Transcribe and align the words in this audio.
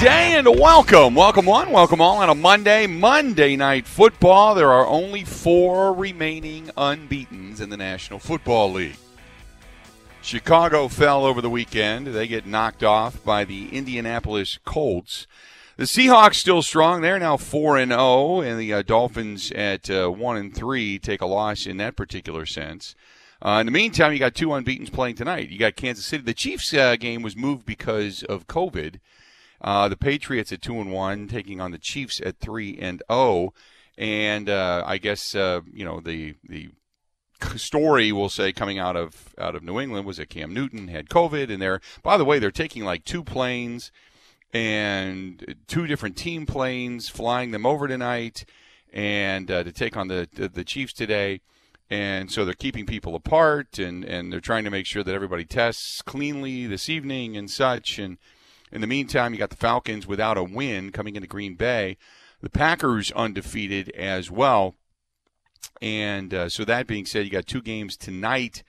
Day 0.00 0.32
and 0.38 0.48
welcome. 0.58 1.14
Welcome 1.14 1.44
one, 1.44 1.72
welcome 1.72 2.00
all 2.00 2.16
on 2.16 2.30
a 2.30 2.34
Monday, 2.34 2.86
Monday 2.86 3.54
night 3.54 3.86
football. 3.86 4.54
There 4.54 4.72
are 4.72 4.86
only 4.86 5.24
four 5.24 5.92
remaining 5.92 6.70
unbeatens 6.74 7.60
in 7.60 7.68
the 7.68 7.76
National 7.76 8.18
Football 8.18 8.72
League. 8.72 8.96
Chicago 10.22 10.88
fell 10.88 11.26
over 11.26 11.42
the 11.42 11.50
weekend. 11.50 12.06
They 12.06 12.26
get 12.26 12.46
knocked 12.46 12.82
off 12.82 13.22
by 13.24 13.44
the 13.44 13.68
Indianapolis 13.76 14.58
Colts. 14.64 15.26
The 15.76 15.84
Seahawks 15.84 16.36
still 16.36 16.62
strong. 16.62 17.02
They're 17.02 17.18
now 17.18 17.36
4 17.36 17.76
and 17.76 17.92
0 17.92 18.40
and 18.40 18.58
the 18.58 18.72
uh, 18.72 18.82
Dolphins 18.82 19.52
at 19.52 19.90
uh, 19.90 20.08
1 20.08 20.36
and 20.38 20.54
3 20.54 20.98
take 20.98 21.20
a 21.20 21.26
loss 21.26 21.66
in 21.66 21.76
that 21.76 21.96
particular 21.96 22.46
sense. 22.46 22.94
Uh, 23.42 23.58
in 23.60 23.66
the 23.66 23.72
meantime, 23.72 24.14
you 24.14 24.18
got 24.18 24.34
two 24.34 24.48
unbeatens 24.48 24.90
playing 24.90 25.16
tonight. 25.16 25.50
You 25.50 25.58
got 25.58 25.76
Kansas 25.76 26.06
City. 26.06 26.22
The 26.22 26.32
Chiefs 26.32 26.72
uh, 26.72 26.96
game 26.96 27.20
was 27.20 27.36
moved 27.36 27.66
because 27.66 28.22
of 28.22 28.46
COVID. 28.46 28.98
Uh, 29.60 29.88
the 29.88 29.96
Patriots 29.96 30.52
at 30.52 30.62
two 30.62 30.80
and 30.80 30.92
one, 30.92 31.28
taking 31.28 31.60
on 31.60 31.70
the 31.70 31.78
Chiefs 31.78 32.20
at 32.24 32.38
three 32.38 32.78
and 32.78 33.02
zero. 33.10 33.20
Oh. 33.20 33.52
And 33.98 34.48
uh, 34.48 34.82
I 34.86 34.96
guess 34.96 35.34
uh, 35.34 35.60
you 35.72 35.84
know 35.84 36.00
the 36.00 36.34
the 36.48 36.70
story 37.56 38.12
we'll 38.12 38.28
say 38.28 38.52
coming 38.52 38.78
out 38.78 38.96
of 38.96 39.34
out 39.38 39.54
of 39.54 39.62
New 39.62 39.78
England 39.78 40.06
was 40.06 40.16
that 40.16 40.30
Cam 40.30 40.54
Newton 40.54 40.88
had 40.88 41.08
COVID, 41.08 41.50
and 41.50 41.60
they're 41.60 41.80
by 42.02 42.16
the 42.16 42.24
way 42.24 42.38
they're 42.38 42.50
taking 42.50 42.84
like 42.84 43.04
two 43.04 43.22
planes 43.22 43.92
and 44.52 45.56
two 45.66 45.86
different 45.86 46.16
team 46.16 46.46
planes, 46.46 47.08
flying 47.08 47.50
them 47.50 47.66
over 47.66 47.86
tonight, 47.86 48.44
and 48.92 49.50
uh, 49.50 49.62
to 49.62 49.72
take 49.72 49.96
on 49.96 50.08
the, 50.08 50.28
the 50.32 50.48
the 50.48 50.64
Chiefs 50.64 50.92
today. 50.92 51.40
And 51.92 52.30
so 52.30 52.44
they're 52.44 52.54
keeping 52.54 52.86
people 52.86 53.16
apart, 53.16 53.80
and, 53.80 54.04
and 54.04 54.32
they're 54.32 54.40
trying 54.40 54.62
to 54.62 54.70
make 54.70 54.86
sure 54.86 55.02
that 55.02 55.12
everybody 55.12 55.44
tests 55.44 56.02
cleanly 56.02 56.68
this 56.68 56.88
evening 56.88 57.36
and 57.36 57.50
such. 57.50 57.98
And 57.98 58.16
in 58.72 58.80
the 58.80 58.86
meantime, 58.86 59.32
you 59.32 59.38
got 59.38 59.50
the 59.50 59.56
Falcons 59.56 60.06
without 60.06 60.38
a 60.38 60.44
win 60.44 60.92
coming 60.92 61.16
into 61.16 61.28
Green 61.28 61.54
Bay. 61.54 61.96
The 62.40 62.50
Packers 62.50 63.12
undefeated 63.12 63.90
as 63.90 64.30
well. 64.30 64.74
And 65.82 66.32
uh, 66.32 66.48
so 66.48 66.64
that 66.64 66.86
being 66.86 67.06
said, 67.06 67.24
you 67.24 67.30
got 67.30 67.46
two 67.46 67.62
games 67.62 67.96
tonight 67.96 68.62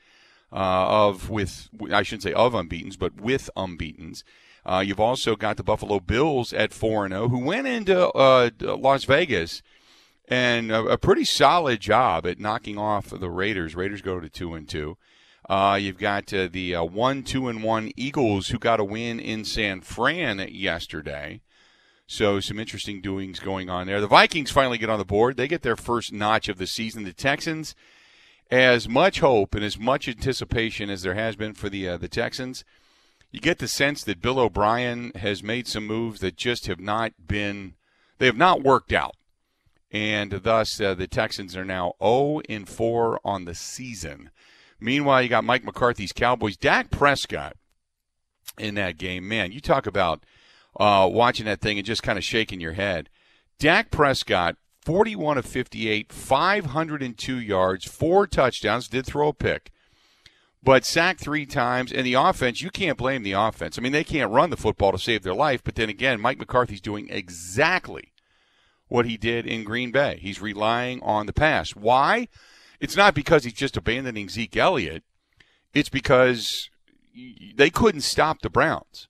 uh, 0.51 1.07
of 1.07 1.29
with 1.29 1.69
I 1.91 2.03
shouldn't 2.03 2.23
say 2.23 2.33
of 2.33 2.53
unbeaten's, 2.53 2.97
but 2.97 3.19
with 3.19 3.49
unbeaten's. 3.55 4.23
Uh, 4.65 4.83
you've 4.85 4.99
also 4.99 5.35
got 5.35 5.57
the 5.57 5.63
Buffalo 5.63 5.99
Bills 5.99 6.53
at 6.53 6.73
four 6.73 7.05
and 7.05 7.13
zero, 7.13 7.29
who 7.29 7.39
went 7.39 7.67
into 7.67 8.09
uh, 8.09 8.49
Las 8.59 9.05
Vegas 9.05 9.63
and 10.27 10.71
a, 10.71 10.83
a, 10.85 10.97
pretty 10.97 11.25
solid 11.25 11.79
job 11.79 12.27
at 12.27 12.39
knocking 12.39 12.77
off 12.77 13.09
the 13.09 13.29
Raiders. 13.29 13.75
Raiders 13.75 14.01
go 14.03 14.19
to 14.19 14.29
two 14.29 14.53
and 14.53 14.69
two. 14.69 14.97
Uh, 15.51 15.75
you've 15.75 15.97
got 15.97 16.33
uh, 16.33 16.47
the 16.49 16.73
uh, 16.73 16.81
one, 16.81 17.23
two, 17.23 17.49
and 17.49 17.61
one 17.61 17.91
Eagles 17.97 18.47
who 18.47 18.57
got 18.57 18.79
a 18.79 18.85
win 18.85 19.19
in 19.19 19.43
San 19.43 19.81
Fran 19.81 20.39
yesterday. 20.49 21.41
So 22.07 22.39
some 22.39 22.57
interesting 22.57 23.01
doings 23.01 23.41
going 23.41 23.69
on 23.69 23.85
there. 23.85 23.99
The 23.99 24.07
Vikings 24.07 24.49
finally 24.49 24.77
get 24.77 24.89
on 24.89 24.97
the 24.97 25.03
board. 25.03 25.35
They 25.35 25.49
get 25.49 25.61
their 25.61 25.75
first 25.75 26.13
notch 26.13 26.47
of 26.47 26.57
the 26.57 26.67
season. 26.67 27.03
The 27.03 27.11
Texans, 27.11 27.75
as 28.49 28.87
much 28.87 29.19
hope 29.19 29.53
and 29.53 29.61
as 29.61 29.77
much 29.77 30.07
anticipation 30.07 30.89
as 30.89 31.01
there 31.01 31.15
has 31.15 31.35
been 31.35 31.53
for 31.53 31.67
the 31.67 31.85
uh, 31.85 31.97
the 31.97 32.07
Texans, 32.07 32.63
you 33.29 33.41
get 33.41 33.59
the 33.59 33.67
sense 33.67 34.05
that 34.05 34.21
Bill 34.21 34.39
O'Brien 34.39 35.11
has 35.15 35.43
made 35.43 35.67
some 35.67 35.85
moves 35.85 36.21
that 36.21 36.37
just 36.37 36.67
have 36.67 36.79
not 36.79 37.11
been 37.27 37.73
they 38.19 38.25
have 38.25 38.37
not 38.37 38.63
worked 38.63 38.93
out, 38.93 39.17
and 39.91 40.31
thus 40.31 40.79
uh, 40.79 40.93
the 40.93 41.07
Texans 41.07 41.57
are 41.57 41.65
now 41.65 41.95
0 42.01 42.39
and 42.47 42.69
4 42.69 43.19
on 43.25 43.43
the 43.43 43.55
season. 43.55 44.29
Meanwhile, 44.81 45.21
you 45.21 45.29
got 45.29 45.43
Mike 45.43 45.63
McCarthy's 45.63 46.11
Cowboys. 46.11 46.57
Dak 46.57 46.89
Prescott 46.89 47.55
in 48.57 48.75
that 48.75 48.97
game. 48.97 49.27
Man, 49.27 49.51
you 49.51 49.61
talk 49.61 49.85
about 49.85 50.23
uh, 50.79 51.07
watching 51.11 51.45
that 51.45 51.61
thing 51.61 51.77
and 51.77 51.85
just 51.85 52.03
kind 52.03 52.17
of 52.17 52.23
shaking 52.23 52.59
your 52.59 52.73
head. 52.73 53.09
Dak 53.59 53.91
Prescott, 53.91 54.55
41 54.83 55.37
of 55.37 55.45
58, 55.45 56.11
502 56.11 57.39
yards, 57.39 57.85
four 57.85 58.25
touchdowns, 58.25 58.87
did 58.87 59.05
throw 59.05 59.27
a 59.27 59.33
pick, 59.33 59.71
but 60.63 60.83
sacked 60.83 61.19
three 61.19 61.45
times. 61.45 61.91
And 61.91 62.05
the 62.05 62.15
offense, 62.15 62.61
you 62.61 62.71
can't 62.71 62.97
blame 62.97 63.21
the 63.21 63.33
offense. 63.33 63.77
I 63.77 63.81
mean, 63.81 63.91
they 63.91 64.03
can't 64.03 64.31
run 64.31 64.49
the 64.49 64.57
football 64.57 64.91
to 64.91 64.97
save 64.97 65.21
their 65.21 65.35
life, 65.35 65.63
but 65.63 65.75
then 65.75 65.89
again, 65.89 66.19
Mike 66.19 66.39
McCarthy's 66.39 66.81
doing 66.81 67.07
exactly 67.09 68.11
what 68.87 69.05
he 69.05 69.15
did 69.15 69.45
in 69.45 69.63
Green 69.63 69.91
Bay. 69.91 70.19
He's 70.21 70.41
relying 70.41 71.01
on 71.03 71.25
the 71.25 71.33
pass. 71.33 71.75
Why? 71.75 72.27
It's 72.81 72.97
not 72.97 73.13
because 73.13 73.43
he's 73.43 73.53
just 73.53 73.77
abandoning 73.77 74.27
Zeke 74.27 74.57
Elliott. 74.57 75.03
It's 75.71 75.87
because 75.87 76.69
they 77.55 77.69
couldn't 77.69 78.01
stop 78.01 78.41
the 78.41 78.49
Browns. 78.49 79.07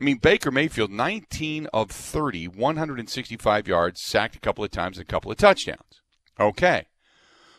I 0.00 0.04
mean, 0.04 0.18
Baker 0.18 0.52
Mayfield, 0.52 0.92
19 0.92 1.66
of 1.72 1.90
30, 1.90 2.46
165 2.46 3.68
yards, 3.68 4.00
sacked 4.00 4.36
a 4.36 4.40
couple 4.40 4.64
of 4.64 4.70
times, 4.70 4.98
a 4.98 5.04
couple 5.04 5.32
of 5.32 5.36
touchdowns. 5.36 6.00
Okay. 6.38 6.86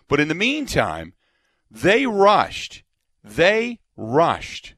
But 0.08 0.22
in 0.22 0.30
the 0.30 0.36
meantime, 0.36 1.14
they 1.70 2.06
rushed. 2.06 2.84
They 3.22 3.82
rushed 3.98 4.76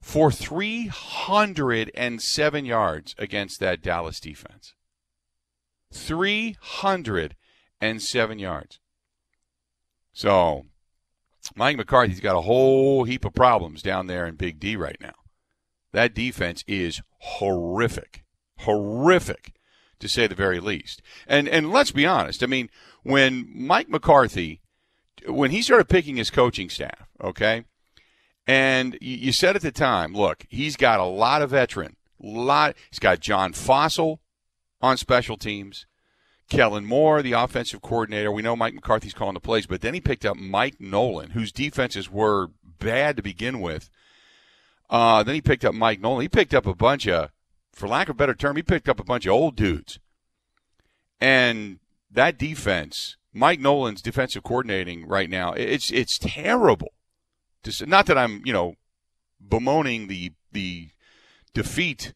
for 0.00 0.30
307 0.30 2.64
yards 2.64 3.16
against 3.18 3.58
that 3.60 3.82
Dallas 3.82 4.20
defense. 4.20 4.74
300 5.92 7.34
and 7.80 8.02
seven 8.02 8.38
yards. 8.38 8.78
So, 10.12 10.64
Mike 11.54 11.76
McCarthy's 11.76 12.20
got 12.20 12.36
a 12.36 12.42
whole 12.42 13.04
heap 13.04 13.24
of 13.24 13.34
problems 13.34 13.82
down 13.82 14.06
there 14.06 14.26
in 14.26 14.36
Big 14.36 14.60
D 14.60 14.76
right 14.76 14.96
now. 15.00 15.14
That 15.92 16.14
defense 16.14 16.64
is 16.66 17.02
horrific, 17.18 18.24
horrific, 18.58 19.54
to 20.00 20.08
say 20.08 20.26
the 20.26 20.34
very 20.34 20.60
least. 20.60 21.02
And 21.26 21.48
and 21.48 21.70
let's 21.70 21.92
be 21.92 22.06
honest. 22.06 22.42
I 22.42 22.46
mean, 22.46 22.70
when 23.02 23.48
Mike 23.54 23.88
McCarthy, 23.88 24.60
when 25.26 25.50
he 25.50 25.62
started 25.62 25.88
picking 25.88 26.16
his 26.16 26.30
coaching 26.30 26.70
staff, 26.70 27.08
okay, 27.22 27.64
and 28.46 28.98
you 29.00 29.32
said 29.32 29.56
at 29.56 29.62
the 29.62 29.72
time, 29.72 30.14
look, 30.14 30.46
he's 30.48 30.76
got 30.76 31.00
a 31.00 31.04
lot 31.04 31.42
of 31.42 31.50
veteran, 31.50 31.96
lot. 32.20 32.76
He's 32.90 32.98
got 32.98 33.20
John 33.20 33.52
Fassel 33.52 34.18
on 34.80 34.96
special 34.96 35.36
teams. 35.36 35.86
Kellen 36.54 36.84
Moore, 36.84 37.22
the 37.22 37.32
offensive 37.32 37.82
coordinator. 37.82 38.30
We 38.30 38.42
know 38.42 38.56
Mike 38.56 38.74
McCarthy's 38.74 39.14
calling 39.14 39.34
the 39.34 39.40
plays, 39.40 39.66
but 39.66 39.80
then 39.80 39.94
he 39.94 40.00
picked 40.00 40.24
up 40.24 40.36
Mike 40.36 40.80
Nolan, 40.80 41.30
whose 41.30 41.52
defenses 41.52 42.10
were 42.10 42.48
bad 42.78 43.16
to 43.16 43.22
begin 43.22 43.60
with. 43.60 43.90
Uh, 44.88 45.22
then 45.22 45.34
he 45.34 45.40
picked 45.40 45.64
up 45.64 45.74
Mike 45.74 46.00
Nolan. 46.00 46.22
He 46.22 46.28
picked 46.28 46.54
up 46.54 46.66
a 46.66 46.74
bunch 46.74 47.08
of 47.08 47.30
for 47.74 47.88
lack 47.88 48.08
of 48.08 48.14
a 48.14 48.18
better 48.18 48.34
term, 48.34 48.56
he 48.56 48.62
picked 48.62 48.88
up 48.88 49.00
a 49.00 49.04
bunch 49.04 49.26
of 49.26 49.32
old 49.32 49.56
dudes. 49.56 49.98
And 51.20 51.80
that 52.10 52.38
defense, 52.38 53.16
Mike 53.32 53.60
Nolan's 53.60 54.02
defensive 54.02 54.42
coordinating 54.42 55.06
right 55.06 55.28
now, 55.28 55.52
it's 55.52 55.90
it's 55.90 56.18
terrible. 56.18 56.92
Not 57.86 58.06
that 58.06 58.18
I'm, 58.18 58.42
you 58.44 58.52
know, 58.52 58.74
bemoaning 59.46 60.06
the 60.06 60.32
the 60.52 60.90
defeat 61.52 62.12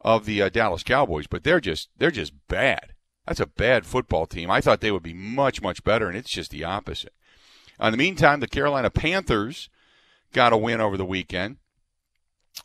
of 0.00 0.24
the 0.24 0.42
uh, 0.42 0.48
Dallas 0.48 0.82
Cowboys, 0.82 1.26
but 1.26 1.44
they're 1.44 1.60
just 1.60 1.88
they're 1.98 2.10
just 2.10 2.32
bad. 2.48 2.91
That's 3.26 3.40
a 3.40 3.46
bad 3.46 3.86
football 3.86 4.26
team. 4.26 4.50
I 4.50 4.60
thought 4.60 4.80
they 4.80 4.90
would 4.90 5.02
be 5.02 5.14
much 5.14 5.62
much 5.62 5.84
better, 5.84 6.08
and 6.08 6.16
it's 6.16 6.30
just 6.30 6.50
the 6.50 6.64
opposite. 6.64 7.14
In 7.80 7.90
the 7.90 7.96
meantime, 7.96 8.40
the 8.40 8.48
Carolina 8.48 8.90
Panthers 8.90 9.68
got 10.32 10.52
a 10.52 10.56
win 10.56 10.80
over 10.80 10.96
the 10.96 11.04
weekend. 11.04 11.56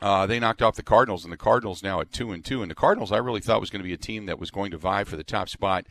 Uh, 0.01 0.25
they 0.25 0.39
knocked 0.39 0.62
off 0.62 0.75
the 0.75 0.83
Cardinals, 0.83 1.24
and 1.24 1.31
the 1.31 1.38
Cardinals 1.38 1.81
now 1.81 2.01
at 2.01 2.12
two 2.12 2.31
and 2.31 2.44
two. 2.44 2.62
And 2.62 2.69
the 2.69 2.75
Cardinals, 2.75 3.12
I 3.12 3.18
really 3.18 3.39
thought 3.39 3.62
was 3.62 3.69
going 3.69 3.81
to 3.81 3.88
be 3.88 3.94
a 3.94 3.98
team 3.98 4.25
that 4.25 4.39
was 4.39 4.51
going 4.51 4.71
to 4.71 4.77
vie 4.77 5.04
for 5.04 5.15
the 5.15 5.24
top 5.24 5.50
spot 5.50 5.86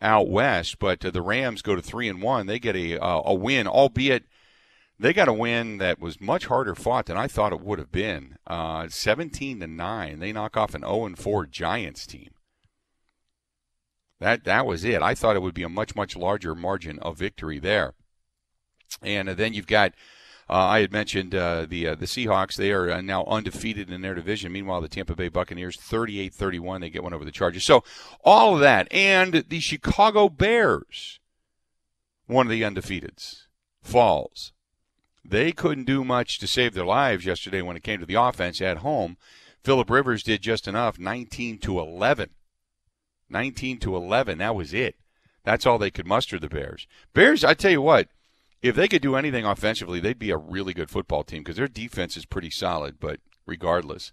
out 0.00 0.28
west. 0.28 0.78
But 0.78 1.04
uh, 1.04 1.10
the 1.10 1.22
Rams 1.22 1.62
go 1.62 1.74
to 1.74 1.82
three 1.82 2.08
and 2.08 2.22
one. 2.22 2.46
They 2.46 2.58
get 2.58 2.76
a 2.76 2.98
uh, 2.98 3.22
a 3.24 3.34
win, 3.34 3.66
albeit 3.66 4.24
they 4.98 5.12
got 5.12 5.28
a 5.28 5.32
win 5.32 5.78
that 5.78 5.98
was 5.98 6.20
much 6.20 6.46
harder 6.46 6.74
fought 6.74 7.06
than 7.06 7.16
I 7.16 7.26
thought 7.26 7.52
it 7.52 7.60
would 7.60 7.78
have 7.78 7.92
been. 7.92 8.36
Uh, 8.46 8.88
Seventeen 8.88 9.60
to 9.60 9.66
nine. 9.66 10.20
They 10.20 10.32
knock 10.32 10.56
off 10.56 10.74
an 10.74 10.82
zero 10.82 10.92
oh 10.92 11.06
and 11.06 11.18
four 11.18 11.46
Giants 11.46 12.06
team. 12.06 12.30
That 14.20 14.44
that 14.44 14.66
was 14.66 14.84
it. 14.84 15.02
I 15.02 15.14
thought 15.14 15.36
it 15.36 15.42
would 15.42 15.54
be 15.54 15.62
a 15.62 15.68
much 15.68 15.94
much 15.94 16.16
larger 16.16 16.54
margin 16.54 16.98
of 17.00 17.18
victory 17.18 17.58
there. 17.58 17.94
And 19.02 19.28
then 19.28 19.54
you've 19.54 19.66
got 19.66 19.92
uh, 20.48 20.54
I 20.56 20.80
had 20.80 20.92
mentioned 20.92 21.34
uh, 21.34 21.66
the 21.66 21.88
uh, 21.88 21.94
the 21.94 22.06
Seahawks. 22.06 22.56
They 22.56 22.70
are 22.70 22.90
uh, 22.90 23.00
now 23.00 23.24
undefeated 23.24 23.90
in 23.90 24.02
their 24.02 24.14
division. 24.14 24.52
Meanwhile, 24.52 24.82
the 24.82 24.88
Tampa 24.88 25.16
Bay 25.16 25.28
Buccaneers, 25.28 25.78
38-31, 25.78 26.80
they 26.80 26.90
get 26.90 27.02
one 27.02 27.14
over 27.14 27.24
the 27.24 27.32
Chargers. 27.32 27.64
So 27.64 27.82
all 28.22 28.54
of 28.54 28.60
that, 28.60 28.92
and 28.92 29.44
the 29.48 29.60
Chicago 29.60 30.28
Bears, 30.28 31.18
one 32.26 32.46
of 32.46 32.50
the 32.50 32.62
undefeateds, 32.62 33.44
falls. 33.82 34.52
They 35.24 35.52
couldn't 35.52 35.84
do 35.84 36.04
much 36.04 36.38
to 36.40 36.46
save 36.46 36.74
their 36.74 36.84
lives 36.84 37.24
yesterday 37.24 37.62
when 37.62 37.76
it 37.76 37.82
came 37.82 38.00
to 38.00 38.06
the 38.06 38.14
offense 38.14 38.60
at 38.60 38.78
home. 38.78 39.16
Philip 39.62 39.88
Rivers 39.88 40.22
did 40.22 40.42
just 40.42 40.68
enough, 40.68 40.98
19 40.98 41.58
to 41.60 41.80
11. 41.80 42.28
19 43.34 43.78
to 43.80 43.96
11. 43.96 44.38
That 44.38 44.54
was 44.54 44.72
it. 44.72 44.96
That's 45.44 45.66
all 45.66 45.76
they 45.76 45.90
could 45.90 46.06
muster. 46.06 46.38
The 46.38 46.48
Bears. 46.48 46.86
Bears. 47.12 47.44
I 47.44 47.52
tell 47.52 47.72
you 47.72 47.82
what 47.82 48.08
if 48.62 48.74
they 48.74 48.88
could 48.88 49.02
do 49.02 49.14
anything 49.16 49.44
offensively, 49.44 50.00
they'd 50.00 50.18
be 50.18 50.30
a 50.30 50.38
really 50.38 50.72
good 50.72 50.88
football 50.88 51.22
team 51.22 51.42
because 51.42 51.56
their 51.56 51.68
defense 51.68 52.16
is 52.16 52.24
pretty 52.24 52.48
solid. 52.48 52.98
But 52.98 53.20
regardless, 53.44 54.12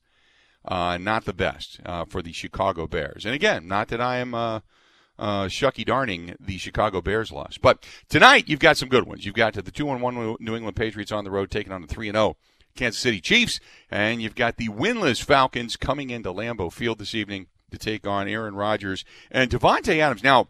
uh, 0.66 0.98
not 0.98 1.24
the 1.24 1.34
best 1.34 1.80
uh, 1.86 2.04
for 2.04 2.22
the 2.22 2.34
Chicago 2.34 2.86
Bears. 2.86 3.26
And 3.26 3.34
again, 3.34 3.66
not 3.66 3.88
that 3.88 4.02
I 4.02 4.18
am 4.18 4.36
uh, 4.36 4.60
uh, 5.18 5.46
shucky 5.46 5.86
darning 5.86 6.36
the 6.38 6.58
Chicago 6.58 7.02
Bears 7.02 7.32
loss, 7.32 7.58
but 7.58 7.86
tonight 8.10 8.50
you've 8.50 8.60
got 8.60 8.76
some 8.76 8.90
good 8.90 9.08
ones. 9.08 9.26
You've 9.26 9.36
got 9.36 9.54
the 9.54 9.72
two 9.72 9.90
and 9.90 10.02
one 10.02 10.36
New 10.40 10.56
England 10.56 10.76
Patriots 10.76 11.14
on 11.14 11.24
the 11.24 11.32
road 11.32 11.50
taking 11.50 11.72
on 11.72 11.82
the 11.82 11.88
three 11.88 12.10
and 12.10 12.16
zero. 12.16 12.26
Oh 12.26 12.38
Kansas 12.76 13.02
City 13.02 13.20
Chiefs, 13.20 13.60
and 13.90 14.22
you've 14.22 14.36
got 14.36 14.56
the 14.56 14.70
winless 14.70 15.22
Falcons 15.22 15.76
coming 15.76 16.10
into 16.10 16.32
Lambeau 16.32 16.72
Field 16.72 17.00
this 17.00 17.14
evening 17.14 17.48
to 17.72 17.78
take 17.78 18.06
on 18.06 18.28
Aaron 18.28 18.56
Rodgers 18.56 19.04
and 19.30 19.50
Davante 19.50 20.00
Adams. 20.00 20.24
Now, 20.24 20.50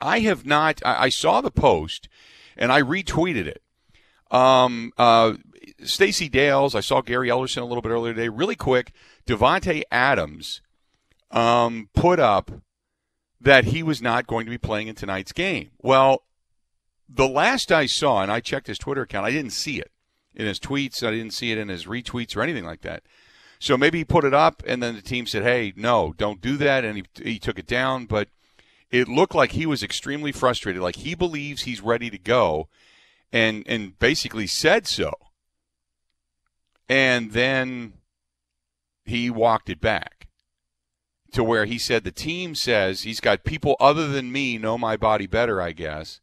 I 0.00 0.20
have 0.20 0.46
not. 0.46 0.80
I, 0.84 1.04
I 1.04 1.08
saw 1.08 1.40
the 1.40 1.50
post, 1.50 2.08
and 2.56 2.70
I 2.70 2.82
retweeted 2.82 3.46
it. 3.46 3.62
Um, 4.30 4.92
uh, 4.98 5.34
Stacey 5.84 6.28
Dales, 6.28 6.74
I 6.74 6.80
saw 6.80 7.00
Gary 7.00 7.28
Ellerson 7.28 7.62
a 7.62 7.64
little 7.64 7.82
bit 7.82 7.90
earlier 7.90 8.14
today. 8.14 8.28
Really 8.28 8.56
quick, 8.56 8.92
Davante 9.26 9.82
Adams 9.90 10.60
um, 11.30 11.88
put 11.94 12.18
up 12.18 12.50
that 13.40 13.66
he 13.66 13.82
was 13.82 14.02
not 14.02 14.26
going 14.26 14.46
to 14.46 14.50
be 14.50 14.58
playing 14.58 14.88
in 14.88 14.94
tonight's 14.94 15.32
game. 15.32 15.70
Well, 15.80 16.22
the 17.08 17.28
last 17.28 17.70
I 17.70 17.86
saw, 17.86 18.22
and 18.22 18.32
I 18.32 18.40
checked 18.40 18.66
his 18.66 18.78
Twitter 18.78 19.02
account, 19.02 19.26
I 19.26 19.30
didn't 19.30 19.52
see 19.52 19.78
it 19.78 19.92
in 20.34 20.46
his 20.46 20.58
tweets. 20.58 21.06
I 21.06 21.10
didn't 21.10 21.32
see 21.32 21.52
it 21.52 21.58
in 21.58 21.68
his 21.68 21.86
retweets 21.86 22.36
or 22.36 22.42
anything 22.42 22.64
like 22.64 22.82
that. 22.82 23.02
So 23.58 23.76
maybe 23.76 23.98
he 23.98 24.04
put 24.04 24.24
it 24.24 24.34
up, 24.34 24.62
and 24.66 24.82
then 24.82 24.94
the 24.94 25.02
team 25.02 25.26
said, 25.26 25.42
"Hey, 25.42 25.72
no, 25.76 26.14
don't 26.16 26.40
do 26.40 26.56
that," 26.58 26.84
and 26.84 26.96
he 26.96 27.04
he 27.22 27.38
took 27.38 27.58
it 27.58 27.66
down. 27.66 28.06
But 28.06 28.28
it 28.90 29.08
looked 29.08 29.34
like 29.34 29.52
he 29.52 29.66
was 29.66 29.82
extremely 29.82 30.32
frustrated, 30.32 30.82
like 30.82 30.96
he 30.96 31.14
believes 31.14 31.62
he's 31.62 31.80
ready 31.80 32.10
to 32.10 32.18
go, 32.18 32.68
and 33.32 33.64
and 33.66 33.98
basically 33.98 34.46
said 34.46 34.86
so. 34.86 35.12
And 36.88 37.32
then 37.32 37.94
he 39.04 39.30
walked 39.30 39.68
it 39.68 39.80
back 39.80 40.28
to 41.32 41.42
where 41.42 41.64
he 41.64 41.78
said 41.78 42.04
the 42.04 42.12
team 42.12 42.54
says 42.54 43.02
he's 43.02 43.20
got 43.20 43.44
people 43.44 43.76
other 43.80 44.08
than 44.08 44.32
me 44.32 44.58
know 44.58 44.78
my 44.78 44.96
body 44.96 45.26
better, 45.26 45.60
I 45.60 45.72
guess, 45.72 46.20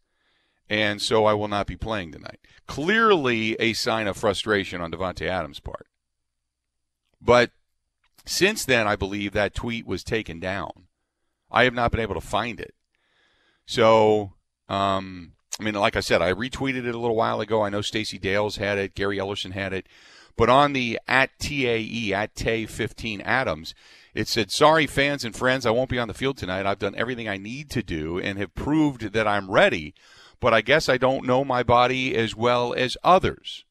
and 0.69 1.01
so 1.01 1.25
I 1.25 1.33
will 1.33 1.47
not 1.47 1.67
be 1.67 1.75
playing 1.75 2.11
tonight. 2.11 2.39
Clearly 2.67 3.55
a 3.59 3.73
sign 3.73 4.07
of 4.07 4.17
frustration 4.17 4.81
on 4.81 4.91
Davante 4.91 5.27
Adams' 5.27 5.59
part. 5.59 5.87
But 7.23 7.51
since 8.25 8.65
then, 8.65 8.87
I 8.87 8.95
believe 8.95 9.31
that 9.33 9.55
tweet 9.55 9.87
was 9.87 10.03
taken 10.03 10.39
down. 10.39 10.87
I 11.51 11.63
have 11.63 11.73
not 11.73 11.91
been 11.91 12.01
able 12.01 12.15
to 12.15 12.21
find 12.21 12.59
it. 12.59 12.73
So, 13.65 14.33
um, 14.67 15.33
I 15.59 15.63
mean, 15.63 15.75
like 15.75 15.95
I 15.95 16.01
said, 16.01 16.21
I 16.21 16.33
retweeted 16.33 16.85
it 16.85 16.95
a 16.95 16.99
little 16.99 17.15
while 17.15 17.39
ago. 17.39 17.63
I 17.63 17.69
know 17.69 17.81
Stacey 17.81 18.17
Dales 18.17 18.57
had 18.57 18.77
it, 18.77 18.95
Gary 18.95 19.17
Ellerson 19.17 19.51
had 19.51 19.71
it, 19.71 19.87
but 20.35 20.49
on 20.49 20.73
the 20.73 20.99
at 21.07 21.37
TAE 21.39 22.13
at 22.13 22.35
Tay 22.35 22.65
15 22.65 23.21
Adams, 23.21 23.73
it 24.13 24.27
said, 24.27 24.51
"Sorry, 24.51 24.87
fans 24.87 25.23
and 25.23 25.35
friends, 25.35 25.65
I 25.65 25.71
won't 25.71 25.89
be 25.89 25.99
on 25.99 26.07
the 26.07 26.13
field 26.13 26.37
tonight. 26.37 26.65
I've 26.65 26.79
done 26.79 26.95
everything 26.95 27.29
I 27.29 27.37
need 27.37 27.69
to 27.71 27.83
do 27.83 28.19
and 28.19 28.37
have 28.37 28.55
proved 28.55 29.13
that 29.13 29.27
I'm 29.27 29.49
ready, 29.49 29.93
but 30.39 30.53
I 30.53 30.61
guess 30.61 30.89
I 30.89 30.97
don't 30.97 31.25
know 31.25 31.45
my 31.45 31.63
body 31.63 32.15
as 32.15 32.35
well 32.35 32.73
as 32.73 32.97
others. 33.03 33.63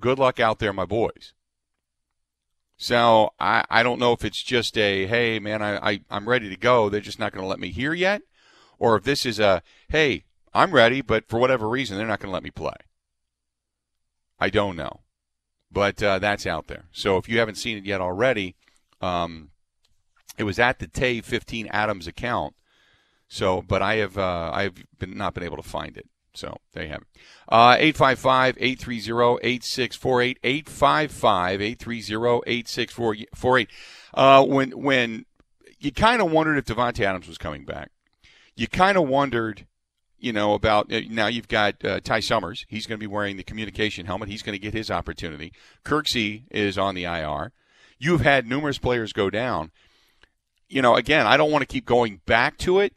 Good 0.00 0.18
luck 0.18 0.40
out 0.40 0.58
there, 0.58 0.72
my 0.72 0.86
boys." 0.86 1.34
So 2.76 3.30
I, 3.38 3.64
I 3.70 3.82
don't 3.82 4.00
know 4.00 4.12
if 4.12 4.24
it's 4.24 4.42
just 4.42 4.76
a 4.76 5.06
hey 5.06 5.38
man 5.38 5.62
I, 5.62 5.90
I 5.90 6.00
I'm 6.10 6.28
ready 6.28 6.48
to 6.48 6.56
go 6.56 6.88
they're 6.88 7.00
just 7.00 7.20
not 7.20 7.32
going 7.32 7.42
to 7.42 7.48
let 7.48 7.60
me 7.60 7.70
hear 7.70 7.94
yet, 7.94 8.22
or 8.78 8.96
if 8.96 9.04
this 9.04 9.24
is 9.24 9.38
a 9.38 9.62
hey 9.88 10.24
I'm 10.52 10.72
ready 10.72 11.00
but 11.00 11.28
for 11.28 11.38
whatever 11.38 11.68
reason 11.68 11.96
they're 11.96 12.06
not 12.06 12.20
going 12.20 12.30
to 12.30 12.34
let 12.34 12.42
me 12.42 12.50
play. 12.50 12.74
I 14.38 14.50
don't 14.50 14.76
know, 14.76 15.00
but 15.70 16.02
uh, 16.02 16.18
that's 16.18 16.46
out 16.46 16.66
there. 16.66 16.84
So 16.92 17.16
if 17.16 17.28
you 17.28 17.38
haven't 17.38 17.54
seen 17.54 17.78
it 17.78 17.84
yet 17.84 18.00
already, 18.00 18.56
um, 19.00 19.50
it 20.36 20.44
was 20.44 20.58
at 20.58 20.78
the 20.80 20.88
Tay 20.88 21.20
15 21.20 21.68
Adams 21.68 22.06
account. 22.06 22.54
So, 23.28 23.62
but 23.62 23.82
I 23.82 23.96
have 23.96 24.18
uh, 24.18 24.50
I've 24.52 24.84
been 24.98 25.16
not 25.16 25.34
been 25.34 25.44
able 25.44 25.56
to 25.56 25.62
find 25.62 25.96
it. 25.96 26.08
So 26.34 26.58
there 26.72 26.84
you 26.84 26.90
have. 26.90 27.04
Uh, 27.48 27.76
855 27.78 28.56
830 28.58 29.46
8648. 29.46 30.38
855 30.42 31.62
830 31.62 32.42
8648. 32.46 33.70
Uh, 34.12 34.44
when, 34.44 34.70
when 34.70 35.24
you 35.78 35.92
kind 35.92 36.20
of 36.20 36.30
wondered 36.30 36.58
if 36.58 36.64
Davante 36.64 37.04
Adams 37.04 37.28
was 37.28 37.38
coming 37.38 37.64
back, 37.64 37.90
you 38.56 38.66
kind 38.66 38.98
of 38.98 39.08
wondered, 39.08 39.66
you 40.18 40.32
know, 40.32 40.54
about 40.54 40.92
uh, 40.92 41.00
now 41.08 41.28
you've 41.28 41.48
got 41.48 41.84
uh, 41.84 42.00
Ty 42.00 42.20
Summers. 42.20 42.66
He's 42.68 42.86
going 42.86 42.98
to 42.98 43.02
be 43.02 43.12
wearing 43.12 43.36
the 43.36 43.42
communication 43.42 44.06
helmet. 44.06 44.28
He's 44.28 44.42
going 44.42 44.54
to 44.54 44.62
get 44.62 44.74
his 44.74 44.90
opportunity. 44.90 45.52
Kirksey 45.84 46.44
is 46.50 46.76
on 46.76 46.94
the 46.94 47.04
IR. 47.04 47.52
You've 47.98 48.22
had 48.22 48.46
numerous 48.46 48.78
players 48.78 49.12
go 49.12 49.30
down. 49.30 49.70
You 50.68 50.82
know, 50.82 50.96
again, 50.96 51.26
I 51.26 51.36
don't 51.36 51.52
want 51.52 51.62
to 51.62 51.72
keep 51.72 51.84
going 51.84 52.20
back 52.26 52.56
to 52.58 52.80
it 52.80 52.94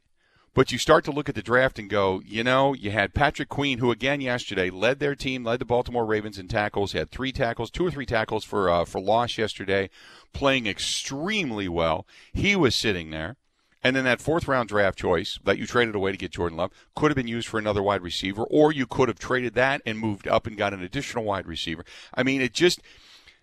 but 0.58 0.72
you 0.72 0.80
start 0.80 1.06
to 1.06 1.12
look 1.12 1.30
at 1.30 1.36
the 1.36 1.44
draft 1.44 1.78
and 1.78 1.88
go, 1.88 2.20
you 2.26 2.44
know, 2.44 2.74
you 2.74 2.90
had 2.90 3.14
Patrick 3.14 3.48
Queen, 3.48 3.78
who 3.78 3.92
again 3.92 4.22
yesterday 4.22 4.72
led 4.72 4.98
their 4.98 5.14
team, 5.14 5.44
led 5.44 5.60
the 5.60 5.66
Baltimore 5.66 6.04
Ravens 6.04 6.40
in 6.40 6.48
tackles, 6.48 6.94
had 6.94 7.12
three 7.12 7.32
tackles, 7.32 7.70
two 7.70 7.86
or 7.86 7.92
three 7.92 8.08
tackles 8.08 8.44
for 8.44 8.68
uh, 8.68 8.84
for 8.84 9.00
loss 9.00 9.38
yesterday, 9.38 9.92
playing 10.34 10.66
extremely 10.66 11.68
well. 11.68 12.08
He 12.34 12.56
was 12.56 12.76
sitting 12.76 13.12
there. 13.12 13.36
And 13.84 13.96
then 13.96 14.06
that 14.06 14.20
fourth 14.20 14.48
round 14.48 14.70
draft 14.70 14.98
choice 14.98 15.38
that 15.44 15.60
you 15.60 15.68
traded 15.68 15.94
away 15.94 16.12
to 16.12 16.18
get 16.18 16.32
Jordan 16.32 16.58
Love 16.58 16.72
could 16.96 17.12
have 17.12 17.16
been 17.16 17.28
used 17.28 17.48
for 17.48 17.60
another 17.60 17.84
wide 17.84 18.02
receiver, 18.02 18.44
or 18.50 18.72
you 18.72 18.88
could 18.88 19.10
have 19.10 19.20
traded 19.20 19.54
that 19.54 19.84
and 19.86 20.00
moved 20.00 20.28
up 20.28 20.48
and 20.48 20.58
got 20.58 20.74
an 20.74 20.82
additional 20.82 21.24
wide 21.24 21.46
receiver. 21.46 21.86
I 22.16 22.24
mean, 22.24 22.42
it 22.42 22.54
just 22.54 22.82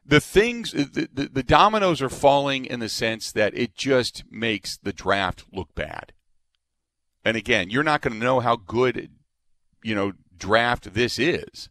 the 0.05 0.21
things 0.21 0.73
the, 0.73 1.09
the, 1.15 1.29
the 1.29 1.45
dominoes 1.45 2.03
are 2.03 2.09
falling 2.09 2.65
in 2.65 2.81
the 2.81 2.89
sense 2.89 3.31
that 3.31 3.57
it 3.57 3.77
just 3.77 4.25
makes 4.33 4.77
the 4.79 4.93
draft 4.93 5.45
look 5.53 5.73
bad. 5.77 6.13
And 7.25 7.37
again, 7.37 7.71
you're 7.71 7.83
not 7.83 8.03
going 8.03 8.19
to 8.19 8.25
know 8.25 8.41
how 8.41 8.57
good, 8.57 9.11
you 9.83 9.95
know, 9.95 10.13
draft 10.37 10.95
this 10.95 11.19
is 11.19 11.69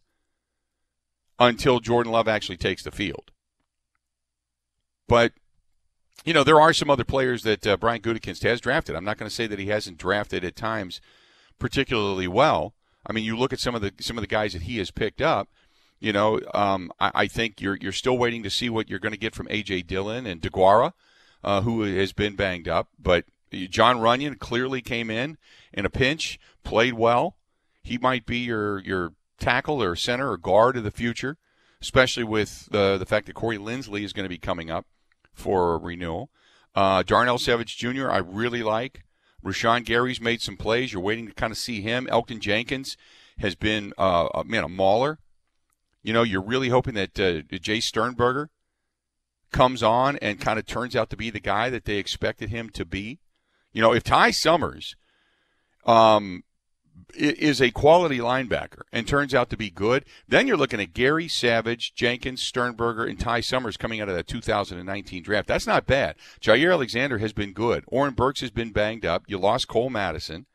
until 1.38 1.80
Jordan 1.80 2.12
Love 2.12 2.28
actually 2.28 2.56
takes 2.56 2.82
the 2.82 2.90
field. 2.90 3.30
But 5.06 5.32
you 6.24 6.32
know, 6.32 6.44
there 6.44 6.60
are 6.60 6.72
some 6.72 6.90
other 6.90 7.04
players 7.04 7.42
that 7.42 7.66
uh, 7.66 7.76
Brian 7.76 8.00
Gutekunst 8.00 8.42
has 8.44 8.60
drafted. 8.60 8.96
I'm 8.96 9.04
not 9.04 9.18
going 9.18 9.28
to 9.28 9.34
say 9.34 9.46
that 9.46 9.58
he 9.58 9.66
hasn't 9.66 9.98
drafted 9.98 10.44
at 10.44 10.56
times 10.56 11.00
particularly 11.58 12.26
well. 12.26 12.74
I 13.06 13.12
mean, 13.12 13.24
you 13.24 13.36
look 13.36 13.52
at 13.52 13.60
some 13.60 13.74
of 13.74 13.82
the 13.82 13.92
some 14.00 14.16
of 14.16 14.22
the 14.22 14.28
guys 14.28 14.54
that 14.54 14.62
he 14.62 14.78
has 14.78 14.90
picked 14.90 15.20
up. 15.20 15.48
You 16.00 16.12
know, 16.12 16.40
um, 16.52 16.92
I, 16.98 17.10
I, 17.14 17.26
think 17.26 17.60
you're 17.60 17.78
you're 17.80 17.92
still 17.92 18.18
waiting 18.18 18.42
to 18.42 18.50
see 18.50 18.68
what 18.68 18.88
you're 18.88 18.98
going 18.98 19.12
to 19.12 19.18
get 19.18 19.34
from 19.34 19.46
AJ 19.48 19.86
Dillon 19.86 20.26
and 20.26 20.40
DeGuara, 20.40 20.92
uh, 21.42 21.60
who 21.62 21.82
has 21.82 22.12
been 22.12 22.36
banged 22.36 22.68
up. 22.68 22.88
But 22.98 23.24
Jon 23.54 23.98
Runyan 23.98 24.38
clearly 24.38 24.82
came 24.82 25.10
in 25.10 25.38
in 25.72 25.84
a 25.84 25.90
pinch, 25.90 26.38
played 26.62 26.94
well. 26.94 27.36
He 27.82 27.98
might 27.98 28.26
be 28.26 28.38
your 28.38 28.80
your 28.80 29.12
tackle 29.38 29.82
or 29.82 29.96
center 29.96 30.30
or 30.30 30.36
guard 30.36 30.76
of 30.76 30.84
the 30.84 30.90
future, 30.90 31.36
especially 31.80 32.24
with 32.24 32.68
the 32.70 32.96
the 32.98 33.06
fact 33.06 33.26
that 33.26 33.34
Corey 33.34 33.58
Linsley 33.58 34.04
is 34.04 34.12
going 34.12 34.24
to 34.24 34.30
be 34.30 34.38
coming 34.38 34.70
up 34.70 34.86
for 35.32 35.78
renewal. 35.78 36.30
Uh, 36.74 37.02
Darnell 37.02 37.38
Savage 37.38 37.76
Jr. 37.76 38.10
I 38.10 38.18
really 38.18 38.62
like. 38.62 39.04
Rashan 39.44 39.84
Gary's 39.84 40.20
made 40.20 40.40
some 40.40 40.56
plays. 40.56 40.92
You're 40.92 41.02
waiting 41.02 41.26
to 41.26 41.34
kind 41.34 41.50
of 41.50 41.58
see 41.58 41.82
him. 41.82 42.08
Elgton 42.10 42.40
Jenkins 42.40 42.96
has 43.38 43.54
been 43.54 43.92
uh, 43.98 44.28
a, 44.34 44.44
man 44.44 44.64
a 44.64 44.68
mauler. 44.68 45.18
You 46.02 46.12
know, 46.12 46.22
you're 46.22 46.42
really 46.42 46.70
hoping 46.70 46.94
that 46.94 47.18
uh, 47.20 47.42
Jace 47.52 47.84
Sternberger 47.84 48.50
comes 49.52 49.82
on 49.82 50.16
and 50.18 50.40
kind 50.40 50.58
of 50.58 50.66
turns 50.66 50.96
out 50.96 51.10
to 51.10 51.16
be 51.16 51.30
the 51.30 51.40
guy 51.40 51.70
that 51.70 51.84
they 51.84 51.96
expected 51.96 52.50
him 52.50 52.70
to 52.70 52.84
be. 52.84 53.20
You 53.74 53.82
know, 53.82 53.92
if 53.92 54.02
Ty 54.02 54.30
Summers 54.30 54.96
um, 55.84 56.44
is 57.12 57.60
a 57.60 57.70
quality 57.70 58.18
linebacker 58.18 58.82
and 58.92 59.06
turns 59.06 59.34
out 59.34 59.50
to 59.50 59.56
be 59.56 59.68
good, 59.68 60.04
then 60.26 60.46
you're 60.46 60.56
looking 60.56 60.80
at 60.80 60.94
Gary 60.94 61.28
Savage, 61.28 61.92
Jenkins, 61.94 62.40
Sternberger, 62.40 63.04
and 63.04 63.18
Ty 63.18 63.40
Summers 63.40 63.76
coming 63.76 64.00
out 64.00 64.08
of 64.08 64.14
that 64.14 64.28
2019 64.28 65.22
draft. 65.22 65.48
That's 65.48 65.66
not 65.66 65.86
bad. 65.86 66.14
Jaire 66.40 66.72
Alexander 66.72 67.18
has 67.18 67.32
been 67.32 67.52
good. 67.52 67.84
Oren 67.88 68.14
Burks 68.14 68.40
has 68.40 68.50
been 68.50 68.70
banged 68.70 69.04
up. 69.04 69.24
You 69.26 69.38
lost 69.38 69.68
Cole 69.68 69.90
Madison. 69.90 70.46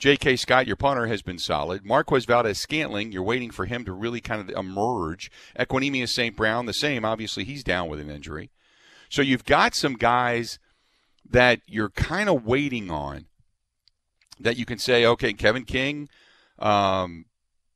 J.K. 0.00 0.34
Scott, 0.34 0.66
your 0.66 0.74
punter, 0.74 1.06
has 1.06 1.22
been 1.22 1.38
solid. 1.38 1.86
Marquez 1.86 2.24
Valdes 2.24 2.58
Scantling, 2.58 3.12
you're 3.12 3.22
waiting 3.22 3.52
for 3.52 3.66
him 3.66 3.84
to 3.84 3.92
really 3.92 4.20
kind 4.20 4.40
of 4.40 4.50
emerge. 4.56 5.30
Equanimeous 5.56 6.08
St. 6.08 6.34
Brown, 6.36 6.66
the 6.66 6.72
same. 6.72 7.04
Obviously, 7.04 7.44
he's 7.44 7.62
down 7.62 7.88
with 7.88 8.00
an 8.00 8.10
injury. 8.10 8.50
So 9.08 9.22
you've 9.22 9.44
got 9.44 9.76
some 9.76 9.94
guys 9.94 10.58
that 11.28 11.60
you're 11.66 11.90
kind 11.90 12.28
of 12.28 12.44
waiting 12.44 12.90
on 12.90 13.26
that 14.40 14.56
you 14.56 14.64
can 14.64 14.78
say, 14.78 15.06
okay, 15.06 15.32
Kevin 15.32 15.64
King, 15.64 16.08
um, 16.58 17.26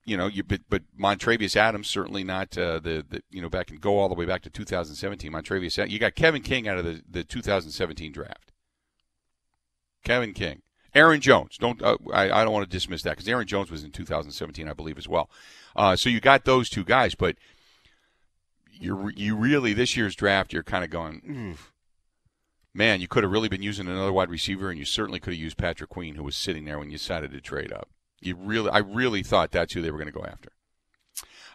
you 0.04 0.16
know, 0.16 0.26
you 0.26 0.42
but, 0.42 0.60
but 0.68 0.82
Montravius 0.98 1.56
Adams 1.56 1.88
certainly 1.88 2.22
not 2.22 2.56
uh, 2.56 2.78
the, 2.78 3.04
the 3.08 3.22
you 3.30 3.42
know 3.42 3.48
back 3.48 3.70
and 3.70 3.80
go 3.80 3.98
all 3.98 4.08
the 4.08 4.14
way 4.14 4.24
back 4.24 4.42
to 4.42 4.50
2017. 4.50 5.32
Montravius, 5.32 5.90
you 5.90 5.98
got 5.98 6.14
Kevin 6.14 6.42
King 6.42 6.68
out 6.68 6.78
of 6.78 6.84
the, 6.84 7.02
the 7.08 7.24
2017 7.24 8.12
draft. 8.12 8.52
Kevin 10.04 10.32
King. 10.32 10.62
Aaron 10.94 11.20
Jones. 11.20 11.58
Don't 11.58 11.82
uh, 11.82 11.98
I, 12.12 12.30
I, 12.30 12.44
don't 12.44 12.52
want 12.52 12.64
to 12.64 12.74
dismiss 12.74 13.02
that 13.02 13.10
because 13.10 13.28
Aaron 13.28 13.46
Jones 13.46 13.70
was 13.70 13.84
in 13.84 13.90
2017, 13.90 14.66
I 14.66 14.72
believe, 14.72 14.96
as 14.96 15.06
well. 15.06 15.28
Uh, 15.74 15.94
so 15.94 16.08
you 16.08 16.20
got 16.20 16.44
those 16.44 16.70
two 16.70 16.84
guys, 16.84 17.14
but 17.14 17.36
you 18.70 19.10
you 19.14 19.36
really 19.36 19.74
this 19.74 19.96
year's 19.96 20.14
draft, 20.14 20.52
you're 20.52 20.62
kind 20.62 20.84
of 20.84 20.90
going, 20.90 21.56
man, 22.76 23.00
you 23.00 23.08
could 23.08 23.22
have 23.22 23.32
really 23.32 23.48
been 23.48 23.62
using 23.62 23.86
another 23.86 24.12
wide 24.12 24.30
receiver, 24.30 24.70
and 24.70 24.78
you 24.78 24.84
certainly 24.84 25.18
could 25.18 25.32
have 25.32 25.40
used 25.40 25.56
Patrick 25.56 25.90
Queen, 25.90 26.14
who 26.14 26.22
was 26.22 26.36
sitting 26.36 26.64
there 26.64 26.78
when 26.78 26.90
you 26.90 26.98
decided 26.98 27.32
to 27.32 27.40
trade 27.40 27.72
up. 27.72 27.88
You 28.20 28.36
really, 28.36 28.70
I 28.70 28.78
really 28.78 29.22
thought 29.22 29.50
that's 29.50 29.72
who 29.72 29.82
they 29.82 29.90
were 29.90 29.98
going 29.98 30.12
to 30.12 30.18
go 30.18 30.24
after. 30.24 30.50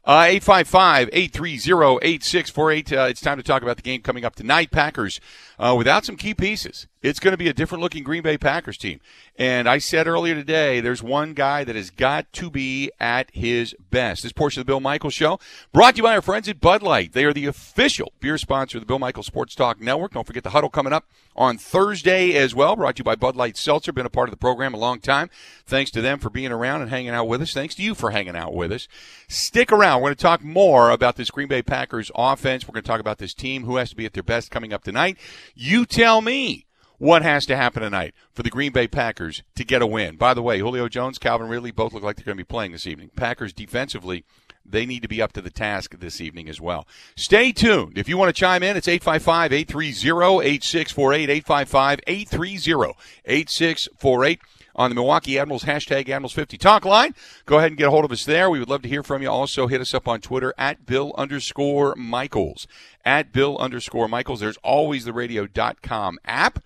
Uh, 0.04 0.25
855 0.28 1.10
830 1.13 2.00
8648. 2.01 2.94
Uh, 2.94 3.01
it's 3.04 3.22
time 3.22 3.38
to 3.38 3.44
talk 3.44 3.62
about 3.62 3.75
the 3.75 3.84
game 3.84 4.01
coming 4.01 4.25
up 4.25 4.36
tonight. 4.36 4.72
Packers 4.72 5.20
uh, 5.60 5.75
without 5.78 6.06
some 6.06 6.18
key 6.18 6.34
pieces. 6.34 6.88
It's 7.01 7.20
going 7.20 7.31
to 7.31 7.38
be 7.38 7.48
a 7.48 7.53
different 7.53 7.81
looking 7.81 8.03
Green 8.03 8.22
Bay 8.22 8.38
Packers 8.38 8.77
team. 8.77 9.00
And 9.36 9.67
I 9.67 9.79
said 9.79 10.08
earlier 10.08 10.36
today, 10.36 10.81
there's 10.81 11.01
one 11.01 11.34
guy 11.34 11.63
that 11.63 11.75
has 11.75 11.89
got 11.89 12.31
to 12.34 12.51
be 12.51 12.91
at 13.00 13.31
his 13.34 13.75
best. 13.89 14.22
This 14.22 14.31
portion 14.31 14.60
of 14.62 14.67
the 14.67 14.72
Bill 14.72 14.79
Michaels 14.79 15.15
Show 15.15 15.39
brought 15.74 15.96
to 15.96 15.98
you 15.98 16.03
by 16.03 16.15
our 16.15 16.22
friends 16.22 16.48
at 16.48 16.62
Bud 16.62 16.84
Light. 16.84 17.13
They 17.13 17.25
are 17.25 17.34
the 17.34 17.48
official 17.48 18.13
beer 18.20 18.38
sponsor 18.38 18.77
of 18.77 18.84
the 18.84 18.86
Bill 18.86 19.00
Michaels 19.00 19.25
Sports 19.25 19.55
Talk 19.55 19.81
Network. 19.81 20.13
Don't 20.13 20.27
forget 20.27 20.43
the 20.43 20.51
huddle 20.51 20.70
coming 20.70 20.93
up 20.93 21.05
on 21.36 21.58
Thursday 21.58 22.34
as 22.34 22.53
well. 22.53 22.75
Brought 22.75 22.98
to 22.98 23.00
you 23.00 23.05
by 23.05 23.15
Bud 23.15 23.36
Light 23.36 23.58
Seltzer. 23.58 23.91
Been 23.91 24.05
a 24.05 24.10
part 24.10 24.29
of 24.29 24.31
the 24.31 24.38
program 24.38 24.75
a 24.75 24.77
long 24.77 25.00
time. 25.00 25.31
Thanks 25.65 25.89
to 25.91 26.01
them 26.01 26.20
for 26.20 26.29
being 26.29 26.51
around 26.51 26.81
and 26.81 26.91
hanging 26.91 27.10
out 27.10 27.27
with 27.27 27.41
us. 27.41 27.53
Thanks 27.53 27.74
to 27.75 27.84
you 27.84 27.96
for 27.96 28.12
hanging 28.12 28.36
out 28.36 28.53
with 28.53 28.72
us. 28.72 28.88
Stick 29.27 29.72
around. 29.72 30.01
We're 30.01 30.10
going 30.10 30.17
to 30.17 30.22
talk 30.22 30.43
more 30.43 30.91
about 30.91 31.15
this 31.15 31.31
Green 31.31 31.48
Bay 31.48 31.63
Packers 31.63 32.12
offense. 32.13 32.67
We're 32.67 32.74
going 32.74 32.84
to 32.84 32.88
talk 32.88 33.00
about 33.00 33.17
this 33.17 33.34
team, 33.34 33.63
who 33.63 33.77
has 33.77 33.89
to 33.89 33.96
be 33.96 34.05
at 34.05 34.13
their 34.13 34.22
best 34.22 34.51
coming 34.51 34.72
up 34.72 34.84
tonight. 34.84 35.17
You 35.55 35.88
tell 35.88 36.22
me 36.22 36.67
what 37.01 37.24
has 37.24 37.48
to 37.48 37.58
happen 37.58 37.81
tonight 37.81 38.13
for 38.31 38.43
the 38.43 38.51
Green 38.51 38.72
Bay 38.72 38.88
Packers 38.88 39.41
to 39.55 39.63
get 39.63 39.81
a 39.81 39.88
win. 39.88 40.17
By 40.17 40.36
the 40.36 40.43
way, 40.43 40.60
Julio 40.60 40.88
Jones, 40.88 41.17
Calvin 41.17 41.48
Ridley 41.48 41.72
both 41.72 41.93
look 41.93 42.03
like 42.03 42.15
they're 42.15 42.25
going 42.25 42.38
to 42.38 42.43
be 42.43 42.48
playing 42.48 42.74
this 42.74 42.86
evening. 42.86 43.10
Packers 43.15 43.53
defensively, 43.53 44.24
they 44.63 44.86
need 44.86 45.01
to 45.01 45.08
be 45.08 45.20
up 45.20 45.31
to 45.34 45.41
the 45.41 45.50
task 45.50 45.98
this 45.98 46.22
evening 46.22 46.48
as 46.48 46.62
well. 46.62 46.88
Stay 47.15 47.51
tuned. 47.51 47.98
If 47.98 48.08
you 48.08 48.17
want 48.17 48.29
to 48.29 48.39
chime 48.39 48.62
in, 48.62 48.77
it's 48.77 48.88
855 48.88 49.51
830 49.51 50.48
8648. 50.48 51.29
855 51.31 52.00
830 52.05 52.93
8648 53.25 54.39
on 54.75 54.91
the 54.91 54.96
Milwaukee 54.96 55.39
Admirals 55.39 55.63
hashtag 55.63 56.05
Admirals50 56.05 56.60
talk 56.60 56.86
line. 56.86 57.15
Go 57.48 57.58
ahead 57.58 57.72
and 57.72 57.79
get 57.79 57.88
a 57.88 57.89
hold 57.89 58.05
of 58.05 58.12
us 58.12 58.25
there. 58.25 58.48
We 58.48 58.60
would 58.60 58.70
love 58.70 58.84
to 58.84 58.89
hear 58.89 59.01
from 59.01 59.24
you. 59.24 59.29
Also, 59.31 59.65
hit 59.65 59.81
us 59.81 59.96
up 59.96 60.08
on 60.08 60.22
Twitter 60.22 60.53
at 60.55 60.86
Bill 60.86 61.15
underscore 61.17 61.96
Michaels. 61.96 62.67
At 63.03 63.31
Bill 63.31 63.58
underscore 63.58 64.08
Michaels. 64.08 64.39
There's 64.39 64.58
always 64.58 65.05
the 65.05 65.13
radio.com 65.13 66.20
app. 66.25 66.60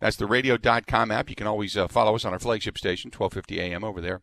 That's 0.00 0.16
the 0.16 0.26
radio.com 0.26 1.10
app. 1.10 1.30
You 1.30 1.36
can 1.36 1.46
always 1.46 1.76
uh, 1.76 1.88
follow 1.88 2.14
us 2.14 2.24
on 2.24 2.32
our 2.32 2.38
flagship 2.38 2.78
station, 2.78 3.10
1250 3.10 3.60
AM 3.60 3.84
over 3.84 4.00
there 4.00 4.22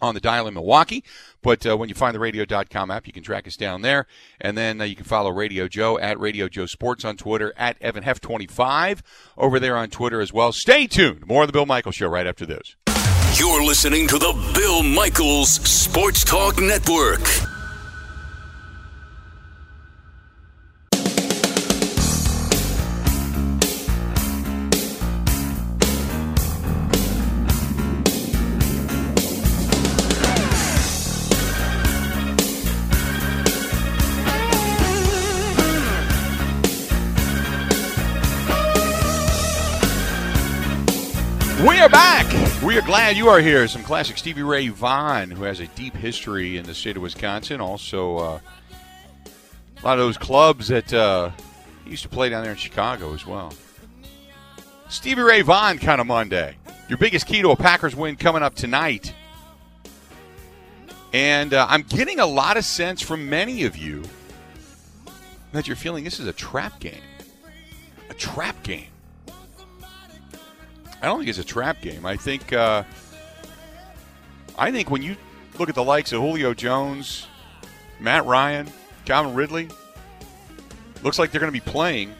on 0.00 0.14
the 0.14 0.20
dial 0.20 0.46
in 0.46 0.54
Milwaukee. 0.54 1.04
But 1.42 1.66
uh, 1.66 1.76
when 1.76 1.88
you 1.88 1.94
find 1.94 2.14
the 2.14 2.20
radio.com 2.20 2.90
app, 2.90 3.06
you 3.06 3.12
can 3.12 3.22
track 3.22 3.46
us 3.46 3.56
down 3.56 3.82
there. 3.82 4.06
And 4.40 4.56
then 4.56 4.80
uh, 4.80 4.84
you 4.84 4.96
can 4.96 5.04
follow 5.04 5.30
Radio 5.30 5.68
Joe 5.68 5.98
at 5.98 6.18
Radio 6.18 6.48
Joe 6.48 6.66
Sports 6.66 7.04
on 7.04 7.16
Twitter, 7.16 7.52
at 7.56 7.76
Evan 7.80 8.04
Hef25 8.04 9.00
over 9.36 9.60
there 9.60 9.76
on 9.76 9.90
Twitter 9.90 10.20
as 10.20 10.32
well. 10.32 10.52
Stay 10.52 10.86
tuned. 10.86 11.26
More 11.26 11.42
of 11.42 11.48
the 11.48 11.52
Bill 11.52 11.66
Michaels 11.66 11.94
Show 11.94 12.08
right 12.08 12.26
after 12.26 12.46
this. 12.46 12.76
You're 13.38 13.64
listening 13.64 14.08
to 14.08 14.18
the 14.18 14.52
Bill 14.54 14.82
Michaels 14.82 15.52
Sports 15.52 16.24
Talk 16.24 16.58
Network. 16.60 17.51
We 42.72 42.78
are 42.78 42.80
glad 42.80 43.18
you 43.18 43.28
are 43.28 43.38
here. 43.38 43.68
Some 43.68 43.82
classic 43.82 44.16
Stevie 44.16 44.42
Ray 44.42 44.68
Vaughan, 44.68 45.30
who 45.30 45.44
has 45.44 45.60
a 45.60 45.66
deep 45.66 45.94
history 45.94 46.56
in 46.56 46.64
the 46.64 46.72
state 46.72 46.96
of 46.96 47.02
Wisconsin. 47.02 47.60
Also, 47.60 48.16
uh, 48.16 48.40
a 49.76 49.84
lot 49.84 49.98
of 49.98 50.06
those 50.06 50.16
clubs 50.16 50.68
that 50.68 50.90
uh, 50.90 51.32
he 51.84 51.90
used 51.90 52.02
to 52.04 52.08
play 52.08 52.30
down 52.30 52.42
there 52.42 52.52
in 52.52 52.56
Chicago 52.56 53.12
as 53.12 53.26
well. 53.26 53.52
Stevie 54.88 55.20
Ray 55.20 55.42
Vaughan 55.42 55.80
kind 55.80 56.00
of 56.00 56.06
Monday. 56.06 56.56
Your 56.88 56.96
biggest 56.96 57.26
key 57.26 57.42
to 57.42 57.50
a 57.50 57.56
Packers 57.56 57.94
win 57.94 58.16
coming 58.16 58.42
up 58.42 58.54
tonight. 58.54 59.12
And 61.12 61.52
uh, 61.52 61.66
I'm 61.68 61.82
getting 61.82 62.20
a 62.20 62.26
lot 62.26 62.56
of 62.56 62.64
sense 62.64 63.02
from 63.02 63.28
many 63.28 63.64
of 63.64 63.76
you 63.76 64.02
that 65.52 65.66
you're 65.66 65.76
feeling 65.76 66.04
this 66.04 66.18
is 66.18 66.26
a 66.26 66.32
trap 66.32 66.80
game. 66.80 67.02
A 68.08 68.14
trap 68.14 68.62
game. 68.62 68.91
I 71.02 71.06
don't 71.06 71.18
think 71.18 71.28
it's 71.28 71.38
a 71.38 71.44
trap 71.44 71.80
game. 71.80 72.06
I 72.06 72.16
think 72.16 72.52
uh, 72.52 72.84
I 74.56 74.70
think 74.70 74.88
when 74.88 75.02
you 75.02 75.16
look 75.58 75.68
at 75.68 75.74
the 75.74 75.82
likes 75.82 76.12
of 76.12 76.20
Julio 76.20 76.54
Jones, 76.54 77.26
Matt 77.98 78.24
Ryan, 78.24 78.68
Calvin 79.04 79.34
Ridley, 79.34 79.68
looks 81.02 81.18
like 81.18 81.32
they're 81.32 81.40
going 81.40 81.52
to 81.52 81.60
be 81.60 81.70
playing. 81.70 82.14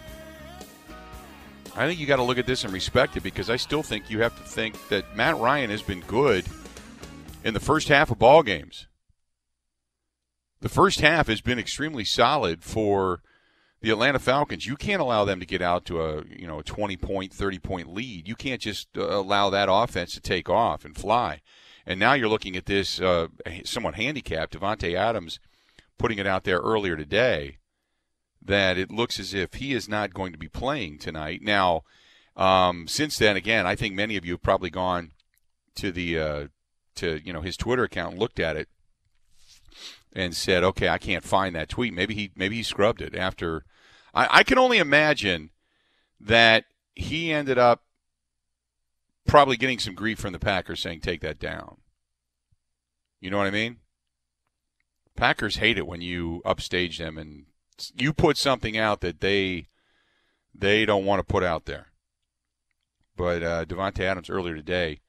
I 1.77 1.87
think 1.87 2.01
you 2.01 2.07
got 2.07 2.17
to 2.17 2.23
look 2.25 2.39
at 2.39 2.47
this 2.47 2.65
and 2.65 2.73
respect 2.73 3.17
it 3.17 3.23
because 3.23 3.49
I 3.49 3.57
still 3.57 3.85
think 3.85 4.11
you 4.11 4.21
have 4.21 4.37
to 4.37 4.43
think 4.43 4.77
that 4.89 5.17
Matt 5.17 5.39
Ryan 5.39 5.71
has 5.71 5.81
been 5.81 6.01
good 6.01 6.45
in 7.45 7.55
the 7.55 7.61
first 7.61 7.89
half 7.89 8.11
of 8.11 8.19
ball 8.19 8.43
games. 8.43 8.89
The 10.61 10.69
first 10.69 11.01
half 11.01 11.29
has 11.29 11.41
been 11.41 11.59
extremely 11.59 12.05
solid 12.05 12.63
for 12.63 13.23
the 13.83 13.91
Atlanta 13.91 14.19
Falcons, 14.19 14.65
you 14.65 14.77
can't 14.77 15.01
allow 15.01 15.25
them 15.25 15.41
to 15.41 15.47
get 15.47 15.61
out 15.61 15.85
to 15.87 16.01
a 16.03 16.25
you 16.25 16.47
know 16.47 16.61
a 16.61 16.65
20 16.65 16.97
point, 16.97 17.33
30 17.33 17.59
point 17.59 17.93
lead. 17.93 18.29
You 18.29 18.37
can't 18.37 18.61
just 18.61 18.89
uh, 18.97 19.03
allow 19.03 19.51
that 19.51 19.69
offense 19.71 20.15
to 20.15 20.21
take 20.21 20.49
off 20.49 20.85
and 20.85 20.97
fly. 20.97 21.41
And 21.85 21.99
now 21.99 22.13
you're 22.13 22.29
looking 22.29 22.57
at 22.57 22.67
this 22.67 23.01
uh, 23.01 23.27
somewhat 23.65 23.97
handicapped. 23.97 24.59
Davante 24.59 24.95
Adams 24.95 25.41
putting 25.99 26.19
it 26.19 26.27
out 26.27 26.45
there 26.45 26.59
earlier 26.59 26.97
today 26.97 27.59
that 28.41 28.79
it 28.79 28.91
looks 28.91 29.19
as 29.21 29.35
if 29.35 29.55
he 29.55 29.73
is 29.73 29.89
not 29.89 30.15
going 30.15 30.33
to 30.33 30.39
be 30.39 30.49
playing 30.49 30.99
tonight. 30.99 31.41
Now, 31.43 31.83
um, 32.37 32.89
since 32.89 33.19
then, 33.19 33.37
again, 33.37 33.67
I 33.67 33.75
think 33.75 33.95
many 33.95 34.17
of 34.17 34.25
you 34.25 34.33
have 34.33 34.43
probably 34.43 34.71
gone 34.71 35.13
to 35.77 35.91
the 35.93 36.19
uh, 36.19 36.47
to 36.97 37.21
you 37.25 37.33
know 37.33 37.41
his 37.41 37.57
Twitter 37.57 37.85
account 37.85 38.13
and 38.13 38.21
looked 38.21 38.41
at 38.41 38.57
it 38.57 38.69
and 40.13 40.37
said, 40.37 40.63
"Okay, 40.63 40.89
I 40.89 40.99
can't 40.99 41.25
find 41.25 41.55
that 41.55 41.69
tweet." 41.69 41.93
Maybe 41.93 42.15
he 42.15 42.31
maybe 42.37 42.57
he 42.57 42.63
scrubbed 42.63 43.03
it 43.03 43.15
after. 43.15 43.65
I, 44.15 44.29
I 44.31 44.43
can 44.43 44.59
only 44.59 44.79
imagine 44.79 45.51
that 46.21 46.65
he 46.95 47.33
ended 47.33 47.59
up 47.59 47.83
probably 49.27 49.57
getting 49.57 49.79
some 49.79 49.95
grief 49.95 50.19
from 50.19 50.33
the 50.33 50.39
Packers 50.39 50.81
saying, 50.81 51.01
"Take 51.01 51.21
that 51.23 51.39
down." 51.39 51.79
You 53.21 53.31
know 53.31 53.39
what 53.39 53.47
I 53.47 53.51
mean? 53.51 53.79
Packers 55.17 55.57
hate 55.57 55.79
it 55.79 55.87
when 55.87 56.01
you 56.01 56.43
upstage 56.45 56.99
them 56.99 57.19
and 57.19 57.47
you 57.95 58.13
put 58.13 58.37
something 58.37 58.77
out 58.77 59.01
that 59.01 59.21
they 59.21 59.69
they 60.55 60.85
don't 60.85 61.05
want 61.05 61.21
to 61.21 61.33
put 61.33 61.43
out 61.43 61.65
there. 61.65 61.89
But 63.17 63.43
uh, 63.43 63.65
Davante 63.65 64.01
Adams 64.01 64.31
earlier 64.31 64.55
today 64.55 65.01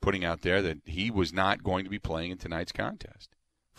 putting 0.00 0.24
out 0.24 0.42
there 0.42 0.62
that 0.62 0.78
he 0.86 1.10
was 1.10 1.32
not 1.32 1.62
going 1.62 1.84
to 1.84 1.90
be 1.90 1.98
playing 1.98 2.30
in 2.30 2.38
tonight's 2.38 2.72
contest. 2.72 3.30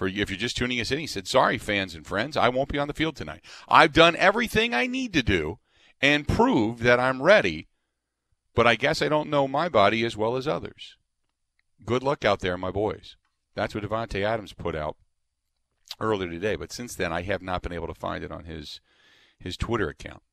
For 0.02 0.08
if 0.08 0.32
you're 0.32 0.40
just 0.40 0.58
tuning 0.58 0.82
us 0.82 0.90
in, 0.90 0.98
he 0.98 1.06
said, 1.06 1.28
"Sorry, 1.28 1.60
fans 1.60 1.94
and 1.94 2.08
friends, 2.08 2.36
I 2.36 2.50
won't 2.50 2.70
be 2.70 2.80
on 2.80 2.88
the 2.88 2.94
field 2.96 3.16
tonight. 3.16 3.46
I've 3.68 3.94
done 3.94 4.16
everything 4.16 4.74
I 4.74 4.88
need 4.88 5.14
to 5.14 5.22
do 5.22 5.60
and 6.02 6.28
proved 6.28 6.82
that 6.82 7.00
I'm 7.00 7.22
ready, 7.22 7.68
but 8.56 8.66
I 8.66 8.74
guess 8.74 9.04
I 9.04 9.10
don't 9.10 9.30
know 9.30 9.48
my 9.48 9.70
body 9.70 10.04
as 10.04 10.18
well 10.18 10.36
as 10.36 10.48
others. 10.48 10.98
Good 11.86 12.02
luck 12.02 12.26
out 12.26 12.40
there, 12.40 12.58
my 12.58 12.72
boys." 12.72 13.16
That's 13.54 13.76
what 13.76 13.84
Davante 13.84 14.24
Adams 14.24 14.54
put 14.54 14.76
out 14.76 14.98
earlier 16.00 16.32
today. 16.32 16.56
But 16.56 16.74
since 16.74 16.96
then, 16.96 17.14
I 17.14 17.22
have 17.22 17.44
not 17.44 17.62
been 17.62 17.72
able 17.72 17.86
to 17.86 17.94
find 17.94 18.24
it 18.24 18.32
on 18.32 18.46
his 18.46 18.82
his 19.38 19.56
Twitter 19.56 19.90
account. 19.90 20.24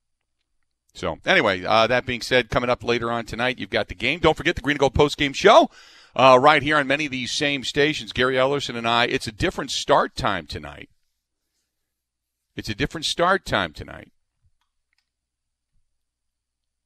So 0.94 1.18
anyway, 1.26 1.62
uh, 1.62 1.86
that 1.88 2.06
being 2.06 2.22
said, 2.22 2.48
coming 2.48 2.70
up 2.70 2.82
later 2.82 3.12
on 3.12 3.26
tonight, 3.26 3.58
you've 3.58 3.68
got 3.68 3.88
the 3.88 3.94
game. 3.94 4.20
Don't 4.20 4.34
forget 4.34 4.56
the 4.56 4.62
Green 4.62 4.76
and 4.76 4.80
Gold 4.80 4.94
post 4.94 5.18
game 5.18 5.34
show. 5.34 5.68
Uh, 6.16 6.38
right 6.40 6.62
here 6.62 6.76
on 6.76 6.86
many 6.86 7.06
of 7.06 7.12
these 7.12 7.30
same 7.30 7.64
stations, 7.64 8.12
Gary 8.12 8.34
Ellerson 8.34 8.76
and 8.76 8.88
I. 8.88 9.04
It's 9.04 9.26
a 9.26 9.32
different 9.32 9.70
start 9.70 10.16
time 10.16 10.46
tonight. 10.46 10.88
It's 12.56 12.68
a 12.68 12.74
different 12.74 13.04
start 13.04 13.44
time 13.44 13.72
tonight. 13.72 14.10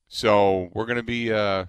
So 0.08 0.68
we're 0.74 0.84
going 0.84 0.98
to 0.98 1.02
be 1.02 1.32
uh, 1.32 1.64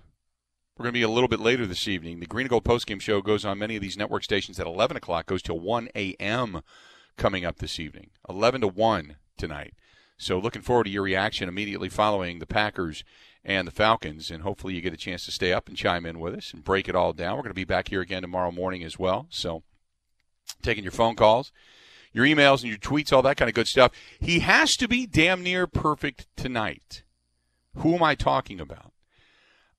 we're 0.77 0.83
going 0.83 0.93
to 0.93 1.00
be 1.00 1.03
a 1.03 1.10
little 1.10 1.29
bit 1.29 1.39
later 1.39 1.65
this 1.65 1.88
evening. 1.88 2.19
The 2.19 2.25
Green 2.25 2.45
and 2.45 2.50
Gold 2.50 2.65
postgame 2.65 3.00
show 3.00 3.22
goes 3.22 3.45
on 3.45 3.60
many 3.60 3.75
of 3.75 3.81
these 3.81 3.95
network 3.95 4.24
stations 4.24 4.60
at 4.60 4.67
11 4.67 4.98
o'clock, 4.98 5.27
goes 5.27 5.41
till 5.41 5.60
1 5.60 5.89
a.m. 5.95 6.62
coming 7.15 7.45
up 7.45 7.60
this 7.60 7.79
evening. 7.79 8.10
11 8.27 8.62
to 8.62 8.67
1 8.67 9.15
tonight. 9.38 9.75
So 10.17 10.39
looking 10.39 10.62
forward 10.62 10.86
to 10.86 10.89
your 10.89 11.03
reaction 11.03 11.48
immediately 11.48 11.89
following 11.89 12.39
the 12.39 12.45
Packers 12.45 13.03
and 13.46 13.68
the 13.68 13.72
Falcons, 13.72 14.32
and 14.32 14.44
hopefully 14.44 14.74
you 14.74 14.82
get 14.82 14.94
a 14.94 14.98
chance 14.98 15.26
to 15.26 15.32
stay 15.32 15.52
up 15.52 15.68
and 15.68 15.78
chime 15.78 16.06
in 16.06 16.20
with 16.20 16.34
us 16.34 16.54
and 16.54 16.64
break 16.64 16.88
it 16.88 16.96
all 16.96 17.14
down. 17.14 17.36
We're 17.36 17.44
going 17.44 17.50
to 17.50 17.56
be 17.56 17.66
back 17.66 17.90
here 17.90 18.02
again 18.02 18.22
tomorrow 18.22 18.52
morning 18.52 18.84
as 18.84 18.98
well. 18.98 19.28
So 19.30 19.64
taking 20.62 20.84
your 20.84 20.92
phone 20.92 21.16
calls, 21.16 21.52
your 22.14 22.26
emails, 22.26 22.62
and 22.62 22.70
your 22.70 22.78
tweets, 22.78 23.12
all 23.12 23.22
that 23.24 23.38
kind 23.38 23.50
of 23.50 23.56
good 23.56 23.68
stuff. 23.68 23.92
He 24.20 24.40
has 24.40 24.76
to 24.78 24.88
be 24.88 25.06
damn 25.06 25.44
near 25.44 25.68
perfect 25.68 26.28
tonight. 26.36 27.04
Who 27.78 27.96
am 27.96 28.04
I 28.04 28.16
talking 28.16 28.62
about? 28.62 28.94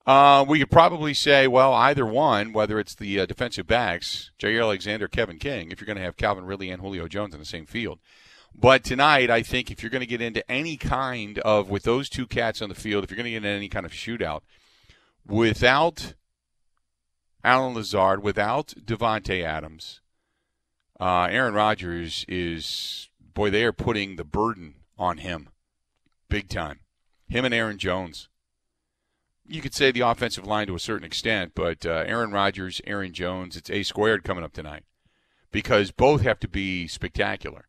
Uh, 0.07 0.45
we 0.47 0.59
could 0.59 0.71
probably 0.71 1.15
say, 1.15 1.47
well, 1.47 1.73
either 1.73 2.05
one, 2.05 2.53
whether 2.53 2.79
it's 2.79 2.95
the 2.95 3.21
uh, 3.21 3.27
defensive 3.27 3.67
backs, 3.67 4.31
Jaire 4.39 4.61
Alexander, 4.61 5.09
Kevin 5.09 5.39
King, 5.39 5.71
if 5.71 5.81
you're 5.81 5.87
going 5.87 5.97
to 5.97 6.03
have 6.03 6.19
Calvin 6.19 6.45
Ridley 6.45 6.69
and 6.69 6.83
Julio 6.83 7.09
Jones 7.09 7.33
in 7.33 7.41
the 7.41 7.47
same 7.47 7.65
field. 7.65 8.01
But 8.55 8.85
tonight, 8.85 9.31
I 9.31 9.43
think 9.43 9.71
if 9.71 9.83
you're 9.83 9.91
going 9.91 10.01
to 10.01 10.07
get 10.07 10.21
into 10.21 10.49
any 10.51 10.77
kind 10.77 11.39
of, 11.41 11.69
with 11.69 11.83
those 11.83 12.09
two 12.09 12.27
cats 12.27 12.63
on 12.63 12.69
the 12.69 12.75
field, 12.75 13.05
if 13.05 13.11
you're 13.11 13.17
going 13.17 13.25
to 13.25 13.31
get 13.31 13.39
into 13.39 13.49
any 13.49 13.69
kind 13.69 13.85
of 13.85 13.93
shootout, 13.93 14.41
without 15.27 16.15
Allen 17.43 17.75
Lazard, 17.75 18.23
without 18.23 18.69
Davante 18.81 19.43
Adams, 19.45 20.01
uh, 21.01 21.29
Aaron 21.31 21.55
Rodgers 21.55 22.25
is, 22.29 23.09
boy, 23.35 23.51
they 23.51 23.65
are 23.65 23.73
putting 23.73 24.17
the 24.17 24.25
burden 24.25 24.77
on 24.97 25.19
him 25.19 25.49
big 26.29 26.49
time. 26.49 26.81
Him 27.29 27.45
and 27.45 27.53
Aaron 27.53 27.79
Jones 27.79 28.29
you 29.47 29.61
could 29.61 29.75
say 29.75 29.91
the 29.91 30.01
offensive 30.01 30.47
line 30.47 30.67
to 30.67 30.75
a 30.75 30.81
certain 30.81 31.05
extent, 31.05 31.53
but 31.55 31.85
uh, 31.85 32.05
Aaron 32.07 32.31
Rodgers, 32.31 32.81
Aaron 32.87 33.13
Jones, 33.13 33.57
it's 33.57 33.71
A 33.71 33.83
squared 33.83 34.25
coming 34.25 34.45
up 34.45 34.53
tonight 34.53 34.85
because 35.51 35.91
both 35.91 36.23
have 36.23 36.41
to 36.41 36.49
be 36.49 36.87
spectacular, 36.87 37.67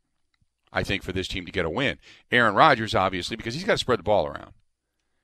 I 0.75 0.83
think, 0.83 1.01
for 1.01 1.11
this 1.11 1.27
team 1.27 1.45
to 1.45 1.51
get 1.51 1.65
a 1.65 1.69
win. 1.69 1.97
Aaron 2.31 2.53
Rodgers, 2.53 2.93
obviously, 2.93 3.38
because 3.38 3.55
he's 3.55 3.63
got 3.63 3.73
to 3.73 3.77
spread 3.79 3.97
the 3.97 4.03
ball 4.03 4.27
around. 4.27 4.53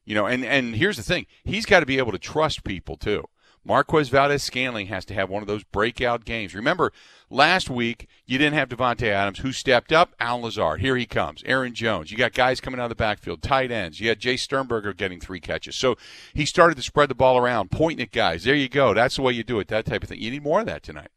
You 0.05 0.15
know, 0.15 0.25
and, 0.25 0.43
and 0.43 0.75
here's 0.75 0.97
the 0.97 1.03
thing 1.03 1.27
he's 1.43 1.67
got 1.67 1.81
to 1.81 1.85
be 1.85 1.99
able 1.99 2.13
to 2.13 2.17
trust 2.17 2.63
people, 2.63 2.97
too. 2.97 3.25
Marquez 3.63 4.09
Valdes 4.09 4.41
Scantling 4.41 4.87
has 4.87 5.05
to 5.05 5.13
have 5.13 5.29
one 5.29 5.43
of 5.43 5.47
those 5.47 5.63
breakout 5.63 6.25
games. 6.25 6.55
Remember, 6.55 6.91
last 7.29 7.69
week 7.69 8.07
you 8.25 8.39
didn't 8.39 8.55
have 8.55 8.69
Davante 8.69 9.07
Adams, 9.07 9.39
who 9.39 9.51
stepped 9.51 9.91
up. 9.91 10.15
Al 10.19 10.41
Lazard, 10.41 10.81
here 10.81 10.97
he 10.97 11.05
comes. 11.05 11.43
Aaron 11.45 11.75
Jones. 11.75 12.11
You 12.11 12.17
got 12.17 12.33
guys 12.33 12.59
coming 12.59 12.79
out 12.79 12.85
of 12.85 12.89
the 12.89 12.95
backfield, 12.95 13.43
tight 13.43 13.71
ends. 13.71 13.99
You 13.99 14.09
had 14.09 14.19
Jay 14.19 14.35
Sternberger 14.35 14.93
getting 14.93 15.19
three 15.19 15.39
catches. 15.39 15.75
So 15.75 15.95
he 16.33 16.45
started 16.45 16.75
to 16.75 16.81
spread 16.81 17.09
the 17.09 17.15
ball 17.15 17.37
around, 17.37 17.69
pointing 17.69 18.03
at 18.03 18.11
guys. 18.11 18.43
There 18.43 18.55
you 18.55 18.67
go. 18.67 18.95
That's 18.95 19.17
the 19.17 19.21
way 19.21 19.33
you 19.33 19.43
do 19.43 19.59
it. 19.59 19.67
That 19.67 19.85
type 19.85 20.01
of 20.01 20.09
thing. 20.09 20.19
You 20.19 20.31
need 20.31 20.43
more 20.43 20.61
of 20.61 20.65
that 20.65 20.81
tonight. 20.81 21.11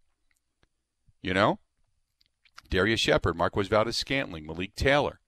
You 1.23 1.33
know, 1.33 1.59
Darrius 2.71 3.01
Shepherd, 3.01 3.37
Marquez 3.37 3.69
Valdes 3.69 3.97
Scantling, 3.97 4.47
Malik 4.47 4.75
Taylor. 4.75 5.21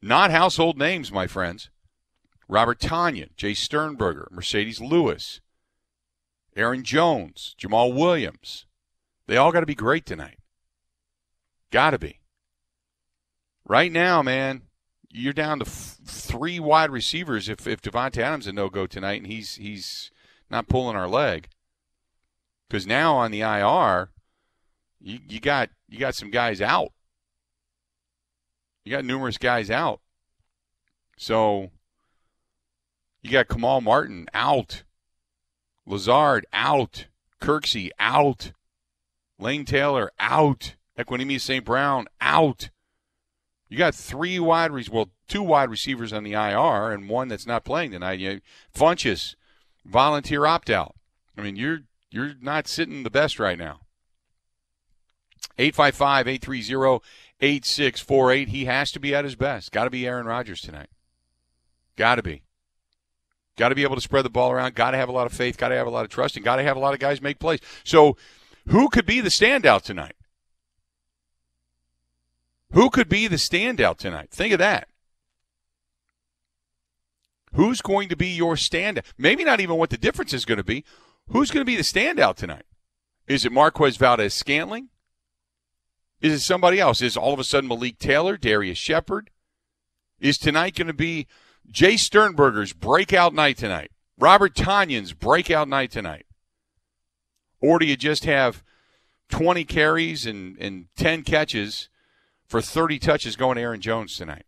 Not 0.00 0.30
household 0.30 0.78
names, 0.78 1.10
my 1.10 1.26
friends. 1.26 1.70
Robert 2.48 2.78
Tonyan, 2.78 3.34
Jay 3.36 3.54
Sternberger, 3.54 4.28
Marcedes 4.32 4.80
Lewis, 4.80 5.40
Aaron 6.54 6.84
Jones, 6.84 7.56
Jamaal 7.58 7.94
Williams. 7.94 8.66
They 9.26 9.36
all 9.36 9.52
got 9.52 9.60
to 9.60 9.66
be 9.66 9.74
great 9.74 10.06
tonight. 10.06 10.38
Got 11.70 11.90
to 11.90 11.98
be. 11.98 12.20
Right 13.64 13.90
now, 13.90 14.22
man, 14.22 14.62
you're 15.10 15.32
down 15.32 15.58
to 15.58 15.66
f- 15.66 15.98
three 16.04 16.60
wide 16.60 16.90
receivers 16.90 17.48
if 17.48 17.66
if 17.66 17.82
Davante 17.82 18.18
Adams 18.18 18.46
a 18.46 18.52
no 18.52 18.68
go 18.68 18.86
tonight 18.86 19.20
and 19.20 19.26
he's 19.26 19.56
he's 19.56 20.10
not 20.48 20.68
pulling 20.68 20.96
our 20.96 21.08
leg. 21.08 21.48
Because 22.68 22.86
now 22.86 23.16
on 23.16 23.30
the 23.30 23.40
IR, 23.40 24.10
you, 25.00 25.18
you 25.28 25.40
got 25.40 25.70
you 25.88 25.98
got 25.98 26.14
some 26.14 26.30
guys 26.30 26.60
out. 26.60 26.92
You 28.84 28.92
got 28.92 29.04
numerous 29.04 29.38
guys 29.38 29.70
out. 29.70 30.00
So 31.18 31.70
you 33.22 33.30
got 33.30 33.48
Kamal 33.48 33.80
Martin 33.80 34.28
out. 34.32 34.84
Lazard 35.86 36.46
out. 36.52 37.06
Kirksey 37.40 37.90
out. 37.98 38.52
Lane 39.38 39.64
Taylor 39.64 40.10
out. 40.18 40.76
Equanimeous 40.98 41.42
St. 41.42 41.64
Brown 41.64 42.06
out. 42.20 42.70
You 43.68 43.76
got 43.76 43.94
three 43.94 44.38
wide 44.38 44.70
receivers, 44.70 44.94
well, 44.94 45.10
two 45.28 45.42
wide 45.42 45.70
receivers 45.70 46.12
on 46.12 46.22
the 46.22 46.32
IR 46.32 46.92
and 46.92 47.08
one 47.08 47.28
that's 47.28 47.46
not 47.46 47.64
playing 47.64 47.90
tonight. 47.90 48.20
You 48.20 48.40
Funchess, 48.74 49.34
volunteer 49.84 50.46
opt 50.46 50.70
out. 50.70 50.94
I 51.36 51.42
mean, 51.42 51.56
you're 51.56 51.80
you're 52.10 52.34
not 52.40 52.68
sitting 52.68 53.02
the 53.02 53.10
best 53.10 53.38
right 53.38 53.58
now. 53.58 53.80
855-830-8648. 55.58 58.48
He 58.48 58.66
has 58.66 58.92
to 58.92 59.00
be 59.00 59.14
at 59.14 59.24
his 59.24 59.36
best. 59.36 59.72
Got 59.72 59.84
to 59.84 59.90
be 59.90 60.06
Aaron 60.06 60.26
Rodgers 60.26 60.60
tonight. 60.60 60.90
Got 61.96 62.16
to 62.16 62.22
be. 62.22 62.42
Got 63.56 63.70
to 63.70 63.74
be 63.74 63.84
able 63.84 63.96
to 63.96 64.02
spread 64.02 64.24
the 64.24 64.30
ball 64.30 64.52
around. 64.52 64.74
Got 64.74 64.90
to 64.90 64.98
have 64.98 65.08
a 65.08 65.12
lot 65.12 65.26
of 65.26 65.32
faith. 65.32 65.56
Got 65.56 65.68
to 65.68 65.76
have 65.76 65.86
a 65.86 65.90
lot 65.90 66.04
of 66.04 66.10
trust, 66.10 66.36
and 66.36 66.44
got 66.44 66.56
to 66.56 66.62
have 66.62 66.76
a 66.76 66.80
lot 66.80 66.92
of 66.92 67.00
guys 67.00 67.22
make 67.22 67.38
plays. 67.38 67.60
So, 67.84 68.18
who 68.68 68.90
could 68.90 69.06
be 69.06 69.20
the 69.20 69.30
standout 69.30 69.82
tonight? 69.82 70.14
Who 72.72 72.90
could 72.90 73.08
be 73.08 73.28
the 73.28 73.36
standout 73.36 73.96
tonight? 73.96 74.30
Think 74.30 74.52
of 74.52 74.58
that. 74.58 74.88
Who's 77.54 77.80
going 77.80 78.10
to 78.10 78.16
be 78.16 78.28
your 78.28 78.56
standout? 78.56 79.04
Maybe 79.16 79.44
not 79.44 79.60
even 79.60 79.76
what 79.76 79.88
the 79.88 79.96
difference 79.96 80.34
is 80.34 80.44
going 80.44 80.58
to 80.58 80.64
be. 80.64 80.84
Who's 81.28 81.50
going 81.50 81.62
to 81.62 81.70
be 81.70 81.76
the 81.76 81.82
standout 81.82 82.36
tonight? 82.36 82.66
Is 83.26 83.46
it 83.46 83.52
Marquez 83.52 83.96
Valdes 83.96 84.34
Scantling? 84.34 84.90
Is 86.20 86.32
it 86.32 86.40
somebody 86.40 86.80
else? 86.80 87.02
Is 87.02 87.16
all 87.16 87.32
of 87.32 87.40
a 87.40 87.44
sudden 87.44 87.68
Malik 87.68 87.98
Taylor, 87.98 88.36
Darrius 88.36 88.78
Shepherd? 88.78 89.30
Is 90.18 90.38
tonight 90.38 90.74
going 90.74 90.86
to 90.86 90.94
be 90.94 91.26
Jay 91.70 91.96
Sternberger's 91.96 92.72
breakout 92.72 93.34
night 93.34 93.58
tonight, 93.58 93.90
Robert 94.18 94.54
Tonyan's 94.54 95.12
breakout 95.12 95.68
night 95.68 95.90
tonight? 95.90 96.26
Or 97.60 97.78
do 97.78 97.86
you 97.86 97.96
just 97.96 98.24
have 98.24 98.62
20 99.28 99.64
carries 99.64 100.26
and, 100.26 100.56
and 100.58 100.86
10 100.96 101.22
catches 101.22 101.88
for 102.46 102.60
30 102.60 102.98
touches 102.98 103.36
going 103.36 103.56
to 103.56 103.62
Aaron 103.62 103.80
Jones 103.80 104.16
tonight? 104.16 104.46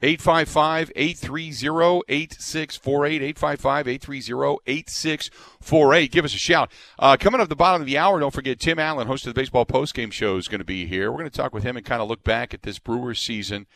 855 0.00 0.92
830 0.94 2.02
8648. 2.08 3.22
855 3.22 3.88
830 3.88 4.58
8648. 4.66 6.12
Give 6.12 6.24
us 6.24 6.34
a 6.34 6.38
shout. 6.38 6.70
Uh, 6.98 7.16
coming 7.18 7.40
up 7.40 7.48
the 7.48 7.56
bottom 7.56 7.82
of 7.82 7.86
the 7.86 7.98
hour, 7.98 8.20
don't 8.20 8.32
forget 8.32 8.60
Tim 8.60 8.78
Allen, 8.78 9.08
host 9.08 9.26
of 9.26 9.34
the 9.34 9.40
Baseball 9.40 9.66
Postgame 9.66 10.12
Show, 10.12 10.36
is 10.36 10.46
going 10.46 10.60
to 10.60 10.64
be 10.64 10.86
here. 10.86 11.10
We're 11.10 11.18
going 11.18 11.30
to 11.30 11.36
talk 11.36 11.52
with 11.52 11.64
him 11.64 11.76
and 11.76 11.84
kind 11.84 12.00
of 12.00 12.08
look 12.08 12.22
back 12.22 12.54
at 12.54 12.62
this 12.62 12.78
Brewers 12.78 13.20
season 13.20 13.66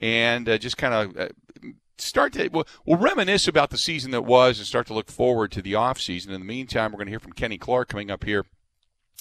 and 0.00 0.48
uh, 0.48 0.58
just 0.58 0.76
kind 0.76 0.94
of 0.94 1.16
uh, 1.16 1.28
start 1.98 2.32
to 2.34 2.48
we'll, 2.48 2.66
we'll, 2.84 2.98
reminisce 2.98 3.48
about 3.48 3.70
the 3.70 3.78
season 3.78 4.10
that 4.10 4.22
was 4.22 4.58
and 4.58 4.66
start 4.66 4.86
to 4.86 4.94
look 4.94 5.10
forward 5.10 5.52
to 5.52 5.62
the 5.62 5.74
off 5.74 6.00
season. 6.00 6.32
In 6.32 6.40
the 6.40 6.46
meantime, 6.46 6.92
we're 6.92 6.98
going 6.98 7.06
to 7.06 7.12
hear 7.12 7.20
from 7.20 7.32
Kenny 7.32 7.58
Clark 7.58 7.88
coming 7.88 8.10
up 8.10 8.24
here 8.24 8.44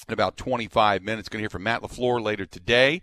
in 0.07 0.13
about 0.13 0.37
25 0.37 1.03
minutes. 1.03 1.29
Going 1.29 1.39
to 1.39 1.43
hear 1.43 1.49
from 1.49 1.63
Matt 1.63 1.81
LaFleur 1.81 2.21
later 2.21 2.45
today. 2.45 3.01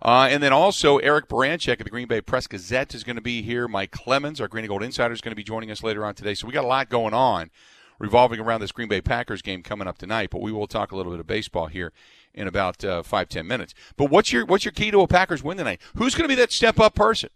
Uh, 0.00 0.28
and 0.30 0.42
then 0.42 0.52
also 0.52 0.98
Eric 0.98 1.28
Baranczyk 1.28 1.80
of 1.80 1.84
the 1.84 1.90
Green 1.90 2.06
Bay 2.06 2.20
Press 2.20 2.46
Gazette 2.46 2.94
is 2.94 3.02
going 3.02 3.16
to 3.16 3.22
be 3.22 3.42
here. 3.42 3.66
Mike 3.66 3.90
Clemens, 3.90 4.40
our 4.40 4.48
Green 4.48 4.64
and 4.64 4.68
Gold 4.68 4.82
Insider, 4.82 5.12
is 5.12 5.20
going 5.20 5.32
to 5.32 5.36
be 5.36 5.42
joining 5.42 5.70
us 5.70 5.82
later 5.82 6.04
on 6.04 6.14
today. 6.14 6.34
So 6.34 6.46
we 6.46 6.52
got 6.52 6.64
a 6.64 6.68
lot 6.68 6.88
going 6.88 7.14
on 7.14 7.50
revolving 7.98 8.38
around 8.38 8.60
this 8.60 8.70
Green 8.70 8.88
Bay 8.88 9.00
Packers 9.00 9.42
game 9.42 9.62
coming 9.62 9.88
up 9.88 9.98
tonight. 9.98 10.30
But 10.30 10.40
we 10.40 10.52
will 10.52 10.68
talk 10.68 10.92
a 10.92 10.96
little 10.96 11.12
bit 11.12 11.20
of 11.20 11.26
baseball 11.26 11.66
here 11.66 11.92
in 12.32 12.46
about 12.46 12.84
uh, 12.84 13.02
five 13.02 13.28
ten 13.28 13.46
minutes. 13.46 13.74
But 13.96 14.10
what's 14.10 14.32
your 14.32 14.46
what's 14.46 14.64
your 14.64 14.72
key 14.72 14.90
to 14.92 15.00
a 15.00 15.08
Packers 15.08 15.42
win 15.42 15.58
tonight? 15.58 15.80
Who's 15.96 16.14
going 16.14 16.28
to 16.28 16.34
be 16.34 16.40
that 16.40 16.52
step 16.52 16.78
up 16.78 16.94
person? 16.94 17.30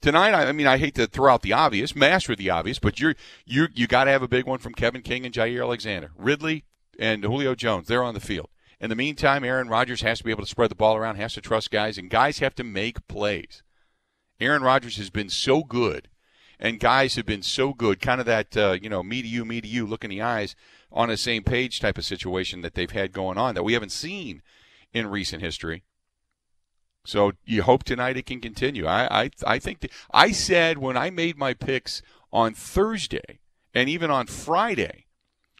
Tonight, 0.00 0.32
I, 0.32 0.48
I 0.48 0.52
mean, 0.52 0.68
I 0.68 0.78
hate 0.78 0.94
to 0.94 1.08
throw 1.08 1.32
out 1.32 1.42
the 1.42 1.52
obvious, 1.52 1.96
master 1.96 2.36
the 2.36 2.50
obvious, 2.50 2.78
but 2.78 3.00
you're 3.00 3.16
you 3.46 3.68
you 3.74 3.86
got 3.86 4.04
to 4.04 4.10
have 4.10 4.22
a 4.22 4.28
big 4.28 4.46
one 4.46 4.58
from 4.58 4.74
Kevin 4.74 5.02
King 5.02 5.24
and 5.24 5.34
Jaire 5.34 5.62
Alexander, 5.62 6.12
Ridley 6.16 6.64
and 6.98 7.24
Julio 7.24 7.54
Jones. 7.54 7.88
They're 7.88 8.04
on 8.04 8.14
the 8.14 8.20
field. 8.20 8.48
In 8.80 8.90
the 8.90 8.96
meantime, 8.96 9.44
Aaron 9.44 9.68
Rodgers 9.68 10.02
has 10.02 10.18
to 10.18 10.24
be 10.24 10.30
able 10.30 10.44
to 10.44 10.50
spread 10.50 10.70
the 10.70 10.76
ball 10.76 10.96
around, 10.96 11.16
has 11.16 11.34
to 11.34 11.40
trust 11.40 11.70
guys, 11.70 11.98
and 11.98 12.10
guys 12.10 12.38
have 12.38 12.54
to 12.56 12.64
make 12.64 13.06
plays. 13.08 13.62
Aaron 14.40 14.62
Rodgers 14.62 14.96
has 14.98 15.10
been 15.10 15.28
so 15.28 15.64
good, 15.64 16.08
and 16.60 16.78
guys 16.78 17.16
have 17.16 17.26
been 17.26 17.42
so 17.42 17.74
good, 17.74 18.00
kind 18.00 18.20
of 18.20 18.26
that, 18.26 18.56
uh, 18.56 18.78
you 18.80 18.88
know, 18.88 19.02
me 19.02 19.20
to 19.20 19.26
you, 19.28 19.44
me 19.44 19.60
to 19.60 19.66
you, 19.66 19.84
look 19.84 20.04
in 20.04 20.10
the 20.10 20.22
eyes 20.22 20.54
on 20.92 21.08
the 21.08 21.16
same 21.16 21.42
page 21.42 21.80
type 21.80 21.98
of 21.98 22.04
situation 22.04 22.60
that 22.60 22.74
they've 22.74 22.90
had 22.90 23.12
going 23.12 23.36
on 23.36 23.54
that 23.54 23.64
we 23.64 23.72
haven't 23.72 23.92
seen 23.92 24.42
in 24.92 25.08
recent 25.08 25.42
history. 25.42 25.82
So 27.04 27.32
you 27.44 27.62
hope 27.62 27.84
tonight 27.84 28.16
it 28.16 28.26
can 28.26 28.40
continue. 28.40 28.86
I 28.86 29.24
I, 29.24 29.30
I 29.46 29.58
think 29.58 29.80
th- 29.80 29.92
I 30.12 30.30
said 30.30 30.78
when 30.78 30.96
I 30.96 31.10
made 31.10 31.36
my 31.36 31.54
picks 31.54 32.02
on 32.32 32.54
Thursday 32.54 33.40
and 33.74 33.88
even 33.88 34.10
on 34.10 34.26
Friday 34.26 35.06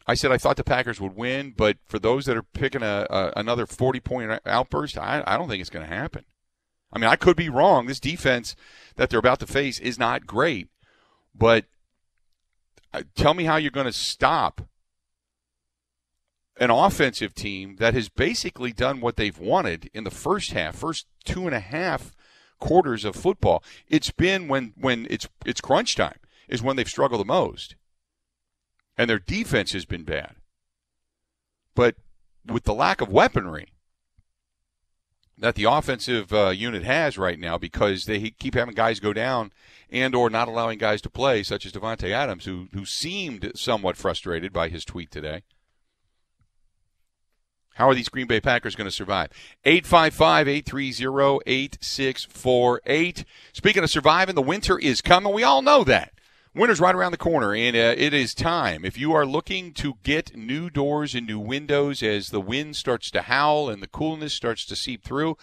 I 0.08 0.14
said 0.14 0.32
I 0.32 0.38
thought 0.38 0.56
the 0.56 0.64
Packers 0.64 1.02
would 1.02 1.14
win, 1.14 1.52
but 1.54 1.76
for 1.84 1.98
those 1.98 2.24
that 2.24 2.36
are 2.36 2.42
picking 2.42 2.82
a, 2.82 3.06
a 3.10 3.32
another 3.36 3.66
40 3.66 4.00
point 4.00 4.40
outburst, 4.46 4.96
I, 4.96 5.22
I 5.26 5.36
don't 5.36 5.48
think 5.48 5.60
it's 5.60 5.68
going 5.68 5.86
to 5.86 5.94
happen. 5.94 6.24
I 6.90 6.98
mean, 6.98 7.10
I 7.10 7.16
could 7.16 7.36
be 7.36 7.50
wrong. 7.50 7.86
This 7.86 8.00
defense 8.00 8.56
that 8.96 9.10
they're 9.10 9.18
about 9.18 9.38
to 9.40 9.46
face 9.46 9.78
is 9.78 9.98
not 9.98 10.26
great, 10.26 10.68
but 11.34 11.66
uh, 12.94 13.02
tell 13.14 13.34
me 13.34 13.44
how 13.44 13.56
you're 13.56 13.70
going 13.70 13.84
to 13.84 13.92
stop 13.92 14.62
an 16.56 16.70
offensive 16.70 17.34
team 17.34 17.76
that 17.76 17.92
has 17.92 18.08
basically 18.08 18.72
done 18.72 19.02
what 19.02 19.16
they've 19.16 19.38
wanted 19.38 19.90
in 19.92 20.04
the 20.04 20.10
first 20.10 20.52
half, 20.52 20.74
first 20.74 21.06
two 21.26 21.46
and 21.46 21.54
a 21.54 21.60
half 21.60 22.16
quarters 22.58 23.04
of 23.04 23.14
football. 23.14 23.62
It's 23.88 24.10
been 24.10 24.48
when 24.48 24.72
when 24.74 25.06
it's 25.10 25.28
it's 25.44 25.60
crunch 25.60 25.96
time 25.96 26.18
is 26.48 26.62
when 26.62 26.76
they've 26.76 26.88
struggled 26.88 27.20
the 27.20 27.26
most 27.26 27.76
and 28.98 29.08
their 29.08 29.20
defense 29.20 29.72
has 29.72 29.84
been 29.84 30.02
bad. 30.02 30.34
But 31.74 31.94
with 32.44 32.64
the 32.64 32.74
lack 32.74 33.00
of 33.00 33.08
weaponry 33.08 33.68
that 35.38 35.54
the 35.54 35.64
offensive 35.64 36.32
uh, 36.32 36.48
unit 36.48 36.82
has 36.82 37.16
right 37.16 37.38
now, 37.38 37.56
because 37.56 38.06
they 38.06 38.30
keep 38.30 38.54
having 38.54 38.74
guys 38.74 38.98
go 38.98 39.12
down 39.12 39.52
and 39.88 40.14
or 40.14 40.28
not 40.28 40.48
allowing 40.48 40.78
guys 40.78 41.00
to 41.02 41.08
play, 41.08 41.44
such 41.44 41.64
as 41.64 41.72
Davante 41.72 42.10
Adams, 42.10 42.44
who 42.44 42.66
who 42.74 42.84
seemed 42.84 43.52
somewhat 43.54 43.96
frustrated 43.96 44.52
by 44.52 44.68
his 44.68 44.84
tweet 44.84 45.12
today. 45.12 45.44
How 47.76 47.88
are 47.88 47.94
these 47.94 48.08
Green 48.08 48.26
Bay 48.26 48.40
Packers 48.40 48.74
going 48.74 48.88
to 48.88 48.90
survive? 48.90 49.30
855 49.64 50.48
830 50.48 51.40
8648. 51.46 53.24
Speaking 53.52 53.84
of 53.84 53.90
surviving, 53.90 54.34
the 54.34 54.42
winter 54.42 54.76
is 54.80 55.00
coming. 55.00 55.32
We 55.32 55.44
all 55.44 55.62
know 55.62 55.84
that. 55.84 56.12
Winter's 56.58 56.80
right 56.80 56.94
around 56.96 57.12
the 57.12 57.18
corner, 57.18 57.54
and 57.54 57.76
uh, 57.76 57.94
it 57.96 58.12
is 58.12 58.34
time. 58.34 58.84
If 58.84 58.98
you 58.98 59.12
are 59.12 59.24
looking 59.24 59.72
to 59.74 59.94
get 60.02 60.36
new 60.36 60.68
doors 60.68 61.14
and 61.14 61.24
new 61.24 61.38
windows 61.38 62.02
as 62.02 62.30
the 62.30 62.40
wind 62.40 62.74
starts 62.74 63.12
to 63.12 63.22
howl 63.22 63.68
and 63.70 63.80
the 63.80 63.86
coolness 63.86 64.34
starts 64.34 64.66
to 64.66 64.74
seep 64.74 65.04
through, 65.04 65.36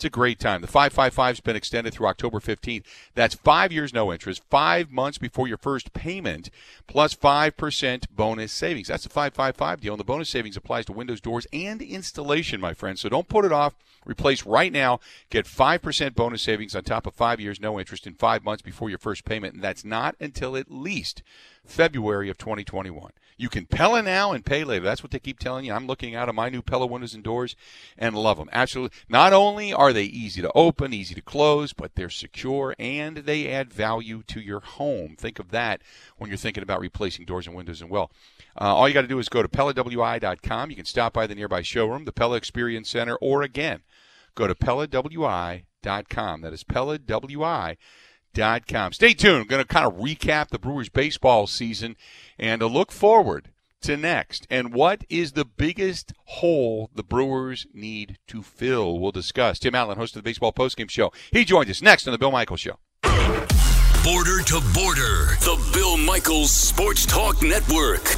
it's 0.00 0.06
a 0.06 0.08
great 0.08 0.38
time. 0.38 0.62
The 0.62 0.66
555's 0.66 1.40
been 1.40 1.56
extended 1.56 1.92
through 1.92 2.06
October 2.06 2.40
15th. 2.40 2.84
That's 3.14 3.34
five 3.34 3.70
years, 3.70 3.92
no 3.92 4.10
interest, 4.10 4.40
five 4.48 4.90
months 4.90 5.18
before 5.18 5.46
your 5.46 5.58
first 5.58 5.92
payment, 5.92 6.48
plus 6.86 7.14
5% 7.14 8.06
bonus 8.10 8.50
savings. 8.50 8.88
That's 8.88 9.04
a 9.04 9.10
555 9.10 9.82
deal, 9.82 9.92
and 9.92 10.00
the 10.00 10.04
bonus 10.04 10.30
savings 10.30 10.56
applies 10.56 10.86
to 10.86 10.92
windows, 10.92 11.20
doors, 11.20 11.46
and 11.52 11.82
installation, 11.82 12.62
my 12.62 12.72
friends. 12.72 13.02
So 13.02 13.10
don't 13.10 13.28
put 13.28 13.44
it 13.44 13.52
off. 13.52 13.74
Replace 14.06 14.46
right 14.46 14.72
now. 14.72 15.00
Get 15.28 15.44
5% 15.44 16.14
bonus 16.14 16.40
savings 16.40 16.74
on 16.74 16.82
top 16.82 17.06
of 17.06 17.12
five 17.12 17.38
years, 17.38 17.60
no 17.60 17.78
interest, 17.78 18.06
in 18.06 18.14
five 18.14 18.42
months 18.42 18.62
before 18.62 18.88
your 18.88 18.98
first 18.98 19.26
payment. 19.26 19.52
And 19.52 19.62
that's 19.62 19.84
not 19.84 20.16
until 20.18 20.56
at 20.56 20.70
least 20.70 21.22
February 21.62 22.30
of 22.30 22.38
2021. 22.38 23.12
You 23.40 23.48
can 23.48 23.64
Pella 23.64 24.02
now 24.02 24.32
and 24.32 24.44
pay 24.44 24.64
later. 24.64 24.84
That's 24.84 25.02
what 25.02 25.12
they 25.12 25.18
keep 25.18 25.38
telling 25.38 25.64
you. 25.64 25.72
I'm 25.72 25.86
looking 25.86 26.14
out 26.14 26.28
of 26.28 26.34
my 26.34 26.50
new 26.50 26.60
Pella 26.60 26.86
windows 26.86 27.14
and 27.14 27.24
doors 27.24 27.56
and 27.96 28.14
love 28.14 28.36
them. 28.36 28.50
Absolutely. 28.52 28.98
Not 29.08 29.32
only 29.32 29.72
are 29.72 29.94
they 29.94 30.04
easy 30.04 30.42
to 30.42 30.52
open, 30.54 30.92
easy 30.92 31.14
to 31.14 31.22
close, 31.22 31.72
but 31.72 31.94
they're 31.94 32.10
secure 32.10 32.74
and 32.78 33.16
they 33.16 33.50
add 33.50 33.72
value 33.72 34.22
to 34.26 34.40
your 34.40 34.60
home. 34.60 35.16
Think 35.16 35.38
of 35.38 35.52
that 35.52 35.80
when 36.18 36.28
you're 36.28 36.36
thinking 36.36 36.62
about 36.62 36.80
replacing 36.80 37.24
doors 37.24 37.46
and 37.46 37.56
windows 37.56 37.80
and 37.80 37.88
well. 37.88 38.10
Uh, 38.60 38.74
all 38.74 38.86
you 38.86 38.92
got 38.92 39.02
to 39.02 39.08
do 39.08 39.18
is 39.18 39.30
go 39.30 39.40
to 39.40 39.48
PellaWI.com. 39.48 40.68
You 40.68 40.76
can 40.76 40.84
stop 40.84 41.14
by 41.14 41.26
the 41.26 41.34
nearby 41.34 41.62
showroom, 41.62 42.04
the 42.04 42.12
Pella 42.12 42.36
Experience 42.36 42.90
Center, 42.90 43.16
or 43.22 43.40
again, 43.40 43.80
go 44.34 44.48
to 44.48 44.54
PellaWI.com. 44.54 46.42
That 46.42 46.52
is 46.52 46.64
PellaWI.com 46.64 47.76
com. 48.34 48.92
Stay 48.92 49.14
tuned. 49.14 49.42
I'm 49.42 49.46
going 49.46 49.62
to 49.62 49.68
kind 49.68 49.86
of 49.86 49.94
recap 49.94 50.48
the 50.48 50.58
Brewers 50.58 50.88
baseball 50.88 51.46
season 51.46 51.96
and 52.38 52.60
to 52.60 52.66
look 52.66 52.92
forward 52.92 53.50
to 53.82 53.96
next. 53.96 54.46
And 54.50 54.72
what 54.72 55.04
is 55.08 55.32
the 55.32 55.44
biggest 55.44 56.12
hole 56.24 56.90
the 56.94 57.02
Brewers 57.02 57.66
need 57.72 58.18
to 58.28 58.42
fill? 58.42 58.98
We'll 58.98 59.12
discuss. 59.12 59.58
Tim 59.58 59.74
Allen, 59.74 59.98
host 59.98 60.16
of 60.16 60.22
the 60.22 60.28
Baseball 60.28 60.52
Postgame 60.52 60.90
Show. 60.90 61.12
He 61.32 61.44
joins 61.44 61.70
us 61.70 61.82
next 61.82 62.06
on 62.06 62.12
the 62.12 62.18
Bill 62.18 62.30
Michaels 62.30 62.60
Show. 62.60 62.78
Border 64.02 64.42
to 64.44 64.60
border, 64.72 65.36
the 65.40 65.70
Bill 65.74 65.98
Michaels 65.98 66.50
Sports 66.50 67.04
Talk 67.04 67.42
Network. 67.42 68.16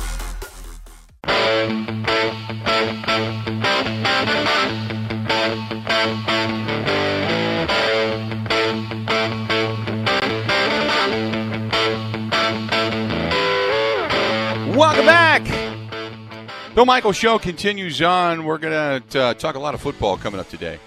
Bill 16.74 16.86
Michael 16.86 17.12
Show 17.12 17.38
continues 17.38 18.00
on. 18.00 18.44
We're 18.44 18.56
going 18.56 19.02
to 19.10 19.20
uh, 19.20 19.34
talk 19.34 19.56
a 19.56 19.58
lot 19.58 19.74
of 19.74 19.82
football 19.82 20.16
coming 20.16 20.40
up 20.40 20.48
today. 20.48 20.78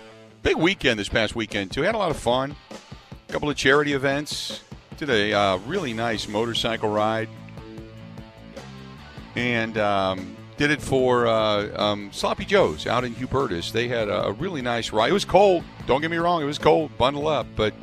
Big 0.42 0.56
weekend 0.56 1.00
this 1.00 1.10
past 1.10 1.36
weekend, 1.36 1.72
too. 1.72 1.84
Had 1.84 1.94
a 1.94 2.00
lot 2.00 2.10
of 2.10 2.18
fun. 2.18 2.56
A 3.30 3.32
couple 3.32 3.52
of 3.52 3.56
charity 3.56 3.94
events. 3.94 4.62
Did 4.98 5.12
a 5.12 5.34
uh, 5.34 5.58
really 5.68 5.94
nice 5.94 6.28
motorcycle 6.28 6.90
ride. 6.90 7.30
And 9.36 9.78
um, 9.78 10.36
did 10.58 10.72
it 10.72 10.82
for 10.82 11.28
uh, 11.28 11.80
um, 11.80 12.12
Sloppy 12.12 12.46
Joe's 12.46 12.88
out 12.88 13.04
in 13.04 13.14
Hubertus. 13.14 13.72
They 13.72 13.88
had 13.88 14.10
a, 14.10 14.30
a 14.30 14.32
really 14.32 14.64
nice 14.64 14.92
ride. 14.92 15.12
It 15.12 15.14
was 15.14 15.26
cold. 15.26 15.64
Don't 15.86 16.02
get 16.02 16.10
me 16.10 16.18
wrong. 16.18 16.42
It 16.42 16.46
was 16.46 16.58
cold. 16.58 16.98
Bundle 16.98 17.28
up. 17.28 17.46
But 17.56 17.76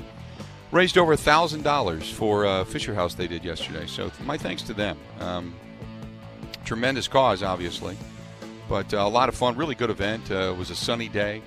raised 0.73 0.99
over 0.99 1.13
a 1.13 1.17
$1,000 1.17 2.03
for 2.13 2.47
uh, 2.47 2.65
Fisher 2.65 2.97
House 2.97 3.15
they 3.15 3.29
did 3.29 3.45
yesterday. 3.45 3.87
So 3.87 4.11
my 4.25 4.37
thanks 4.37 4.63
to 4.63 4.75
them. 4.75 4.99
Um, 5.21 5.55
tremendous 6.65 7.09
cause, 7.09 7.43
obviously, 7.43 7.97
but 8.69 8.93
uh, 8.95 8.99
a 8.99 9.09
lot 9.09 9.29
of 9.29 9.35
fun. 9.35 9.57
Really 9.57 9.75
good 9.75 9.91
event. 9.91 10.31
Uh, 10.31 10.53
it 10.53 10.57
was 10.57 10.71
a 10.71 10.75
sunny 10.75 11.09
day, 11.09 11.43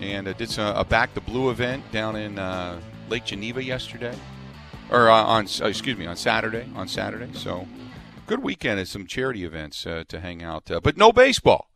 and 0.00 0.28
I 0.28 0.32
did 0.32 0.50
some, 0.50 0.76
a 0.76 0.84
back 0.84 1.14
the 1.14 1.20
blue 1.20 1.50
event 1.50 1.90
down 1.92 2.16
in 2.16 2.38
uh, 2.38 2.80
Lake 3.08 3.24
Geneva 3.24 3.62
yesterday, 3.62 4.16
or 4.90 5.10
uh, 5.10 5.22
on 5.22 5.46
uh, 5.60 5.66
excuse 5.66 5.96
me 5.96 6.06
on 6.06 6.16
Saturday. 6.16 6.66
On 6.76 6.88
Saturday, 6.88 7.28
so 7.34 7.66
good 8.26 8.42
weekend 8.42 8.78
and 8.78 8.88
some 8.88 9.06
charity 9.06 9.44
events 9.44 9.86
uh, 9.86 10.04
to 10.08 10.20
hang 10.20 10.42
out, 10.42 10.70
but 10.82 10.96
no 10.96 11.12
baseball, 11.12 11.70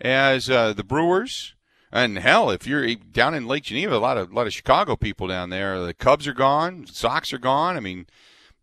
as 0.00 0.46
the 0.46 0.84
Brewers. 0.86 1.54
And 1.92 2.18
hell, 2.18 2.50
if 2.50 2.66
you're 2.66 2.92
down 2.96 3.34
in 3.34 3.46
Lake 3.46 3.62
Geneva, 3.62 3.96
a 3.96 3.98
lot 3.98 4.18
of 4.18 4.32
a 4.32 4.34
lot 4.34 4.48
of 4.48 4.52
Chicago 4.52 4.96
people 4.96 5.28
down 5.28 5.50
there. 5.50 5.80
The 5.80 5.94
Cubs 5.94 6.26
are 6.26 6.34
gone, 6.34 6.86
Sox 6.88 7.32
are 7.32 7.38
gone. 7.38 7.76
I 7.76 7.80
mean, 7.80 8.06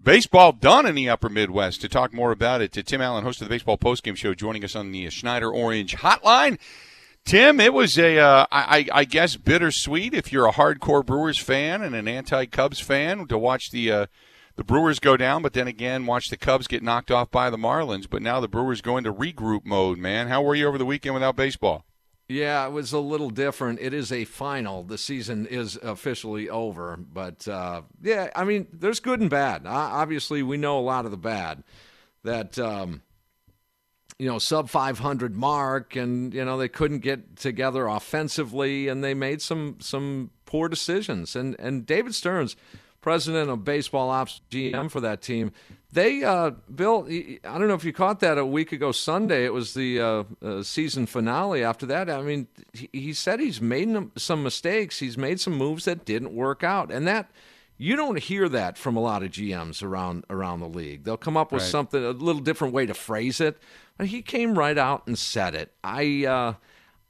Baseball 0.04 0.52
done 0.52 0.88
in 0.88 0.96
the 0.96 1.10
upper 1.10 1.30
Midwest. 1.30 1.82
To 1.82 1.90
talk 1.90 2.12
more 2.14 2.32
about 2.32 2.62
it, 2.62 2.72
to 2.74 2.82
Tim 2.82 3.02
Allen, 3.02 3.24
host 3.24 3.42
of 3.42 3.48
the 3.48 3.54
Baseball 3.54 3.78
Postgame 3.78 4.16
Show, 4.16 4.34
joining 4.34 4.64
us 4.64 4.76
on 4.76 4.92
the 4.92 5.10
Schneider 5.12 5.52
Orange 5.52 5.98
Hotline. 5.98 6.58
Tim, 7.24 7.60
it 7.60 7.72
was 7.72 8.00
a, 8.00 8.18
uh, 8.18 8.48
I, 8.52 8.88
I 8.92 9.04
guess, 9.06 9.36
bittersweet 9.36 10.16
if 10.16 10.32
you're 10.32 10.48
a 10.48 10.54
hardcore 10.54 11.06
Brewers 11.06 11.38
fan 11.38 11.84
and 11.84 11.96
an 11.96 12.08
anti-Cubs 12.08 12.80
fan 12.80 13.28
to 13.28 13.38
watch 13.38 13.70
the 13.70 13.92
uh, 13.92 14.06
the 14.56 14.64
Brewers 14.64 15.00
go 15.00 15.16
down, 15.18 15.44
but 15.44 15.54
then 15.54 15.68
again 15.68 16.08
watch 16.08 16.30
the 16.30 16.38
Cubs 16.38 16.68
get 16.68 16.82
knocked 16.82 17.12
off 17.12 17.30
by 17.30 17.52
the 17.52 17.58
Marlins. 17.58 18.10
But 18.10 18.24
now 18.24 18.40
the 18.40 18.48
Brewers 18.48 18.82
go 18.82 18.98
into 18.98 19.14
regroup 19.14 19.66
mode. 19.66 20.00
Man, 20.00 20.30
how 20.30 20.42
were 20.42 20.56
you 20.56 20.68
over 20.68 20.80
the 20.80 20.86
weekend 20.86 21.14
without 21.14 21.36
baseball? 21.36 21.86
Yeah, 22.32 22.66
it 22.66 22.72
was 22.72 22.94
a 22.94 23.00
little 23.00 23.30
different. 23.30 23.80
It 23.82 23.94
is 23.94 24.12
a 24.12 24.24
final. 24.26 24.84
The 24.84 24.98
season 24.98 25.46
is 25.46 25.78
officially 25.82 26.50
over. 26.50 26.98
But 26.98 27.48
uh, 27.48 27.82
yeah, 28.02 28.30
I 28.36 28.46
mean, 28.46 28.68
there's 28.72 29.02
good 29.02 29.20
and 29.20 29.30
bad. 29.30 29.66
Uh, 29.66 29.70
obviously, 29.70 30.42
we 30.42 30.58
know 30.58 30.80
a 30.80 30.82
lot 30.82 31.06
of 31.06 31.12
the 31.12 31.18
bad. 31.18 31.64
That 32.24 32.58
um, 32.58 33.02
you 34.18 34.28
know, 34.28 34.40
sub 34.40 34.70
500 34.70 35.36
mark, 35.36 35.96
and 35.96 36.34
you 36.34 36.46
know 36.46 36.58
they 36.58 36.70
couldn't 36.70 37.00
get 37.00 37.36
together 37.36 37.88
offensively, 37.88 38.88
and 38.88 39.04
they 39.04 39.14
made 39.14 39.42
some 39.42 39.78
some 39.80 40.32
poor 40.46 40.70
decisions. 40.70 41.36
And 41.36 41.60
and 41.60 41.86
David 41.86 42.16
Stearns, 42.16 42.56
president 43.02 43.50
of 43.50 43.66
baseball 43.66 44.10
ops 44.10 44.40
GM 44.50 44.90
for 44.90 45.02
that 45.02 45.22
team, 45.22 45.52
they 45.92 46.24
uh, 46.24 46.52
Bill, 46.74 47.06
I 47.10 47.40
don't 47.44 47.68
know 47.68 47.74
if 47.74 47.84
you 47.84 47.94
caught 47.94 48.22
that 48.22 48.38
a 48.38 48.46
week 48.46 48.72
ago 48.72 48.92
Sunday. 48.92 49.46
It 49.46 49.54
was 49.54 49.74
the 49.74 50.00
uh, 50.00 50.24
uh, 50.42 50.64
season 50.64 51.06
finale. 51.06 51.64
After 51.64 51.86
that, 51.88 52.10
I 52.10 52.22
mean, 52.22 52.48
he, 52.74 52.90
he 52.94 53.14
said 53.14 53.40
he's 53.40 53.62
made 53.62 53.96
some 54.18 54.42
mistakes. 54.44 55.00
He's 55.00 55.18
made 55.18 55.40
some 55.40 55.54
moves 55.54 55.86
that 55.86 56.06
didn't 56.06 56.34
work 56.34 56.64
out, 56.64 56.92
and 56.92 57.08
that 57.08 57.32
you 57.78 57.96
don't 57.96 58.20
hear 58.20 58.48
that 58.48 58.78
from 58.78 58.96
a 58.96 59.02
lot 59.02 59.24
of 59.24 59.32
GMs 59.32 59.84
around 59.84 60.24
around 60.30 60.62
the 60.62 60.70
league. 60.70 61.04
They'll 61.04 61.18
come 61.18 61.36
up 61.36 61.52
with 61.52 61.64
right. 61.64 61.72
something 61.72 62.04
a 62.04 62.12
little 62.12 62.42
different 62.42 62.74
way 62.74 62.86
to 62.86 62.94
phrase 62.94 63.42
it. 63.42 63.58
But 63.98 64.08
he 64.08 64.22
came 64.22 64.58
right 64.58 64.78
out 64.78 65.08
and 65.08 65.20
said 65.20 65.56
it. 65.56 65.74
I 65.84 66.26
uh, 66.26 66.54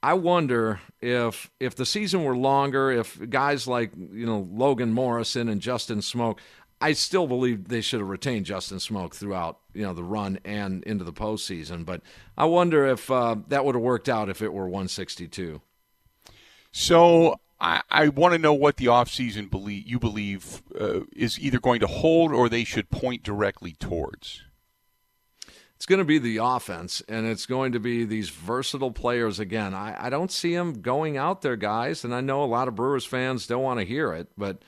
I 0.02 0.14
wonder 0.14 0.80
if 1.00 1.50
if 1.60 1.76
the 1.76 1.86
season 1.86 2.24
were 2.24 2.36
longer, 2.36 2.90
if 2.90 3.18
guys 3.30 3.68
like 3.68 3.92
you 3.94 4.26
know 4.26 4.48
Logan 4.50 4.92
Morrison 4.92 5.48
and 5.48 5.60
Justin 5.60 5.98
Smoak, 6.00 6.38
I 6.82 6.94
still 6.94 7.28
believe 7.28 7.68
they 7.68 7.80
should 7.80 8.00
have 8.00 8.08
retained 8.08 8.44
Justin 8.44 8.78
Smoak 8.78 9.14
throughout 9.14 9.60
you 9.72 9.82
know 9.82 9.94
the 9.94 10.02
run 10.02 10.40
and 10.44 10.82
into 10.82 11.04
the 11.04 11.12
postseason. 11.12 11.86
But 11.86 12.02
I 12.36 12.44
wonder 12.46 12.84
if 12.86 13.08
uh, 13.08 13.36
that 13.48 13.64
would 13.64 13.76
have 13.76 13.82
worked 13.82 14.08
out 14.08 14.28
if 14.28 14.42
it 14.42 14.52
were 14.52 14.64
162. 14.64 15.60
So 16.72 17.36
I, 17.60 17.82
I 17.88 18.08
want 18.08 18.32
to 18.32 18.38
know 18.38 18.52
what 18.52 18.78
the 18.78 18.86
offseason 18.86 19.48
believe 19.48 19.86
you 19.86 20.00
believe 20.00 20.62
uh, 20.78 21.00
is 21.14 21.38
either 21.38 21.60
going 21.60 21.78
to 21.80 21.86
hold 21.86 22.32
or 22.32 22.48
they 22.48 22.64
should 22.64 22.90
point 22.90 23.22
directly 23.22 23.72
towards. 23.72 24.42
It's 25.76 25.86
going 25.86 26.00
to 26.00 26.04
be 26.04 26.18
the 26.18 26.38
offense, 26.38 27.02
and 27.08 27.26
it's 27.26 27.46
going 27.46 27.72
to 27.72 27.80
be 27.80 28.04
these 28.04 28.28
versatile 28.28 28.92
players 28.92 29.38
again. 29.38 29.74
I, 29.74 30.06
I 30.06 30.10
don't 30.10 30.30
see 30.30 30.54
them 30.54 30.80
going 30.80 31.16
out 31.16 31.42
there, 31.42 31.56
guys, 31.56 32.04
and 32.04 32.14
I 32.14 32.20
know 32.20 32.42
a 32.42 32.46
lot 32.46 32.68
of 32.68 32.74
Brewers 32.74 33.04
fans 33.04 33.46
don't 33.46 33.64
want 33.64 33.80
to 33.80 33.86
hear 33.86 34.12
it, 34.12 34.28
but 34.36 34.62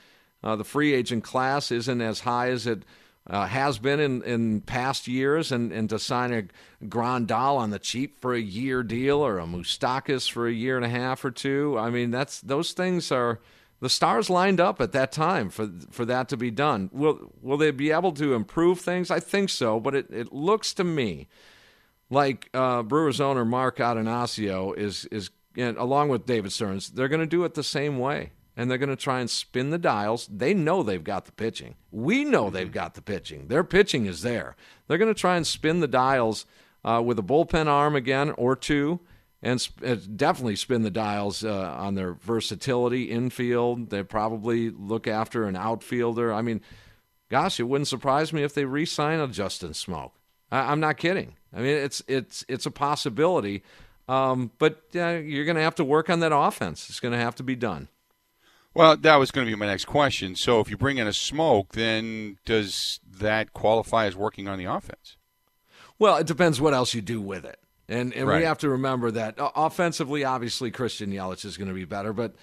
uh, 0.45 0.55
the 0.55 0.65
free 0.65 0.93
agent 0.93 1.25
class 1.25 1.73
isn't 1.73 2.01
as 2.01 2.21
high 2.21 2.51
as 2.51 2.67
it 2.67 2.85
uh, 3.29 3.47
has 3.47 3.79
been 3.79 3.99
in, 3.99 4.23
in 4.23 4.61
past 4.61 5.09
years, 5.09 5.51
and, 5.51 5.73
and 5.73 5.89
to 5.89 5.99
sign 5.99 6.33
a 6.33 6.85
Grandal 6.87 7.57
on 7.57 7.71
the 7.71 7.79
cheap 7.79 8.21
for 8.21 8.35
a 8.35 8.41
year 8.41 8.83
deal 8.83 9.25
or 9.25 9.39
a 9.39 9.47
Moustakas 9.47 10.31
for 10.31 10.47
a 10.47 10.53
year 10.53 10.77
and 10.77 10.85
a 10.85 10.91
half 10.91 11.25
or 11.25 11.31
two. 11.31 11.79
I 11.79 11.89
mean, 11.89 12.11
that's 12.11 12.43
those 12.43 12.73
things 12.73 13.11
are 13.11 13.41
the 13.81 13.89
stars 13.89 14.29
lined 14.29 14.61
up 14.61 14.83
at 14.83 14.93
that 14.93 15.11
time 15.11 15.49
for 15.49 15.71
for 15.91 16.05
that 16.05 16.29
to 16.29 16.37
be 16.37 16.51
done. 16.51 16.91
Will 16.93 17.33
will 17.41 17.57
they 17.57 17.71
be 17.71 17.91
able 17.91 18.13
to 18.13 18.35
improve 18.35 18.81
things? 18.81 19.11
I 19.11 19.21
think 19.21 19.49
so, 19.49 19.81
but 19.81 19.95
it, 19.95 20.11
it 20.11 20.31
looks 20.31 20.75
to 20.75 20.85
me 20.85 21.29
like 22.11 22.51
uh, 22.53 22.83
Brewers 22.83 23.23
owner 23.23 23.47
Mark 23.47 23.79
Attanasio 23.79 24.77
is 24.77 25.07
is 25.07 25.31
along 25.57 26.11
with 26.11 26.27
David 26.27 26.53
Stearns, 26.53 26.91
they're 26.91 27.09
going 27.09 27.21
to 27.21 27.27
do 27.27 27.45
it 27.45 27.55
the 27.55 27.63
same 27.63 27.99
way 27.99 28.33
and 28.57 28.71
they're 28.71 28.79
going 28.79 28.89
to 28.89 28.97
try 28.97 29.21
and 29.21 29.29
spin 29.29 29.71
the 29.71 29.79
dials. 29.79 30.29
They 30.31 30.55
know 30.55 30.83
they've 30.83 31.03
got 31.03 31.25
the 31.25 31.33
pitching. 31.33 31.75
We 31.91 32.25
know 32.25 32.51
they've 32.51 32.71
got 32.71 32.95
the 32.95 33.03
pitching. 33.03 33.49
Their 33.49 33.65
pitching 33.65 34.07
is 34.07 34.23
there. 34.23 34.57
They're 34.87 34.99
going 34.99 35.13
to 35.13 35.21
try 35.21 35.37
and 35.37 35.47
spin 35.47 35.81
the 35.81 35.89
dials 35.89 36.47
uh, 36.85 37.03
with 37.05 37.19
a 37.19 37.23
bullpen 37.23 37.67
arm 37.67 37.97
again 37.97 38.31
or 38.33 38.55
two, 38.55 39.01
and 39.43 39.61
sp- 39.61 39.83
uh, 39.85 39.97
definitely 40.17 40.57
spin 40.57 40.83
the 40.83 40.91
dials 40.91 41.45
uh, 41.45 41.75
on 41.77 41.95
their 41.95 42.15
versatility 42.15 43.05
infield. 43.11 43.91
They 43.91 44.03
probably 44.03 44.71
look 44.71 45.07
after 45.07 45.45
an 45.45 45.57
outfielder. 45.57 46.33
I 46.33 46.43
mean, 46.43 46.61
gosh, 47.31 47.59
it 47.59 47.65
wouldn't 47.65 47.89
surprise 47.89 48.33
me 48.33 48.43
if 48.43 48.55
they 48.55 48.65
re-sign 48.65 49.19
a 49.19 49.29
Justin 49.29 49.71
Smoak. 49.71 50.13
I- 50.51 50.73
am 50.73 50.81
not 50.81 50.97
kidding. 50.99 51.35
I 51.53 51.59
mean, 51.59 51.77
it's 51.77 52.03
it's 52.07 52.45
it's 52.49 52.67
a 52.67 52.71
possibility. 52.71 53.63
Um, 54.07 54.51
but 54.59 54.83
uh, 54.95 55.21
you're 55.25 55.47
going 55.47 55.57
to 55.57 55.63
have 55.63 55.77
to 55.77 55.85
work 55.85 56.11
on 56.11 56.21
that 56.21 56.35
offense. 56.35 56.91
It's 56.91 57.01
going 57.01 57.13
to 57.13 57.19
have 57.19 57.37
to 57.37 57.43
be 57.43 57.57
done. 57.57 57.89
Well, 58.75 58.97
that 58.97 59.17
was 59.17 59.31
going 59.31 59.47
to 59.47 59.53
be 59.53 59.57
my 59.57 59.67
next 59.67 59.85
question. 59.85 60.35
So, 60.35 60.61
if 60.61 60.69
you 60.69 60.77
bring 60.77 60.99
in 60.99 61.07
a 61.07 61.11
Smoak, 61.11 61.71
then 61.71 62.39
does 62.45 62.99
that 63.19 63.53
qualify 63.53 64.07
as 64.07 64.17
working 64.17 64.49
on 64.49 64.59
the 64.59 64.65
offense? 64.65 65.17
Well, 65.99 66.17
it 66.17 66.27
depends 66.27 66.61
what 66.61 66.75
else 66.75 66.93
you 66.93 67.01
do 67.01 67.21
with 67.21 67.45
it. 67.45 67.61
And, 67.89 68.13
and 68.15 68.27
right. 68.27 68.39
we 68.39 68.45
have 68.45 68.59
to 68.59 68.69
remember 68.69 69.11
that 69.13 69.39
uh, 69.39 69.51
offensively, 69.55 70.25
obviously, 70.25 70.71
Christian 70.71 71.13
Yelich 71.13 71.45
is 71.45 71.57
going 71.57 71.69
to 71.69 71.75
be 71.75 71.85
better, 71.85 72.13
but 72.13 72.35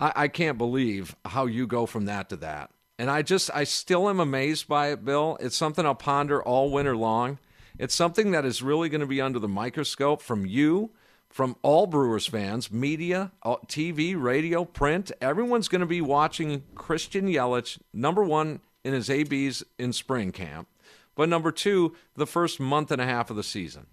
I, 0.00 0.12
I 0.16 0.28
can't 0.28 0.56
believe 0.56 1.14
how 1.24 1.46
you 1.46 1.66
go 1.66 1.84
from 1.84 2.06
that 2.06 2.30
to 2.30 2.36
that. 2.36 2.70
And 2.98 3.10
I 3.10 3.22
just, 3.22 3.50
I 3.54 3.64
still 3.64 4.08
am 4.08 4.20
amazed 4.20 4.68
by 4.68 4.88
it, 4.88 5.04
Bill. 5.04 5.36
It's 5.40 5.56
something 5.56 5.84
I'll 5.84 5.94
ponder 5.94 6.42
all 6.42 6.70
winter 6.70 6.96
long. 6.96 7.38
It's 7.78 7.94
something 7.94 8.30
that 8.32 8.44
is 8.44 8.62
really 8.62 8.88
going 8.88 9.02
to 9.02 9.06
be 9.06 9.20
under 9.20 9.38
the 9.38 9.48
microscope 9.48 10.22
from 10.22 10.46
you 10.46 10.90
from 11.30 11.56
all 11.62 11.86
Brewers 11.86 12.26
fans, 12.26 12.72
media, 12.72 13.32
uh, 13.42 13.56
TV, 13.66 14.20
radio, 14.20 14.64
print. 14.64 15.12
Everyone's 15.20 15.68
going 15.68 15.80
to 15.80 15.86
be 15.86 16.00
watching 16.00 16.64
Christian 16.74 17.26
Yelich, 17.26 17.78
number 17.92 18.24
one 18.24 18.60
in 18.84 18.94
his 18.94 19.10
ABs 19.10 19.62
in 19.78 19.92
spring 19.92 20.32
camp, 20.32 20.68
but 21.14 21.28
number 21.28 21.52
two, 21.52 21.94
the 22.16 22.26
first 22.26 22.58
month 22.58 22.90
and 22.90 23.00
a 23.00 23.04
half 23.04 23.30
of 23.30 23.36
the 23.36 23.42
season. 23.42 23.86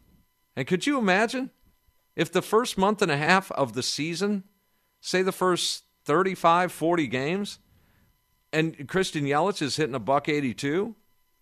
And 0.56 0.66
could 0.66 0.88
you 0.88 0.98
imagine 0.98 1.52
if 2.16 2.32
the 2.32 2.42
first 2.42 2.78
month 2.78 3.02
and 3.02 3.12
a 3.12 3.18
half 3.18 3.52
of 3.52 3.74
the 3.74 3.84
season, 3.84 4.44
say 5.02 5.22
the 5.22 5.32
first 5.32 5.84
35, 6.06 6.72
40 6.72 7.08
games, 7.08 7.60
and 8.54 8.88
Christian 8.88 9.26
Yelich 9.26 9.62
is 9.62 9.76
hitting 9.76 9.96
a 9.96 10.00
buck 10.00 10.30
82, 10.30 10.96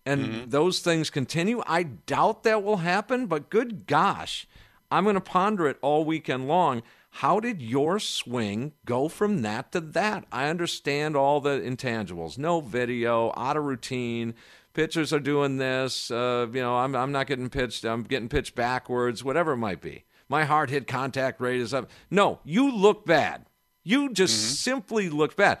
and 0.04 0.24
mm-hmm. 0.24 0.50
those 0.50 0.80
things 0.80 1.10
continue? 1.10 1.62
I 1.66 1.84
doubt 1.84 2.42
that 2.42 2.64
will 2.64 2.78
happen, 2.78 3.26
but 3.26 3.50
good 3.50 3.86
gosh 3.86 4.48
I'm 4.90 5.04
going 5.04 5.14
to 5.14 5.20
ponder 5.20 5.66
it 5.66 5.78
all 5.82 6.04
weekend 6.04 6.48
long. 6.48 6.82
How 7.10 7.38
did 7.38 7.62
your 7.62 7.98
swing 7.98 8.72
go 8.84 9.08
from 9.08 9.42
that 9.42 9.70
to 9.72 9.80
that? 9.80 10.24
I 10.32 10.48
understand 10.48 11.16
all 11.16 11.40
the 11.40 11.60
intangibles. 11.60 12.38
No 12.38 12.60
video, 12.60 13.32
out 13.36 13.56
of 13.56 13.64
routine. 13.64 14.34
Pitchers 14.72 15.12
are 15.12 15.20
doing 15.20 15.58
this. 15.58 16.10
Uh, 16.10 16.48
you 16.52 16.60
know, 16.60 16.76
I'm, 16.76 16.96
I'm 16.96 17.12
not 17.12 17.28
getting 17.28 17.48
pitched. 17.50 17.84
I'm 17.84 18.02
getting 18.02 18.28
pitched 18.28 18.56
backwards, 18.56 19.22
whatever 19.22 19.52
it 19.52 19.58
might 19.58 19.80
be. 19.80 20.04
My 20.28 20.44
heart 20.44 20.70
hit 20.70 20.88
contact 20.88 21.40
rate 21.40 21.60
is 21.60 21.72
up. 21.72 21.88
No, 22.10 22.40
you 22.44 22.74
look 22.74 23.06
bad. 23.06 23.46
You 23.84 24.12
just 24.12 24.34
mm-hmm. 24.34 24.54
simply 24.54 25.08
look 25.08 25.36
bad. 25.36 25.58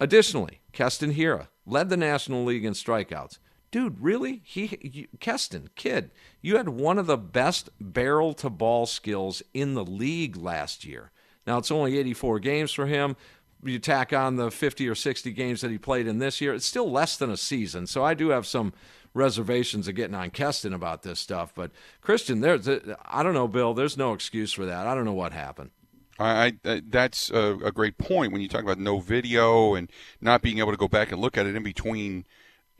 Additionally, 0.00 0.62
Keston 0.72 1.14
Hiura 1.14 1.48
led 1.64 1.90
the 1.90 1.96
National 1.96 2.44
League 2.44 2.64
in 2.64 2.72
strikeouts 2.72 3.38
dude, 3.72 4.00
really? 4.00 4.42
He, 4.44 4.78
you, 4.80 5.08
Keston, 5.18 5.70
kid, 5.74 6.12
you 6.40 6.56
had 6.56 6.68
one 6.68 6.98
of 6.98 7.06
the 7.06 7.16
best 7.16 7.70
barrel 7.80 8.34
to 8.34 8.48
ball 8.48 8.86
skills 8.86 9.42
in 9.52 9.74
the 9.74 9.84
league 9.84 10.36
last 10.36 10.84
year. 10.84 11.10
Now 11.44 11.58
it's 11.58 11.72
only 11.72 11.98
84 11.98 12.38
games 12.38 12.70
for 12.70 12.86
him. 12.86 13.16
You 13.64 13.80
tack 13.80 14.12
on 14.12 14.36
the 14.36 14.50
50 14.50 14.88
or 14.88 14.94
60 14.94 15.32
games 15.32 15.62
that 15.62 15.70
he 15.70 15.78
played 15.78 16.06
in 16.06 16.18
this 16.18 16.40
year, 16.40 16.54
it's 16.54 16.66
still 16.66 16.90
less 16.90 17.16
than 17.16 17.30
a 17.30 17.36
season. 17.36 17.86
So 17.86 18.04
I 18.04 18.14
do 18.14 18.28
have 18.28 18.46
some 18.46 18.72
reservations 19.14 19.88
of 19.88 19.94
getting 19.94 20.14
on 20.14 20.30
Keston 20.30 20.72
about 20.72 21.02
this 21.02 21.20
stuff. 21.20 21.52
But 21.54 21.70
Christian, 22.00 22.40
there's, 22.40 22.68
I 22.68 23.22
don't 23.22 23.34
know, 23.34 23.48
Bill. 23.48 23.74
There's 23.74 23.96
no 23.96 24.12
excuse 24.12 24.52
for 24.52 24.66
that. 24.66 24.86
I 24.86 24.94
don't 24.94 25.04
know 25.04 25.12
what 25.12 25.32
happened. 25.32 25.70
I, 26.18 26.54
I, 26.64 26.82
that's 26.86 27.30
a, 27.30 27.58
a, 27.64 27.72
great 27.72 27.98
point 27.98 28.32
when 28.32 28.42
you 28.42 28.48
talk 28.48 28.62
about 28.62 28.78
no 28.78 29.00
video 29.00 29.74
and 29.74 29.90
not 30.20 30.42
being 30.42 30.58
able 30.58 30.70
to 30.70 30.76
go 30.76 30.86
back 30.86 31.10
and 31.10 31.20
look 31.20 31.38
at 31.38 31.46
it 31.46 31.56
in 31.56 31.62
between 31.62 32.26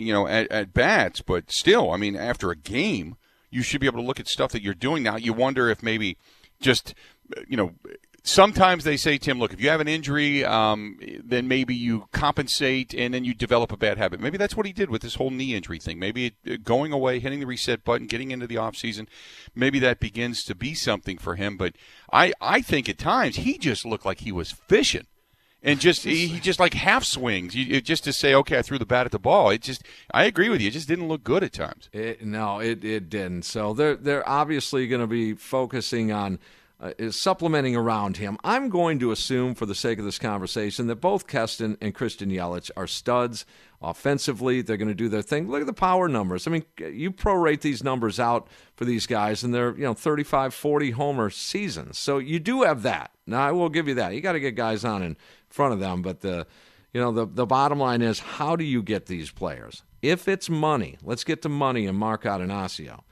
you 0.06 0.12
know, 0.12 0.26
at, 0.26 0.50
at 0.50 0.72
bats. 0.72 1.20
But 1.20 1.50
still, 1.50 1.90
I 1.90 1.96
mean, 1.96 2.16
after 2.16 2.50
a 2.50 2.56
game, 2.56 3.16
you 3.50 3.62
should 3.62 3.80
be 3.80 3.86
able 3.86 4.00
to 4.00 4.06
look 4.06 4.20
at 4.20 4.28
stuff 4.28 4.52
that 4.52 4.62
you're 4.62 4.74
doing 4.74 5.02
now. 5.02 5.16
You 5.16 5.32
wonder 5.32 5.68
if 5.68 5.82
maybe 5.82 6.16
just, 6.60 6.94
you 7.48 7.56
know, 7.56 7.74
sometimes 8.22 8.84
they 8.84 8.96
say, 8.96 9.18
Tim, 9.18 9.38
look, 9.38 9.52
if 9.52 9.60
you 9.60 9.68
have 9.68 9.80
an 9.80 9.88
injury, 9.88 10.44
um, 10.44 10.98
then 11.22 11.48
maybe 11.48 11.74
you 11.74 12.08
compensate 12.12 12.94
and 12.94 13.12
then 13.12 13.24
you 13.24 13.34
develop 13.34 13.72
a 13.72 13.76
bad 13.76 13.98
habit. 13.98 14.20
Maybe 14.20 14.38
that's 14.38 14.56
what 14.56 14.66
he 14.66 14.72
did 14.72 14.90
with 14.90 15.02
this 15.02 15.16
whole 15.16 15.30
knee 15.30 15.54
injury 15.54 15.78
thing. 15.78 15.98
Maybe 15.98 16.32
it, 16.44 16.64
going 16.64 16.92
away, 16.92 17.18
hitting 17.18 17.40
the 17.40 17.46
reset 17.46 17.84
button, 17.84 18.06
getting 18.06 18.30
into 18.30 18.46
the 18.46 18.56
offseason, 18.56 19.06
maybe 19.54 19.78
that 19.80 20.00
begins 20.00 20.44
to 20.44 20.54
be 20.54 20.74
something 20.74 21.18
for 21.18 21.36
him. 21.36 21.56
But 21.56 21.74
I, 22.12 22.32
I 22.40 22.62
think 22.62 22.88
at 22.88 22.98
times 22.98 23.36
he 23.36 23.58
just 23.58 23.84
looked 23.84 24.06
like 24.06 24.20
he 24.20 24.32
was 24.32 24.52
fishing 24.52 25.06
and 25.62 25.80
just 25.80 26.04
he 26.04 26.40
just 26.40 26.60
like 26.60 26.74
half 26.74 27.04
swings 27.04 27.54
you, 27.54 27.80
just 27.80 28.04
to 28.04 28.12
say 28.12 28.34
okay 28.34 28.58
I 28.58 28.62
threw 28.62 28.78
the 28.78 28.86
bat 28.86 29.06
at 29.06 29.12
the 29.12 29.18
ball. 29.18 29.50
It 29.50 29.62
just 29.62 29.82
I 30.12 30.24
agree 30.24 30.48
with 30.48 30.60
you. 30.60 30.68
It 30.68 30.72
just 30.72 30.88
didn't 30.88 31.08
look 31.08 31.24
good 31.24 31.42
at 31.44 31.52
times. 31.52 31.88
It, 31.92 32.24
no, 32.24 32.60
it 32.60 32.84
it 32.84 33.08
didn't. 33.08 33.44
So 33.44 33.72
they're 33.72 33.96
they're 33.96 34.28
obviously 34.28 34.86
going 34.88 35.00
to 35.00 35.06
be 35.06 35.34
focusing 35.34 36.12
on. 36.12 36.38
Uh, 36.82 37.12
supplementing 37.12 37.76
around 37.76 38.16
him. 38.16 38.36
I'm 38.42 38.68
going 38.68 38.98
to 38.98 39.12
assume, 39.12 39.54
for 39.54 39.66
the 39.66 39.74
sake 39.74 40.00
of 40.00 40.04
this 40.04 40.18
conversation, 40.18 40.88
that 40.88 40.96
both 40.96 41.28
Keston 41.28 41.78
and 41.80 41.94
Christian 41.94 42.28
Yelich 42.28 42.72
are 42.76 42.88
studs 42.88 43.46
offensively. 43.80 44.62
They're 44.62 44.76
going 44.76 44.88
to 44.88 44.94
do 44.94 45.08
their 45.08 45.22
thing. 45.22 45.48
Look 45.48 45.60
at 45.60 45.68
the 45.68 45.72
power 45.72 46.08
numbers. 46.08 46.48
I 46.48 46.50
mean, 46.50 46.64
you 46.80 47.12
prorate 47.12 47.60
these 47.60 47.84
numbers 47.84 48.18
out 48.18 48.48
for 48.74 48.84
these 48.84 49.06
guys, 49.06 49.44
and 49.44 49.54
they're 49.54 49.76
you 49.76 49.84
know 49.84 49.94
35, 49.94 50.52
40 50.52 50.90
homer 50.90 51.30
seasons. 51.30 51.98
So 51.98 52.18
you 52.18 52.40
do 52.40 52.62
have 52.62 52.82
that. 52.82 53.12
Now 53.28 53.46
I 53.46 53.52
will 53.52 53.68
give 53.68 53.86
you 53.86 53.94
that. 53.94 54.12
You 54.12 54.20
got 54.20 54.32
to 54.32 54.40
get 54.40 54.56
guys 54.56 54.84
on 54.84 55.04
in 55.04 55.16
front 55.48 55.74
of 55.74 55.78
them. 55.78 56.02
But 56.02 56.22
the, 56.22 56.48
you 56.92 57.00
know, 57.00 57.12
the 57.12 57.26
the 57.26 57.46
bottom 57.46 57.78
line 57.78 58.02
is, 58.02 58.18
how 58.18 58.56
do 58.56 58.64
you 58.64 58.82
get 58.82 59.06
these 59.06 59.30
players? 59.30 59.84
If 60.02 60.26
it's 60.26 60.50
money, 60.50 60.98
let's 61.04 61.22
get 61.22 61.42
to 61.42 61.48
money 61.48 61.86
and 61.86 61.96
Mark 61.96 62.24
Attanasio. 62.24 63.02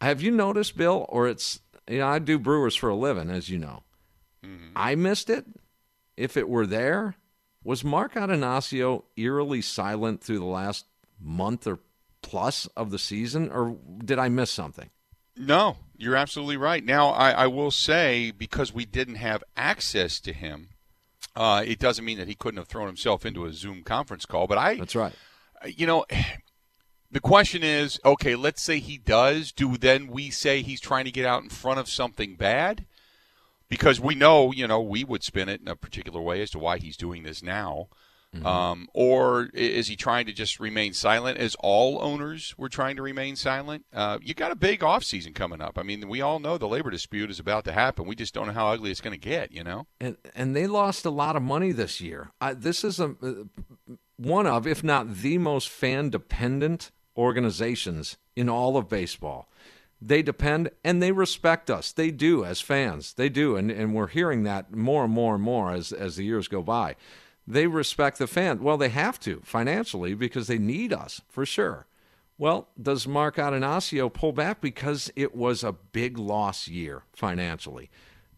Have 0.00 0.20
you 0.22 0.30
noticed, 0.30 0.76
Bill? 0.76 1.06
Or 1.10 1.26
it's 1.26 1.60
you 1.88 1.98
know 1.98 2.08
I 2.08 2.18
do 2.18 2.38
Brewers 2.38 2.76
for 2.76 2.88
a 2.88 2.96
living, 2.96 3.30
as 3.30 3.48
you 3.48 3.58
know. 3.58 3.82
Mm-hmm. 4.44 4.72
I 4.76 4.94
missed 4.94 5.30
it. 5.30 5.46
If 6.16 6.36
it 6.36 6.48
were 6.48 6.66
there, 6.66 7.16
was 7.62 7.84
Mark 7.84 8.14
Attanasio 8.14 9.04
eerily 9.16 9.60
silent 9.60 10.22
through 10.22 10.38
the 10.38 10.44
last 10.44 10.86
month 11.20 11.66
or 11.66 11.80
plus 12.22 12.66
of 12.76 12.90
the 12.90 12.98
season, 12.98 13.50
or 13.50 13.76
did 14.04 14.18
I 14.18 14.28
miss 14.28 14.50
something? 14.50 14.90
No, 15.36 15.76
you're 15.96 16.16
absolutely 16.16 16.56
right. 16.56 16.82
Now, 16.84 17.08
I, 17.10 17.30
I 17.32 17.46
will 17.46 17.70
say 17.70 18.30
because 18.30 18.72
we 18.72 18.84
didn't 18.84 19.16
have 19.16 19.44
access 19.56 20.18
to 20.20 20.32
him, 20.32 20.70
uh, 21.34 21.62
it 21.66 21.78
doesn't 21.78 22.04
mean 22.04 22.18
that 22.18 22.28
he 22.28 22.34
couldn't 22.34 22.58
have 22.58 22.68
thrown 22.68 22.86
himself 22.86 23.26
into 23.26 23.44
a 23.44 23.52
Zoom 23.52 23.82
conference 23.82 24.24
call. 24.24 24.46
But 24.46 24.58
I, 24.58 24.76
that's 24.76 24.96
right. 24.96 25.12
You 25.66 25.86
know, 25.86 26.06
the 27.16 27.20
question 27.20 27.62
is, 27.62 27.98
okay, 28.04 28.36
let's 28.36 28.60
say 28.60 28.78
he 28.78 28.98
does. 28.98 29.50
Do 29.50 29.78
then 29.78 30.08
we 30.08 30.28
say 30.28 30.60
he's 30.60 30.82
trying 30.82 31.06
to 31.06 31.10
get 31.10 31.24
out 31.24 31.42
in 31.42 31.48
front 31.48 31.80
of 31.80 31.88
something 31.88 32.36
bad? 32.36 32.84
Because 33.70 33.98
we 33.98 34.14
know, 34.14 34.52
you 34.52 34.66
know, 34.66 34.82
we 34.82 35.02
would 35.02 35.22
spin 35.22 35.48
it 35.48 35.62
in 35.62 35.66
a 35.66 35.76
particular 35.76 36.20
way 36.20 36.42
as 36.42 36.50
to 36.50 36.58
why 36.58 36.76
he's 36.76 36.94
doing 36.94 37.22
this 37.22 37.42
now. 37.42 37.88
Mm-hmm. 38.34 38.46
Um, 38.46 38.88
or 38.92 39.48
is 39.54 39.88
he 39.88 39.96
trying 39.96 40.26
to 40.26 40.32
just 40.34 40.60
remain 40.60 40.92
silent 40.92 41.38
as 41.38 41.56
all 41.60 42.02
owners 42.02 42.54
were 42.58 42.68
trying 42.68 42.96
to 42.96 43.02
remain 43.02 43.34
silent? 43.34 43.86
Uh, 43.94 44.18
you 44.20 44.34
got 44.34 44.52
a 44.52 44.56
big 44.56 44.80
offseason 44.80 45.34
coming 45.34 45.62
up. 45.62 45.78
I 45.78 45.84
mean, 45.84 46.06
we 46.10 46.20
all 46.20 46.38
know 46.38 46.58
the 46.58 46.68
labor 46.68 46.90
dispute 46.90 47.30
is 47.30 47.38
about 47.38 47.64
to 47.64 47.72
happen. 47.72 48.06
We 48.06 48.14
just 48.14 48.34
don't 48.34 48.48
know 48.48 48.52
how 48.52 48.68
ugly 48.68 48.90
it's 48.90 49.00
going 49.00 49.18
to 49.18 49.28
get, 49.28 49.52
you 49.52 49.64
know? 49.64 49.86
And, 50.02 50.18
and 50.34 50.54
they 50.54 50.66
lost 50.66 51.06
a 51.06 51.10
lot 51.10 51.34
of 51.34 51.40
money 51.40 51.72
this 51.72 51.98
year. 51.98 52.32
I, 52.42 52.52
this 52.52 52.84
is 52.84 53.00
a, 53.00 53.14
uh, 53.22 53.94
one 54.18 54.46
of, 54.46 54.66
if 54.66 54.84
not 54.84 55.14
the 55.14 55.38
most 55.38 55.70
fan 55.70 56.10
dependent 56.10 56.90
organizations 57.16 58.16
in 58.34 58.48
all 58.48 58.76
of 58.76 58.88
baseball. 58.88 59.48
They 60.00 60.22
depend 60.22 60.70
and 60.84 61.02
they 61.02 61.12
respect 61.12 61.70
us. 61.70 61.90
They 61.92 62.10
do 62.10 62.44
as 62.44 62.60
fans. 62.60 63.14
They 63.14 63.28
do. 63.28 63.56
And, 63.56 63.70
and 63.70 63.94
we're 63.94 64.08
hearing 64.08 64.42
that 64.42 64.74
more 64.74 65.04
and 65.04 65.12
more 65.12 65.34
and 65.34 65.42
more 65.42 65.72
as, 65.72 65.92
as 65.92 66.16
the 66.16 66.24
years 66.24 66.48
go 66.48 66.62
by 66.62 66.96
they 67.46 67.66
respect 67.66 68.18
the 68.18 68.26
fan. 68.26 68.62
Well, 68.62 68.76
they 68.76 68.88
have 68.88 69.20
to 69.20 69.40
financially 69.44 70.14
because 70.14 70.46
they 70.46 70.58
need 70.58 70.92
us 70.92 71.20
for 71.28 71.46
sure. 71.46 71.86
Well, 72.38 72.68
does 72.80 73.06
Mark 73.06 73.36
Attanasio 73.36 74.12
pull 74.12 74.32
back 74.32 74.60
because 74.60 75.10
it 75.16 75.34
was 75.34 75.64
a 75.64 75.72
big 75.72 76.18
loss 76.18 76.68
year 76.68 77.04
financially? 77.12 77.88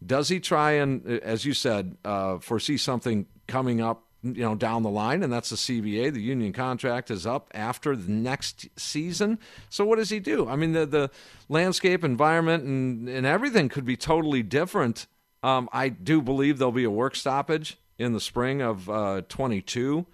Does 0.05 0.29
he 0.29 0.39
try 0.39 0.73
and, 0.73 1.05
as 1.05 1.43
you 1.43 1.53
said, 1.53 1.97
uh, 2.05 2.37
foresee 2.37 2.77
something 2.77 3.25
coming 3.47 3.81
up, 3.81 4.03
you 4.23 4.41
know, 4.41 4.55
down 4.55 4.83
the 4.83 4.89
line? 4.89 5.23
And 5.23 5.31
that's 5.31 5.49
the 5.49 5.55
CBA. 5.55 6.13
The 6.13 6.21
union 6.21 6.53
contract 6.53 7.09
is 7.11 7.25
up 7.25 7.49
after 7.53 7.95
the 7.95 8.11
next 8.11 8.67
season. 8.77 9.39
So 9.69 9.85
what 9.85 9.97
does 9.97 10.09
he 10.09 10.19
do? 10.19 10.47
I 10.47 10.55
mean, 10.55 10.73
the 10.73 10.85
the 10.85 11.11
landscape, 11.47 12.03
environment, 12.03 12.63
and 12.63 13.09
and 13.09 13.25
everything 13.25 13.69
could 13.69 13.85
be 13.85 13.97
totally 13.97 14.43
different. 14.43 15.07
Um, 15.41 15.69
I 15.71 15.89
do 15.89 16.21
believe 16.21 16.57
there'll 16.57 16.71
be 16.71 16.83
a 16.83 16.91
work 16.91 17.15
stoppage 17.15 17.77
in 17.97 18.13
the 18.13 18.19
spring 18.19 18.61
of 18.61 18.89
uh, 18.89 19.21
22. 19.29 20.05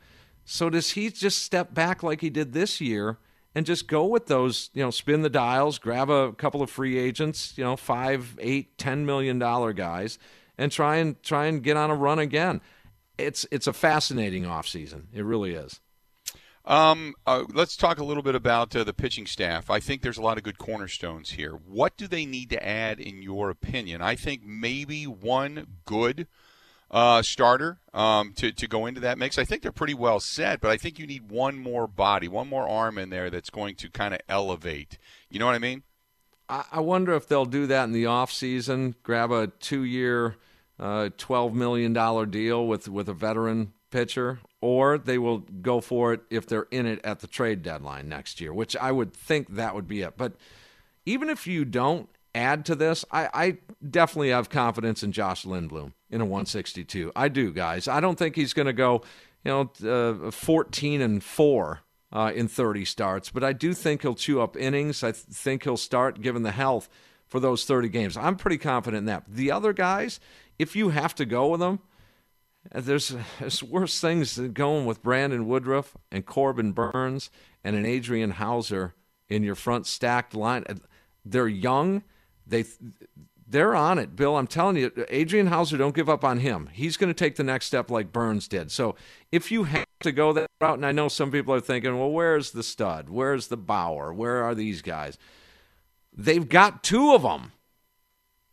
So 0.44 0.70
does 0.70 0.92
he 0.92 1.10
just 1.10 1.42
step 1.42 1.74
back 1.74 2.04
like 2.04 2.22
he 2.22 2.30
did 2.30 2.54
this 2.54 2.80
year 2.80 3.18
and 3.56 3.66
just 3.66 3.88
go 3.88 4.06
with 4.06 4.28
those, 4.28 4.70
you 4.74 4.84
know, 4.84 4.92
spin 4.92 5.22
the 5.22 5.30
dials, 5.30 5.80
grab 5.80 6.10
a 6.10 6.34
couple 6.34 6.62
of 6.62 6.70
free 6.70 6.98
agents, 6.98 7.58
you 7.58 7.64
know, 7.64 7.76
five, 7.76 8.38
eight, 8.40 8.78
ten 8.78 9.06
million 9.06 9.40
dollar 9.40 9.72
guys, 9.74 10.20
and 10.58 10.72
try 10.72 10.98
and 10.98 11.22
try 11.24 11.46
and 11.46 11.64
get 11.64 11.78
on 11.78 11.90
a 11.90 11.96
run 11.96 12.20
again? 12.20 12.62
It's 13.18 13.46
it's 13.52 13.68
a 13.68 13.74
fascinating 13.74 14.44
offseason. 14.44 15.06
It 15.14 15.24
really 15.24 15.54
is. 15.54 15.80
Um, 16.66 17.14
uh, 17.28 17.44
let's 17.54 17.78
talk 17.78 18.00
a 18.00 18.04
little 18.04 18.24
bit 18.24 18.34
about 18.34 18.76
uh, 18.76 18.84
the 18.84 18.94
pitching 18.94 19.28
staff. 19.28 19.70
I 19.70 19.80
think 19.80 20.02
there's 20.02 20.18
a 20.18 20.22
lot 20.24 20.38
of 20.38 20.44
good 20.44 20.58
cornerstones 20.58 21.32
here. 21.32 21.52
What 21.52 21.96
do 21.96 22.08
they 22.08 22.26
need 22.26 22.50
to 22.50 22.68
add, 22.68 23.00
in 23.00 23.22
your 23.22 23.52
opinion? 23.52 24.02
I 24.02 24.16
think 24.16 24.44
maybe 24.44 25.04
one 25.04 25.68
good 25.86 26.28
uh, 26.90 27.22
starter 27.22 27.78
um, 27.94 28.34
to, 28.34 28.52
to 28.52 28.68
go 28.68 28.88
into 28.88 29.00
that 29.02 29.20
mix. 29.20 29.38
I 29.38 29.44
think 29.44 29.62
they're 29.62 29.72
pretty 29.72 29.94
well 29.94 30.20
set, 30.20 30.60
but 30.60 30.72
I 30.72 30.78
think 30.78 30.98
you 30.98 31.06
need 31.06 31.30
one 31.30 31.60
more 31.60 31.88
body, 31.88 32.28
one 32.28 32.50
more 32.50 32.68
arm 32.68 32.98
in 32.98 33.12
there 33.12 33.30
that's 33.30 33.52
going 33.52 33.76
to 33.76 33.90
kind 33.90 34.16
of 34.16 34.22
elevate. 34.28 34.98
You 35.30 35.38
know 35.38 35.46
what 35.46 35.56
I 35.56 35.60
mean? 35.60 35.84
I 36.48 36.80
wonder 36.80 37.14
if 37.14 37.28
they'll 37.28 37.46
do 37.46 37.66
that 37.68 37.86
in 37.86 37.92
the 37.92 38.06
off 38.06 38.32
season. 38.32 38.96
Grab 39.02 39.32
a 39.32 39.48
two-year, 39.48 40.36
uh, 40.80 41.10
twelve 41.18 41.54
million 41.54 41.94
dollar 41.94 42.26
deal 42.26 42.68
with 42.68 42.88
with 42.88 43.10
a 43.10 43.14
veteran 43.14 43.74
pitcher, 43.92 44.40
or 44.62 44.98
they 44.98 45.18
will 45.18 45.40
go 45.40 45.80
for 45.82 46.14
it 46.14 46.22
if 46.30 46.46
they're 46.48 46.68
in 46.72 46.86
it 46.86 47.00
at 47.04 47.20
the 47.20 47.28
trade 47.28 47.62
deadline 47.62 48.10
next 48.10 48.42
year. 48.42 48.54
Which 48.54 48.76
I 48.76 48.92
would 48.92 49.14
think 49.14 49.56
that 49.56 49.76
would 49.76 49.88
be 49.88 50.02
it. 50.02 50.16
But 50.18 50.34
even 51.06 51.30
if 51.30 51.48
you 51.48 51.66
don't 51.66 52.10
add 52.34 52.66
to 52.66 52.76
this, 52.76 53.06
I, 53.12 53.30
I 53.34 53.58
definitely 53.88 54.30
have 54.30 54.50
confidence 54.50 55.02
in 55.02 55.12
Josh 55.12 55.46
Lindblom 55.46 55.94
in 56.10 56.22
a 56.22 56.26
162. 56.26 57.12
I 57.16 57.30
do, 57.30 57.52
guys. 57.52 57.88
I 57.88 58.00
don't 58.00 58.18
think 58.18 58.36
he's 58.36 58.54
going 58.54 58.68
to 58.68 58.74
go, 58.74 59.02
you 59.44 59.70
know, 59.82 60.28
uh, 60.28 60.32
14 60.32 61.02
and 61.02 61.24
four 61.24 61.82
uh, 62.12 62.32
in 62.36 62.48
30 62.48 62.86
starts, 62.86 63.30
but 63.30 63.44
I 63.44 63.54
do 63.54 63.74
think 63.74 64.02
he'll 64.02 64.16
chew 64.16 64.42
up 64.42 64.58
innings. 64.58 65.04
I 65.04 65.12
th- 65.12 65.24
think 65.24 65.64
he'll 65.64 65.78
start 65.78 66.22
given 66.22 66.44
the 66.44 66.52
health 66.52 66.90
for 67.26 67.40
those 67.40 67.66
30 67.66 67.90
games. 67.90 68.18
I'm 68.18 68.36
pretty 68.36 68.58
confident 68.58 69.00
in 69.00 69.06
that. 69.06 69.24
The 69.28 69.52
other 69.52 69.74
guys, 69.74 70.20
if 70.58 70.76
you 70.76 70.90
have 70.90 71.16
to 71.16 71.26
go 71.26 71.48
with 71.48 71.60
them, 71.60 71.80
uh, 72.74 72.82
there's, 72.82 73.16
there's 73.40 73.64
worse 73.64 74.00
things 74.00 74.36
than 74.36 74.54
going 74.54 74.86
with 74.86 75.04
Brandon 75.04 75.48
Woodruff 75.48 75.96
and 76.12 76.26
Corbin 76.26 76.72
Burnes 76.72 77.30
and 77.64 77.76
an 77.76 77.86
Adrian 77.86 78.32
Houser 78.32 78.94
in 79.30 79.44
your 79.44 79.56
front 79.56 79.88
stacked 79.88 80.34
line. 80.34 80.64
Uh, 80.68 80.76
they're 81.24 81.48
young. 81.48 82.04
They 82.46 82.66
they're 83.48 83.76
on 83.76 84.00
it, 84.00 84.16
Bill. 84.16 84.38
I'm 84.38 84.48
telling 84.48 84.76
you, 84.76 84.92
Adrian 85.10 85.48
Houser, 85.48 85.78
don't 85.78 85.96
give 85.96 86.10
up 86.10 86.24
on 86.24 86.40
him. 86.40 86.70
He's 86.74 86.98
going 86.98 87.12
to 87.12 87.14
take 87.14 87.36
the 87.36 87.44
next 87.44 87.68
step 87.68 87.92
like 87.92 88.12
Burnes 88.12 88.48
did. 88.48 88.72
So 88.72 88.96
if 89.32 89.52
you 89.52 89.66
have 89.66 89.86
to 90.02 90.12
go 90.12 90.34
that 90.34 90.50
route, 90.60 90.78
and 90.78 90.86
I 90.86 90.92
know 90.92 91.08
some 91.08 91.32
people 91.32 91.54
are 91.54 91.62
thinking, 91.62 91.98
well, 91.98 92.12
where's 92.12 92.52
the 92.52 92.64
stud? 92.64 93.10
Where's 93.10 93.48
the 93.48 93.58
Bauer? 93.58 94.12
Where 94.14 94.44
are 94.44 94.56
these 94.56 94.82
guys? 94.82 95.18
They've 96.12 96.48
got 96.48 96.84
two 96.84 97.14
of 97.14 97.22
them. 97.22 97.52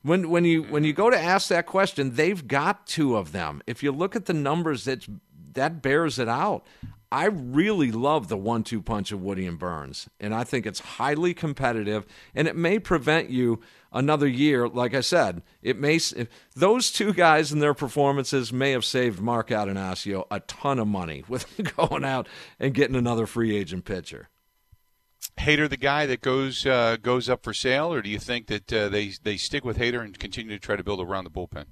When 0.03 0.31
when 0.31 0.45
you 0.45 0.65
when 0.65 0.85
you 0.85 0.93
go 0.93 1.11
to 1.11 1.19
ask 1.19 1.49
that 1.49 1.67
question, 1.67 2.15
they've 2.15 2.47
got 2.47 2.87
two 2.87 3.17
of 3.17 3.33
them. 3.33 3.63
If 3.67 3.83
you 3.83 3.93
look 3.93 4.17
at 4.17 4.27
the 4.27 4.35
numbers, 4.35 4.85
that 4.85 5.07
that 5.55 5.83
bears 5.83 6.19
it 6.19 6.29
out. 6.29 6.67
I 7.13 7.27
really 7.27 7.93
love 7.93 8.29
the 8.29 8.39
one-two 8.39 8.81
punch 8.81 9.13
of 9.13 9.21
Woody 9.21 9.47
and 9.47 9.59
Burnes. 9.59 10.09
and 10.19 10.35
I 10.35 10.45
think 10.45 10.65
it's 10.65 10.81
highly 10.81 11.35
competitive, 11.35 12.07
and 12.35 12.49
it 12.49 12.57
may 12.57 12.79
prevent 12.79 13.29
you 13.29 13.61
another 13.93 14.27
year. 14.27 14.67
Like 14.67 14.95
I 14.95 15.03
said, 15.03 15.43
it 15.61 15.79
may 15.79 16.01
those 16.57 16.91
two 16.91 17.13
guys 17.13 17.53
and 17.53 17.61
their 17.61 17.75
performances 17.75 18.51
may 18.51 18.71
have 18.71 18.87
saved 18.87 19.21
Mark 19.21 19.51
Attanasio 19.51 20.25
a 20.31 20.41
ton 20.41 20.79
of 20.79 20.89
money 20.89 21.23
with 21.29 21.47
going 21.77 22.03
out 22.03 22.29
and 22.59 22.73
getting 22.73 22.97
another 22.97 23.27
free 23.27 23.55
agent 23.55 23.85
pitcher. 23.85 24.31
Hader 25.39 25.69
the 25.69 25.77
guy 25.77 26.07
that 26.07 26.21
goes 26.21 26.67
uh, 26.67 26.97
goes 27.01 27.29
up 27.29 27.43
for 27.43 27.53
sale, 27.53 27.93
or 27.93 28.03
do 28.03 28.11
you 28.11 28.19
think 28.19 28.47
that 28.47 28.73
uh, 28.73 28.89
they 28.89 29.13
they 29.23 29.37
stick 29.37 29.65
with 29.65 29.79
Hader 29.79 30.01
and 30.01 30.19
continue 30.19 30.57
to 30.57 30.59
try 30.59 30.77
to 30.77 30.85
build 30.85 31.01
around 31.01 31.25
the 31.25 31.31
bullpen? 31.31 31.65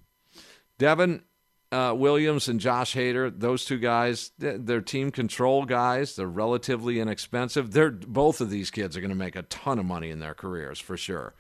Devin, 0.79 1.23
uh, 1.70 1.94
Williams 1.96 2.49
and 2.49 2.59
Josh 2.59 2.94
Hader, 2.94 3.33
those 3.38 3.64
two 3.64 3.79
guys, 3.79 4.33
they're 4.38 4.81
team 4.81 5.11
control 5.11 5.64
guys. 5.64 6.16
They're 6.16 6.27
relatively 6.27 6.99
inexpensive. 6.99 7.73
They're 7.73 7.90
both 7.90 8.40
of 8.40 8.51
these 8.51 8.70
kids 8.70 8.96
are 8.96 9.01
going 9.01 9.11
to 9.11 9.16
make 9.16 9.37
a 9.37 9.42
ton 9.42 9.79
of 9.79 9.85
money 9.85 10.11
in 10.11 10.18
their 10.18 10.35
careers 10.35 10.81
for 10.81 10.96
sure. 10.96 11.35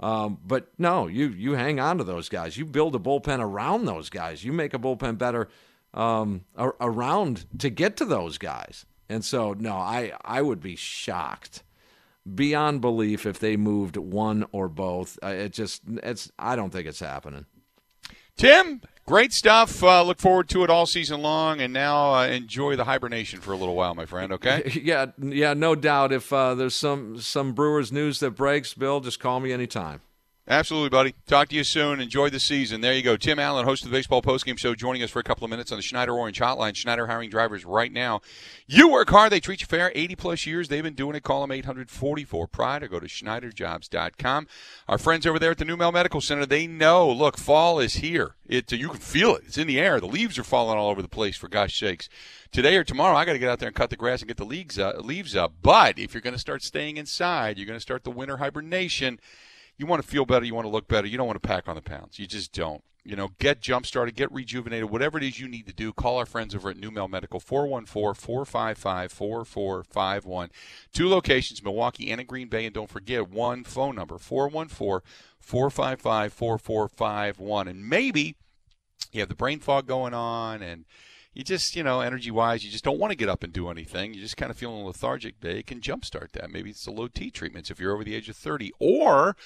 Um, 0.00 0.38
but 0.44 0.68
no, 0.78 1.06
you 1.06 1.28
you 1.28 1.52
hang 1.52 1.80
on 1.80 1.98
to 1.98 2.04
those 2.04 2.28
guys. 2.28 2.56
You 2.56 2.64
build 2.64 2.94
a 2.94 2.98
bullpen 2.98 3.40
around 3.40 3.84
those 3.84 4.10
guys. 4.10 4.44
You 4.44 4.52
make 4.52 4.74
a 4.74 4.78
bullpen 4.78 5.18
better 5.18 5.48
um, 5.94 6.44
around 6.56 7.46
to 7.58 7.70
get 7.70 7.96
to 7.98 8.04
those 8.04 8.38
guys. 8.38 8.84
And 9.08 9.24
so, 9.24 9.54
no, 9.54 9.74
I 9.74 10.12
I 10.24 10.42
would 10.42 10.60
be 10.60 10.76
shocked 10.76 11.62
beyond 12.34 12.80
belief 12.80 13.24
if 13.24 13.38
they 13.38 13.56
moved 13.56 13.96
one 13.96 14.46
or 14.52 14.68
both. 14.68 15.18
Uh, 15.22 15.28
it 15.28 15.52
just 15.52 15.82
it's 15.86 16.30
I 16.38 16.56
don't 16.56 16.70
think 16.70 16.86
it's 16.86 17.00
happening. 17.00 17.46
Tim, 18.36 18.82
Great 19.08 19.32
stuff. 19.32 19.82
Uh, 19.82 20.02
look 20.02 20.18
forward 20.18 20.50
to 20.50 20.64
it 20.64 20.68
all 20.68 20.84
season 20.84 21.22
long, 21.22 21.62
and 21.62 21.72
now 21.72 22.12
uh, 22.12 22.26
enjoy 22.26 22.76
the 22.76 22.84
hibernation 22.84 23.40
for 23.40 23.52
a 23.52 23.56
little 23.56 23.74
while, 23.74 23.94
my 23.94 24.04
friend. 24.04 24.32
Okay? 24.32 24.70
Yeah, 24.88 25.06
yeah, 25.18 25.54
no 25.54 25.74
doubt. 25.74 26.12
If 26.12 26.30
uh, 26.32 26.54
there's 26.54 26.74
some 26.74 27.18
some 27.18 27.52
Brewers 27.52 27.90
news 27.90 28.20
that 28.20 28.32
breaks, 28.32 28.74
Bill, 28.74 29.00
just 29.00 29.18
call 29.18 29.40
me 29.40 29.50
anytime. 29.50 30.02
Absolutely, 30.50 30.88
buddy. 30.88 31.14
Talk 31.26 31.48
to 31.48 31.56
you 31.56 31.62
soon. 31.62 32.00
Enjoy 32.00 32.30
the 32.30 32.40
season. 32.40 32.80
There 32.80 32.94
you 32.94 33.02
go. 33.02 33.18
Tim 33.18 33.38
Allen, 33.38 33.66
host 33.66 33.84
of 33.84 33.90
the 33.90 33.94
Baseball 33.98 34.22
Postgame 34.22 34.56
Show, 34.56 34.74
joining 34.74 35.02
us 35.02 35.10
for 35.10 35.18
a 35.18 35.22
couple 35.22 35.44
of 35.44 35.50
minutes 35.50 35.70
on 35.72 35.76
the 35.76 35.82
Schneider 35.82 36.14
Orange 36.14 36.40
Hotline. 36.40 36.74
Schneider 36.74 37.06
hiring 37.06 37.28
drivers 37.28 37.66
right 37.66 37.92
now. 37.92 38.22
You 38.66 38.88
work 38.88 39.10
hard, 39.10 39.30
they 39.30 39.40
treat 39.40 39.60
you 39.60 39.66
fair. 39.66 39.92
80 39.94 40.16
plus 40.16 40.46
years 40.46 40.68
they've 40.68 40.82
been 40.82 40.94
doing 40.94 41.16
it. 41.16 41.22
Call 41.22 41.42
them 41.42 41.52
844 41.52 42.46
Pride 42.46 42.82
or 42.82 42.88
go 42.88 42.98
to 42.98 43.06
SchneiderJobs.com. 43.06 44.46
Our 44.88 44.96
friends 44.96 45.26
over 45.26 45.38
there 45.38 45.50
at 45.50 45.58
the 45.58 45.66
NuMale 45.66 45.92
Medical 45.92 46.22
Center, 46.22 46.46
they 46.46 46.66
know. 46.66 47.10
Look, 47.10 47.36
fall 47.36 47.78
is 47.78 47.96
here. 47.96 48.36
It 48.46 48.72
you 48.72 48.88
can 48.88 49.00
feel 49.00 49.36
it. 49.36 49.42
It's 49.44 49.58
in 49.58 49.66
the 49.66 49.78
air. 49.78 50.00
The 50.00 50.06
leaves 50.06 50.38
are 50.38 50.44
falling 50.44 50.78
all 50.78 50.88
over 50.88 51.02
the 51.02 51.08
place. 51.08 51.36
For 51.36 51.48
gosh 51.48 51.78
sakes, 51.78 52.08
today 52.52 52.76
or 52.76 52.84
tomorrow, 52.84 53.18
I 53.18 53.26
got 53.26 53.34
to 53.34 53.38
get 53.38 53.50
out 53.50 53.58
there 53.58 53.68
and 53.68 53.76
cut 53.76 53.90
the 53.90 53.96
grass 53.96 54.22
and 54.22 54.28
get 54.28 54.38
the 54.38 54.46
leaves 54.46 54.78
uh, 54.78 54.94
leaves 54.98 55.36
up. 55.36 55.52
But 55.60 55.98
if 55.98 56.14
you're 56.14 56.22
going 56.22 56.32
to 56.32 56.40
start 56.40 56.62
staying 56.62 56.96
inside, 56.96 57.58
you're 57.58 57.66
going 57.66 57.76
to 57.76 57.82
start 57.82 58.04
the 58.04 58.10
winter 58.10 58.38
hibernation 58.38 59.20
you 59.78 59.86
want 59.86 60.02
to 60.02 60.08
feel 60.08 60.26
better, 60.26 60.44
you 60.44 60.54
want 60.54 60.66
to 60.66 60.70
look 60.70 60.88
better, 60.88 61.06
you 61.06 61.16
don't 61.16 61.26
want 61.26 61.40
to 61.40 61.48
pack 61.48 61.68
on 61.68 61.76
the 61.76 61.82
pounds. 61.82 62.18
You 62.18 62.26
just 62.26 62.52
don't. 62.52 62.82
You 63.04 63.16
know, 63.16 63.30
get 63.38 63.62
jump 63.62 63.86
started, 63.86 64.16
get 64.16 64.30
rejuvenated, 64.30 64.90
whatever 64.90 65.16
it 65.16 65.24
is 65.24 65.40
you 65.40 65.48
need 65.48 65.66
to 65.66 65.72
do. 65.72 65.94
Call 65.94 66.18
our 66.18 66.26
friends 66.26 66.54
over 66.54 66.68
at 66.68 66.76
New 66.76 66.90
Medical, 66.90 67.40
414 67.40 67.86
455 68.14 69.12
4451. 69.12 70.50
Two 70.92 71.08
locations, 71.08 71.64
Milwaukee 71.64 72.10
and 72.10 72.20
in 72.20 72.26
Green 72.26 72.48
Bay. 72.48 72.66
And 72.66 72.74
don't 72.74 72.90
forget 72.90 73.30
one 73.30 73.64
phone 73.64 73.94
number, 73.94 74.18
414 74.18 75.08
455 75.40 76.32
4451. 76.34 77.68
And 77.68 77.88
maybe 77.88 78.36
you 79.12 79.20
have 79.20 79.30
the 79.30 79.34
brain 79.34 79.60
fog 79.60 79.86
going 79.86 80.12
on 80.12 80.60
and 80.60 80.84
you 81.38 81.44
just, 81.44 81.76
you 81.76 81.84
know, 81.84 82.00
energy 82.00 82.32
wise, 82.32 82.64
you 82.64 82.70
just 82.70 82.82
don't 82.82 82.98
want 82.98 83.12
to 83.12 83.16
get 83.16 83.28
up 83.28 83.44
and 83.44 83.52
do 83.52 83.68
anything. 83.68 84.12
You're 84.12 84.24
just 84.24 84.36
kind 84.36 84.50
of 84.50 84.56
feeling 84.56 84.84
lethargic. 84.84 85.38
They 85.38 85.62
can 85.62 85.80
jumpstart 85.80 86.32
that. 86.32 86.50
Maybe 86.50 86.70
it's 86.70 86.84
the 86.84 86.90
low 86.90 87.06
T 87.06 87.30
treatments 87.30 87.70
if 87.70 87.78
you're 87.78 87.94
over 87.94 88.02
the 88.02 88.16
age 88.16 88.28
of 88.28 88.34
30. 88.34 88.72
Or 88.80 89.36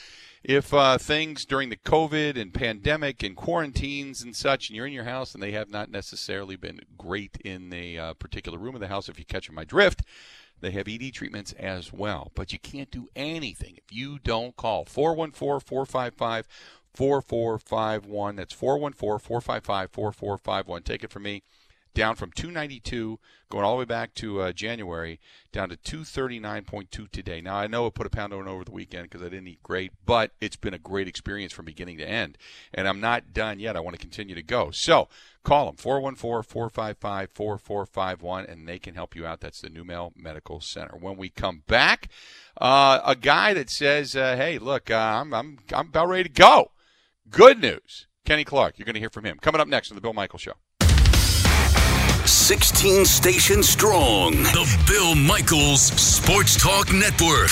if 0.43 0.73
uh, 0.73 0.97
things 0.97 1.45
during 1.45 1.69
the 1.69 1.77
COVID 1.77 2.41
and 2.41 2.55
pandemic 2.55 3.23
and 3.23 3.37
quarantines 3.37 4.23
and 4.23 4.35
such, 4.35 4.71
and 4.71 4.77
you're 4.77 4.87
in 4.87 4.95
your 4.95 5.05
house 5.05 5.35
and 5.35 5.43
they 5.43 5.53
have 5.53 5.69
not 5.69 5.91
necessarily 5.91 6.57
been 6.57 6.81
great 6.97 7.37
in 7.45 7.71
a 7.75 7.99
uh, 7.99 8.15
particular 8.15 8.57
room 8.59 8.75
of 8.75 8.81
the 8.81 8.89
house, 8.89 9.11
if 9.11 9.19
you 9.19 9.27
catch 9.27 9.51
my 9.51 9.65
drift, 9.65 10.01
they 10.63 10.71
have 10.71 10.89
ED 10.89 11.13
treatments 11.13 11.53
as 11.59 11.93
well. 11.93 12.33
But 12.35 12.55
you 12.55 12.59
can't 12.59 12.91
do 12.91 13.11
anything 13.15 13.75
if 13.77 13.95
you 13.95 14.19
don't 14.19 14.57
call 14.57 14.87
414 14.87 15.61
455 15.61 16.49
4451. 16.95 18.37
That's 18.37 18.55
414 18.55 18.97
455 18.97 19.91
4451. 19.91 20.83
Take 20.85 21.05
it 21.05 21.11
from 21.11 21.25
me 21.25 21.43
down 21.95 22.17
from 22.17 22.33
292 22.33 23.19
going 23.51 23.65
all 23.65 23.73
the 23.73 23.81
way 23.81 23.85
back 23.85 24.15
to 24.15 24.41
uh, 24.41 24.53
January 24.53 25.21
down 25.53 25.69
to 25.69 25.77
239.2 25.77 27.11
today. 27.11 27.43
Now 27.43 27.57
I 27.57 27.67
know 27.67 27.87
I 27.87 27.91
put 27.91 28.07
a 28.07 28.11
pound 28.11 28.33
on 28.33 28.49
over 28.49 28.65
the 28.65 28.71
weekend 28.71 29.11
because 29.11 29.21
I 29.21 29.29
didn't 29.29 29.49
eat 29.49 29.63
great, 29.63 29.93
but 30.07 30.31
it's 30.41 30.57
been 30.57 30.73
a 30.73 30.79
great 30.79 31.07
experience 31.07 31.53
from 31.53 31.67
beginning 31.67 31.99
to 31.99 32.09
end, 32.09 32.39
and 32.73 32.89
I'm 32.89 33.01
not 33.01 33.35
done 33.35 33.61
yet. 33.61 33.77
I 33.77 33.81
want 33.81 33.95
to 33.95 34.01
continue 34.01 34.35
to 34.35 34.43
go. 34.43 34.71
So 34.71 35.11
call 35.45 35.67
them 35.67 35.77
414-455-4451 35.77 38.51
and 38.51 38.67
they 38.67 38.79
can 38.79 38.95
help 38.95 39.15
you 39.15 39.27
out. 39.27 39.41
That's 39.41 39.61
the 39.61 39.69
NuMale 39.69 40.17
Medical 40.17 40.61
Center. 40.61 40.97
When 40.99 41.19
we 41.19 41.29
come 41.29 41.65
back, 41.67 42.09
uh, 42.61 43.01
a 43.05 43.17
guy 43.17 43.53
that 43.55 43.69
says, 43.69 44.15
uh, 44.17 44.37
"Hey, 44.37 44.59
look, 44.59 44.91
uh, 44.91 44.97
I'm 44.97 45.35
I'm 45.35 45.59
I'm 45.73 45.89
about 45.89 46.09
ready 46.09 46.25
to 46.25 46.31
go." 46.31 46.71
Good 47.29 47.61
news. 47.61 48.07
Kenny 48.25 48.45
Clark, 48.45 48.79
you're 48.79 48.87
going 48.87 48.95
to 48.95 49.01
hear 49.01 49.11
from 49.11 49.25
him. 49.25 49.39
Coming 49.41 49.61
up 49.61 49.69
next 49.69 49.91
on 49.91 49.97
the 49.97 50.01
Bill 50.01 50.13
Michael 50.13 50.39
Show. 50.39 50.53
16 52.33 53.05
stations 53.05 53.69
strong. 53.69 54.33
The 54.33 54.85
Bill 54.89 55.15
Michaels 55.15 55.83
Sports 55.83 56.57
Talk 56.57 56.91
Network. 56.91 57.51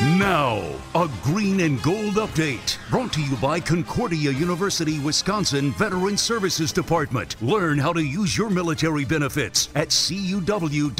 Now, 0.00 0.62
a 0.94 1.10
green 1.24 1.58
and 1.58 1.82
gold 1.82 2.14
update 2.14 2.78
brought 2.88 3.12
to 3.14 3.20
you 3.20 3.34
by 3.38 3.58
Concordia 3.58 4.30
University, 4.30 5.00
Wisconsin 5.00 5.72
Veteran 5.72 6.16
Services 6.16 6.70
Department. 6.70 7.34
Learn 7.42 7.78
how 7.78 7.92
to 7.92 8.00
use 8.00 8.38
your 8.38 8.48
military 8.48 9.04
benefits 9.04 9.68
at 9.74 9.88
cuw.edu 9.88 10.94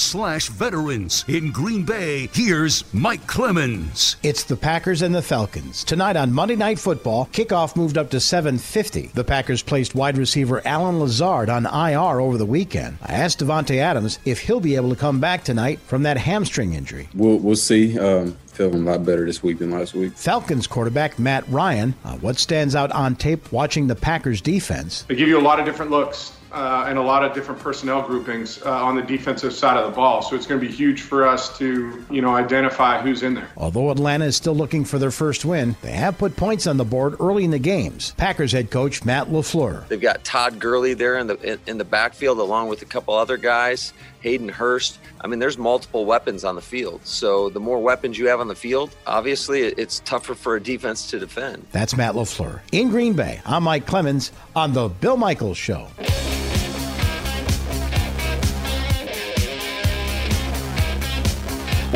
slash 0.00 0.48
veterans. 0.48 1.24
In 1.28 1.52
Green 1.52 1.84
Bay, 1.84 2.28
here's 2.32 2.92
Mike 2.92 3.28
Clemens. 3.28 4.16
It's 4.24 4.42
the 4.42 4.56
Packers 4.56 5.02
and 5.02 5.14
the 5.14 5.22
Falcons. 5.22 5.84
Tonight 5.84 6.16
on 6.16 6.32
Monday 6.32 6.56
Night 6.56 6.80
Football, 6.80 7.26
kickoff 7.26 7.76
moved 7.76 7.96
up 7.96 8.10
to 8.10 8.18
750. 8.18 9.12
The 9.14 9.22
Packers 9.22 9.62
placed 9.62 9.94
wide 9.94 10.18
receiver 10.18 10.60
Allen 10.66 10.98
Lazard 10.98 11.48
on 11.48 11.66
IR 11.66 12.20
over 12.20 12.38
the 12.38 12.44
weekend. 12.44 12.98
I 13.02 13.12
asked 13.12 13.38
Davante 13.38 13.76
Adams 13.76 14.18
if 14.24 14.40
he'll 14.40 14.58
be 14.58 14.74
able 14.74 14.90
to 14.90 14.96
come 14.96 15.20
back 15.20 15.44
tonight 15.44 15.78
from 15.86 16.02
that 16.02 16.16
hamstring 16.16 16.72
injury. 16.72 17.08
We'll, 17.14 17.38
we'll 17.38 17.54
see. 17.54 17.83
Um, 17.92 18.36
feeling 18.46 18.86
a 18.86 18.90
lot 18.92 19.04
better 19.04 19.26
this 19.26 19.42
week 19.42 19.58
than 19.58 19.70
last 19.70 19.94
week. 19.94 20.12
Falcons 20.14 20.66
quarterback 20.66 21.18
Matt 21.18 21.46
Ryan. 21.48 21.94
Uh, 22.04 22.16
what 22.18 22.38
stands 22.38 22.76
out 22.76 22.92
on 22.92 23.16
tape 23.16 23.50
watching 23.52 23.88
the 23.88 23.96
Packers 23.96 24.40
defense? 24.40 25.02
They 25.08 25.16
give 25.16 25.28
you 25.28 25.38
a 25.38 25.42
lot 25.42 25.58
of 25.58 25.66
different 25.66 25.90
looks 25.90 26.32
uh, 26.54 26.86
and 26.88 26.98
a 26.98 27.02
lot 27.02 27.24
of 27.24 27.34
different 27.34 27.60
personnel 27.60 28.00
groupings 28.00 28.62
uh, 28.62 28.70
on 28.70 28.94
the 28.94 29.02
defensive 29.02 29.52
side 29.52 29.76
of 29.76 29.90
the 29.90 29.94
ball. 29.94 30.22
So 30.22 30.36
it's 30.36 30.46
going 30.46 30.60
to 30.60 30.66
be 30.66 30.72
huge 30.72 31.02
for 31.02 31.26
us 31.26 31.58
to, 31.58 32.04
you 32.10 32.22
know, 32.22 32.34
identify 32.34 33.02
who's 33.02 33.22
in 33.22 33.34
there. 33.34 33.48
Although 33.56 33.90
Atlanta 33.90 34.26
is 34.26 34.36
still 34.36 34.54
looking 34.54 34.84
for 34.84 34.98
their 34.98 35.10
first 35.10 35.44
win, 35.44 35.76
they 35.82 35.92
have 35.92 36.16
put 36.16 36.36
points 36.36 36.66
on 36.66 36.76
the 36.76 36.84
board 36.84 37.16
early 37.20 37.44
in 37.44 37.50
the 37.50 37.58
games. 37.58 38.14
Packers 38.16 38.52
head 38.52 38.70
coach 38.70 39.04
Matt 39.04 39.26
LaFleur. 39.26 39.88
They've 39.88 40.00
got 40.00 40.24
Todd 40.24 40.60
Gurley 40.60 40.94
there 40.94 41.18
in 41.18 41.26
the 41.26 41.34
in, 41.40 41.58
in 41.66 41.78
the 41.78 41.84
backfield 41.84 42.38
along 42.38 42.68
with 42.68 42.82
a 42.82 42.86
couple 42.86 43.14
other 43.14 43.36
guys. 43.36 43.92
Hayden 44.20 44.48
Hurst. 44.48 44.98
I 45.20 45.26
mean, 45.26 45.38
there's 45.38 45.58
multiple 45.58 46.06
weapons 46.06 46.44
on 46.44 46.54
the 46.54 46.62
field. 46.62 47.02
So 47.04 47.50
the 47.50 47.60
more 47.60 47.78
weapons 47.78 48.18
you 48.18 48.26
have 48.28 48.40
on 48.40 48.48
the 48.48 48.54
field, 48.54 48.96
obviously, 49.06 49.60
it's 49.60 50.00
tougher 50.00 50.34
for 50.34 50.56
a 50.56 50.62
defense 50.62 51.10
to 51.10 51.18
defend. 51.18 51.66
That's 51.72 51.94
Matt 51.94 52.14
LaFleur. 52.14 52.60
In 52.72 52.88
Green 52.88 53.12
Bay, 53.12 53.42
I'm 53.44 53.64
Mike 53.64 53.86
Clemens 53.86 54.32
on 54.56 54.72
The 54.72 54.88
Bill 54.88 55.18
Michaels 55.18 55.58
Show. 55.58 55.88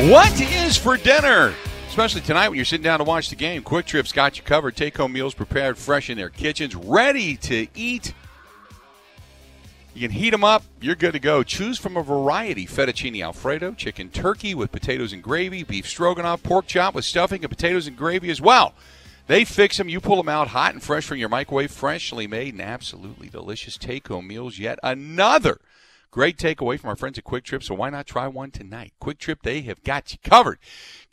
What 0.03 0.39
is 0.39 0.77
for 0.77 0.95
dinner? 0.95 1.53
Especially 1.89 2.21
tonight 2.21 2.47
when 2.47 2.55
you're 2.55 2.63
sitting 2.63 2.85
down 2.85 2.99
to 2.99 3.03
watch 3.03 3.29
the 3.29 3.35
game. 3.35 3.61
Kwik 3.61 3.85
Trip's 3.85 4.13
got 4.13 4.37
you 4.37 4.43
covered. 4.43 4.77
Take 4.77 4.95
home 4.95 5.11
meals 5.11 5.33
prepared 5.33 5.77
fresh 5.77 6.09
in 6.09 6.17
their 6.17 6.29
kitchens, 6.29 6.73
ready 6.73 7.35
to 7.35 7.67
eat. 7.75 8.13
You 9.93 10.07
can 10.07 10.17
heat 10.17 10.29
them 10.29 10.45
up. 10.45 10.63
You're 10.79 10.95
good 10.95 11.11
to 11.11 11.19
go. 11.19 11.43
Choose 11.43 11.77
from 11.77 11.97
a 11.97 12.01
variety 12.01 12.65
fettuccine 12.65 13.21
alfredo, 13.21 13.73
chicken 13.73 14.09
turkey 14.09 14.55
with 14.55 14.71
potatoes 14.71 15.11
and 15.11 15.21
gravy, 15.21 15.63
beef 15.63 15.85
stroganoff, 15.85 16.43
pork 16.43 16.65
chop 16.65 16.95
with 16.95 17.03
stuffing, 17.03 17.43
and 17.43 17.49
potatoes 17.49 17.85
and 17.85 17.97
gravy 17.97 18.29
as 18.29 18.39
well. 18.39 18.75
They 19.27 19.43
fix 19.43 19.75
them. 19.75 19.89
You 19.89 19.99
pull 19.99 20.15
them 20.15 20.29
out 20.29 20.47
hot 20.47 20.73
and 20.73 20.81
fresh 20.81 21.05
from 21.05 21.17
your 21.17 21.27
microwave, 21.27 21.71
freshly 21.71 22.25
made 22.25 22.53
and 22.53 22.61
absolutely 22.61 23.27
delicious 23.27 23.77
take 23.77 24.07
home 24.07 24.27
meals. 24.27 24.59
Yet 24.59 24.79
another 24.81 25.59
Great 26.11 26.37
takeaway 26.37 26.79
from 26.79 26.89
our 26.89 26.95
friends 26.95 27.19
at 27.19 27.23
Kwik 27.23 27.43
Trip, 27.43 27.61
so 27.61 27.75
why 27.75 27.91
not 27.91 28.07
try 28.07 28.27
one 28.27 28.49
tonight? 28.49 28.93
Kwik 28.99 29.19
Trip, 29.19 29.43
they 29.43 29.61
have 29.61 29.83
got 29.83 30.11
you 30.11 30.17
covered. 30.23 30.57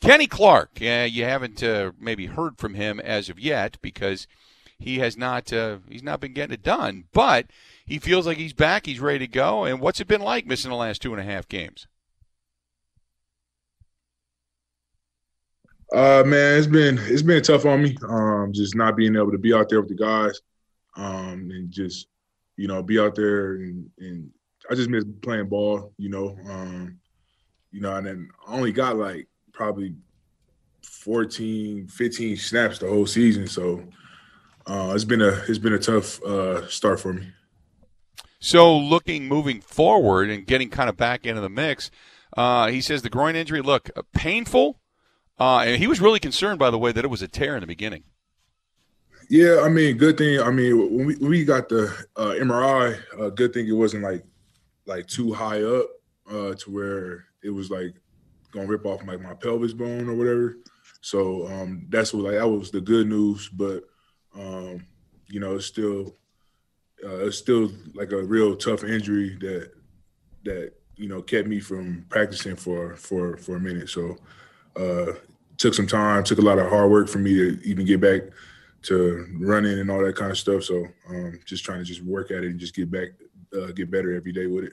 Kenny 0.01 0.27
Clark, 0.27 0.79
uh, 0.81 1.07
you 1.11 1.25
haven't 1.25 1.63
uh, 1.63 1.93
maybe 2.01 2.27
heard 2.27 2.57
from 2.57 2.75
him 2.75 2.99
as 3.01 3.29
of 3.29 3.39
yet 3.39 3.77
because 3.83 4.27
he 4.79 4.99
has 5.01 5.17
not 5.17 5.53
uh, 5.53 5.79
he's 5.89 6.03
not 6.03 6.21
been 6.21 6.33
getting 6.33 6.55
it 6.55 6.63
done, 6.63 7.05
but 7.13 7.47
he 7.85 7.99
feels 7.99 8.27
like 8.27 8.39
he's 8.39 8.55
back, 8.55 8.87
he's 8.87 9.01
ready 9.01 9.19
to 9.21 9.27
go. 9.27 9.65
And 9.65 9.81
what's 9.81 10.01
it 10.01 10.09
been 10.09 10.23
like 10.23 10.47
missing 10.47 10.71
the 10.71 10.77
last 10.77 11.03
two 11.03 11.13
and 11.13 11.21
a 11.21 11.25
half 11.25 11.47
games? 11.47 11.87
Uh, 15.93 16.23
man, 16.27 16.59
it's 16.59 16.67
been 16.67 16.99
it's 17.03 17.23
been 17.23 17.43
tough 17.43 17.67
on 17.67 17.83
me. 17.83 17.97
Um, 18.09 18.51
just 18.53 18.75
not 18.75 18.97
being 18.97 19.15
able 19.15 19.31
to 19.31 19.39
be 19.39 19.53
out 19.53 19.69
there 19.69 19.81
with 19.81 19.91
the 19.91 19.95
guys, 19.95 20.41
um, 20.97 21.51
and 21.53 21.71
just 21.71 22.09
you 22.57 22.67
know 22.67 22.83
be 22.83 22.99
out 22.99 23.15
there 23.15 23.57
and, 23.57 23.89
and 23.99 24.31
I 24.71 24.75
just 24.75 24.91
miss 24.91 25.05
playing 25.23 25.49
ball, 25.49 25.93
you 25.99 26.09
know. 26.09 26.37
Um, 26.49 26.99
you 27.71 27.81
know, 27.81 27.95
and 27.97 28.07
then 28.07 28.31
I 28.47 28.55
only 28.55 28.73
got 28.73 28.97
like 28.97 29.29
probably 29.53 29.95
14, 30.83 31.89
15 31.89 32.37
snaps 32.37 32.79
the 32.79 32.89
whole 32.89 33.07
season. 33.07 33.47
So 33.47 33.85
uh, 34.67 34.93
it's 34.95 35.05
been 35.05 35.23
a 35.23 35.43
it's 35.49 35.59
been 35.59 35.75
a 35.75 35.79
tough 35.79 36.23
uh, 36.23 36.67
start 36.69 37.01
for 37.01 37.13
me. 37.13 37.29
So 38.39 38.77
looking 38.77 39.29
moving 39.29 39.61
forward 39.61 40.31
and 40.31 40.47
getting 40.47 40.71
kind 40.71 40.89
of 40.89 40.97
back 40.97 41.27
into 41.27 41.41
the 41.41 41.49
mix, 41.49 41.91
uh, 42.37 42.69
he 42.69 42.81
says 42.81 43.03
the 43.03 43.11
groin 43.11 43.37
injury 43.37 43.61
look 43.61 43.91
uh, 43.97 44.03
painful, 44.13 44.81
uh, 45.39 45.59
and 45.59 45.77
he 45.77 45.87
was 45.87 46.01
really 46.01 46.21
concerned 46.21 46.59
by 46.59 46.71
the 46.71 46.79
way 46.79 46.93
that 46.93 47.05
it 47.05 47.09
was 47.09 47.23
a 47.23 47.29
tear 47.29 47.57
in 47.57 47.61
the 47.61 47.67
beginning. 47.67 48.05
Yeah, 49.29 49.63
I 49.65 49.69
mean, 49.69 49.97
good 49.97 50.19
thing. 50.19 50.41
I 50.41 50.51
mean, 50.51 50.79
when 50.79 51.07
we, 51.07 51.17
when 51.17 51.31
we 51.31 51.45
got 51.45 51.69
the 51.69 51.87
uh, 52.15 52.35
MRI, 52.39 52.99
uh, 53.19 53.31
good 53.31 53.53
thing 53.53 53.67
it 53.67 53.73
wasn't 53.73 54.05
like 54.05 54.25
like 54.87 55.07
too 55.07 55.33
high 55.33 55.63
up 55.63 55.89
uh, 56.31 56.55
to 56.55 56.71
where 56.71 57.25
it 57.43 57.51
was 57.51 57.71
like 57.71 57.95
gonna 58.53 58.67
rip 58.67 58.87
off 58.87 59.07
like 59.07 59.21
my 59.21 59.35
pelvis 59.35 59.73
bone 59.73 60.09
or 60.09 60.15
whatever. 60.15 60.57
So 61.01 61.47
um, 61.49 61.87
that's 61.89 62.13
what 62.13 62.25
like 62.25 62.35
that 62.35 62.49
was 62.49 62.71
the 62.71 62.81
good 62.81 63.07
news, 63.09 63.49
but 63.49 63.85
um, 64.35 64.85
you 65.29 65.41
know 65.41 65.57
it's 65.57 65.67
still 65.67 66.17
uh, 67.05 67.27
it's 67.27 67.39
still 67.39 67.71
like 67.95 68.13
a 68.13 68.23
real 68.23 68.57
tough 68.57 68.85
injury 68.85 69.37
that 69.41 69.71
that 70.45 70.73
you 70.97 71.09
know 71.09 71.23
kept 71.23 71.49
me 71.49 71.61
from 71.61 72.07
practicing 72.09 72.57
for 72.57 72.97
for 72.97 73.37
for 73.37 73.57
a 73.57 73.61
minute. 73.61 73.89
So 73.89 74.17
uh, 74.77 75.13
took 75.59 75.75
some 75.75 75.87
time, 75.87 76.25
took 76.25 76.39
a 76.39 76.43
lot 76.43 76.59
of 76.59 76.69
hard 76.69 76.91
work 76.91 77.09
for 77.09 77.19
me 77.19 77.35
to 77.35 77.61
even 77.65 77.87
get 77.87 78.01
back 78.01 78.23
to 78.83 79.27
running 79.41 79.79
and 79.79 79.91
all 79.91 80.05
that 80.05 80.17
kind 80.17 80.31
of 80.31 80.39
stuff. 80.39 80.65
So 80.65 80.87
um, 81.09 81.41
just 81.45 81.65
trying 81.65 81.79
to 81.79 81.85
just 81.85 82.03
work 82.03 82.31
at 82.31 82.45
it 82.45 82.51
and 82.51 82.61
just 82.61 82.75
get 82.75 82.91
back, 82.91 83.09
uh, 83.55 83.73
get 83.73 83.91
better 83.91 84.15
every 84.15 84.33
day 84.33 84.47
with 84.47 84.65
it. 84.65 84.73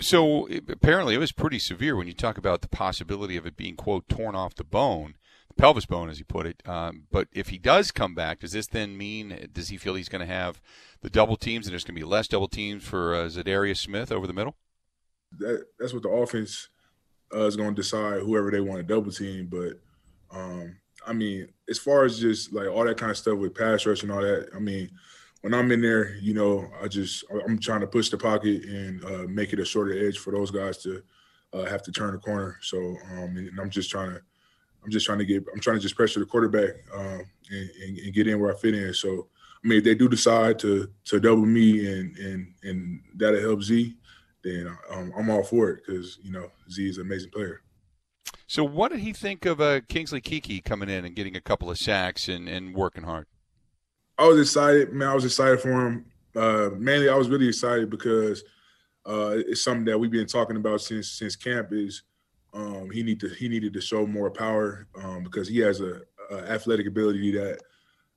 So 0.00 0.48
apparently, 0.68 1.14
it 1.14 1.18
was 1.18 1.32
pretty 1.32 1.58
severe 1.58 1.96
when 1.96 2.06
you 2.06 2.12
talk 2.12 2.36
about 2.36 2.62
the 2.62 2.68
possibility 2.68 3.36
of 3.36 3.46
it 3.46 3.56
being 3.56 3.76
quote 3.76 4.08
torn 4.08 4.34
off 4.34 4.54
the 4.54 4.64
bone, 4.64 5.14
the 5.48 5.54
pelvis 5.54 5.86
bone, 5.86 6.10
as 6.10 6.18
you 6.18 6.24
put 6.24 6.46
it. 6.46 6.62
Um, 6.66 7.04
but 7.10 7.28
if 7.32 7.48
he 7.48 7.58
does 7.58 7.90
come 7.92 8.14
back, 8.14 8.40
does 8.40 8.52
this 8.52 8.66
then 8.66 8.96
mean 8.96 9.48
does 9.52 9.68
he 9.68 9.76
feel 9.76 9.94
he's 9.94 10.08
going 10.08 10.26
to 10.26 10.32
have 10.32 10.60
the 11.00 11.10
double 11.10 11.36
teams 11.36 11.66
and 11.66 11.72
there's 11.72 11.84
going 11.84 11.94
to 11.94 12.00
be 12.00 12.04
less 12.04 12.26
double 12.26 12.48
teams 12.48 12.82
for 12.82 13.14
uh, 13.14 13.26
Za'Darius 13.26 13.78
Smith 13.78 14.10
over 14.10 14.26
the 14.26 14.32
middle? 14.32 14.56
That, 15.38 15.64
that's 15.78 15.92
what 15.92 16.02
the 16.02 16.10
offense 16.10 16.68
uh, 17.32 17.46
is 17.46 17.56
going 17.56 17.74
to 17.74 17.80
decide 17.80 18.22
whoever 18.22 18.50
they 18.50 18.60
want 18.60 18.78
to 18.78 18.94
double 18.94 19.12
team. 19.12 19.48
But 19.50 19.80
um, 20.36 20.76
I 21.06 21.12
mean, 21.12 21.48
as 21.68 21.78
far 21.78 22.04
as 22.04 22.18
just 22.18 22.52
like 22.52 22.68
all 22.68 22.84
that 22.84 22.96
kind 22.96 23.10
of 23.10 23.16
stuff 23.16 23.38
with 23.38 23.54
pass 23.54 23.86
rush 23.86 24.02
and 24.02 24.10
all 24.10 24.22
that, 24.22 24.48
I 24.54 24.58
mean, 24.58 24.90
when 25.44 25.52
I'm 25.52 25.70
in 25.72 25.82
there, 25.82 26.14
you 26.22 26.32
know, 26.32 26.70
I 26.82 26.88
just 26.88 27.22
I'm 27.46 27.58
trying 27.58 27.82
to 27.82 27.86
push 27.86 28.08
the 28.08 28.16
pocket 28.16 28.64
and 28.64 29.04
uh, 29.04 29.26
make 29.28 29.52
it 29.52 29.58
a 29.58 29.64
shorter 29.64 29.92
edge 29.92 30.16
for 30.16 30.30
those 30.30 30.50
guys 30.50 30.78
to 30.78 31.02
uh, 31.52 31.66
have 31.66 31.82
to 31.82 31.92
turn 31.92 32.12
the 32.12 32.18
corner. 32.18 32.56
So, 32.62 32.78
um, 32.78 33.36
and 33.36 33.60
I'm 33.60 33.68
just 33.68 33.90
trying 33.90 34.14
to 34.14 34.22
I'm 34.82 34.90
just 34.90 35.04
trying 35.04 35.18
to 35.18 35.26
get 35.26 35.44
I'm 35.52 35.60
trying 35.60 35.76
to 35.76 35.82
just 35.82 35.96
pressure 35.96 36.20
the 36.20 36.24
quarterback 36.24 36.76
um, 36.94 37.26
and, 37.50 37.70
and, 37.82 37.98
and, 37.98 38.14
get 38.14 38.26
in 38.26 38.40
where 38.40 38.54
I 38.54 38.56
fit 38.56 38.74
in. 38.74 38.94
So, 38.94 39.28
I 39.62 39.68
mean, 39.68 39.78
if 39.80 39.84
they 39.84 39.94
do 39.94 40.08
decide 40.08 40.58
to 40.60 40.88
to 41.04 41.20
double 41.20 41.44
me 41.44 41.92
and 41.92 42.16
and 42.16 42.54
and 42.62 43.02
that'll 43.14 43.38
help 43.38 43.62
Z, 43.62 43.94
then 44.42 44.74
um, 44.90 45.12
I'm 45.14 45.28
all 45.28 45.42
for 45.42 45.68
it 45.68 45.82
because 45.86 46.20
you 46.22 46.32
know 46.32 46.50
Z 46.70 46.88
is 46.88 46.96
an 46.96 47.04
amazing 47.04 47.32
player. 47.32 47.60
So, 48.46 48.64
what 48.64 48.92
did 48.92 49.00
he 49.00 49.12
think 49.12 49.44
of 49.44 49.60
uh, 49.60 49.82
Kingsley 49.90 50.22
Keke 50.22 50.64
coming 50.64 50.88
in 50.88 51.04
and 51.04 51.14
getting 51.14 51.36
a 51.36 51.42
couple 51.42 51.70
of 51.70 51.76
sacks 51.76 52.28
and, 52.28 52.48
and 52.48 52.74
working 52.74 53.02
hard? 53.02 53.26
I 54.18 54.26
was 54.26 54.40
excited, 54.40 54.92
man. 54.92 55.08
I 55.08 55.14
was 55.14 55.24
excited 55.24 55.60
for 55.60 55.86
him. 55.86 56.04
Uh, 56.36 56.70
mainly, 56.76 57.08
I 57.08 57.16
was 57.16 57.28
really 57.28 57.48
excited 57.48 57.90
because 57.90 58.44
uh, 59.06 59.34
it's 59.36 59.62
something 59.62 59.84
that 59.86 59.98
we've 59.98 60.10
been 60.10 60.26
talking 60.26 60.56
about 60.56 60.80
since 60.80 61.08
since 61.08 61.36
camp. 61.36 61.72
Is 61.72 62.02
um, 62.52 62.90
he 62.90 63.02
need 63.02 63.20
to 63.20 63.28
he 63.28 63.48
needed 63.48 63.72
to 63.74 63.80
show 63.80 64.06
more 64.06 64.30
power 64.30 64.86
um, 65.02 65.24
because 65.24 65.48
he 65.48 65.58
has 65.58 65.80
a, 65.80 66.02
a 66.30 66.36
athletic 66.50 66.86
ability 66.86 67.32
that 67.32 67.60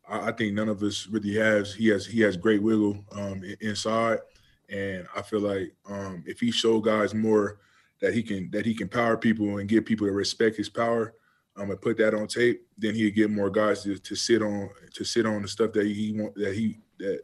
I, 0.08 0.30
I, 0.30 0.32
think 0.32 0.54
none 0.54 0.70
of 0.70 0.84
us 0.84 1.08
really 1.08 1.34
has. 1.36 1.74
He 1.74 1.88
has 1.90 2.06
he 2.06 2.22
has 2.22 2.38
great 2.38 2.62
wiggle 2.62 3.04
um, 3.12 3.44
inside, 3.60 4.20
and 4.70 5.08
I 5.16 5.24
feel 5.24 5.42
like 5.42 5.74
um, 5.90 6.24
if 6.28 6.40
he 6.40 6.52
show 6.52 6.80
guys 6.80 7.16
more 7.16 7.60
that 8.02 8.14
he 8.14 8.22
can 8.22 8.52
that 8.52 8.66
he 8.66 8.76
can 8.76 8.88
power 8.88 9.18
people 9.18 9.58
and 9.58 9.68
get 9.68 9.86
people 9.86 10.06
to 10.06 10.14
respect 10.14 10.58
his 10.58 10.70
power, 10.70 11.16
um, 11.58 11.72
and 11.72 11.82
put 11.82 11.98
that 11.98 12.14
on 12.14 12.28
tape, 12.28 12.62
then 12.78 12.94
he'd 12.94 13.16
get 13.16 13.32
more 13.32 13.50
guys 13.50 13.84
to, 13.84 13.98
to 13.98 14.16
sit 14.16 14.42
on 14.42 14.70
to 14.94 15.04
sit 15.04 15.26
on 15.26 15.42
the 15.42 15.48
stuff 15.48 15.74
that 15.74 15.86
he 15.86 16.14
want 16.14 16.36
that 16.36 16.56
he 16.56 16.78
that 17.00 17.22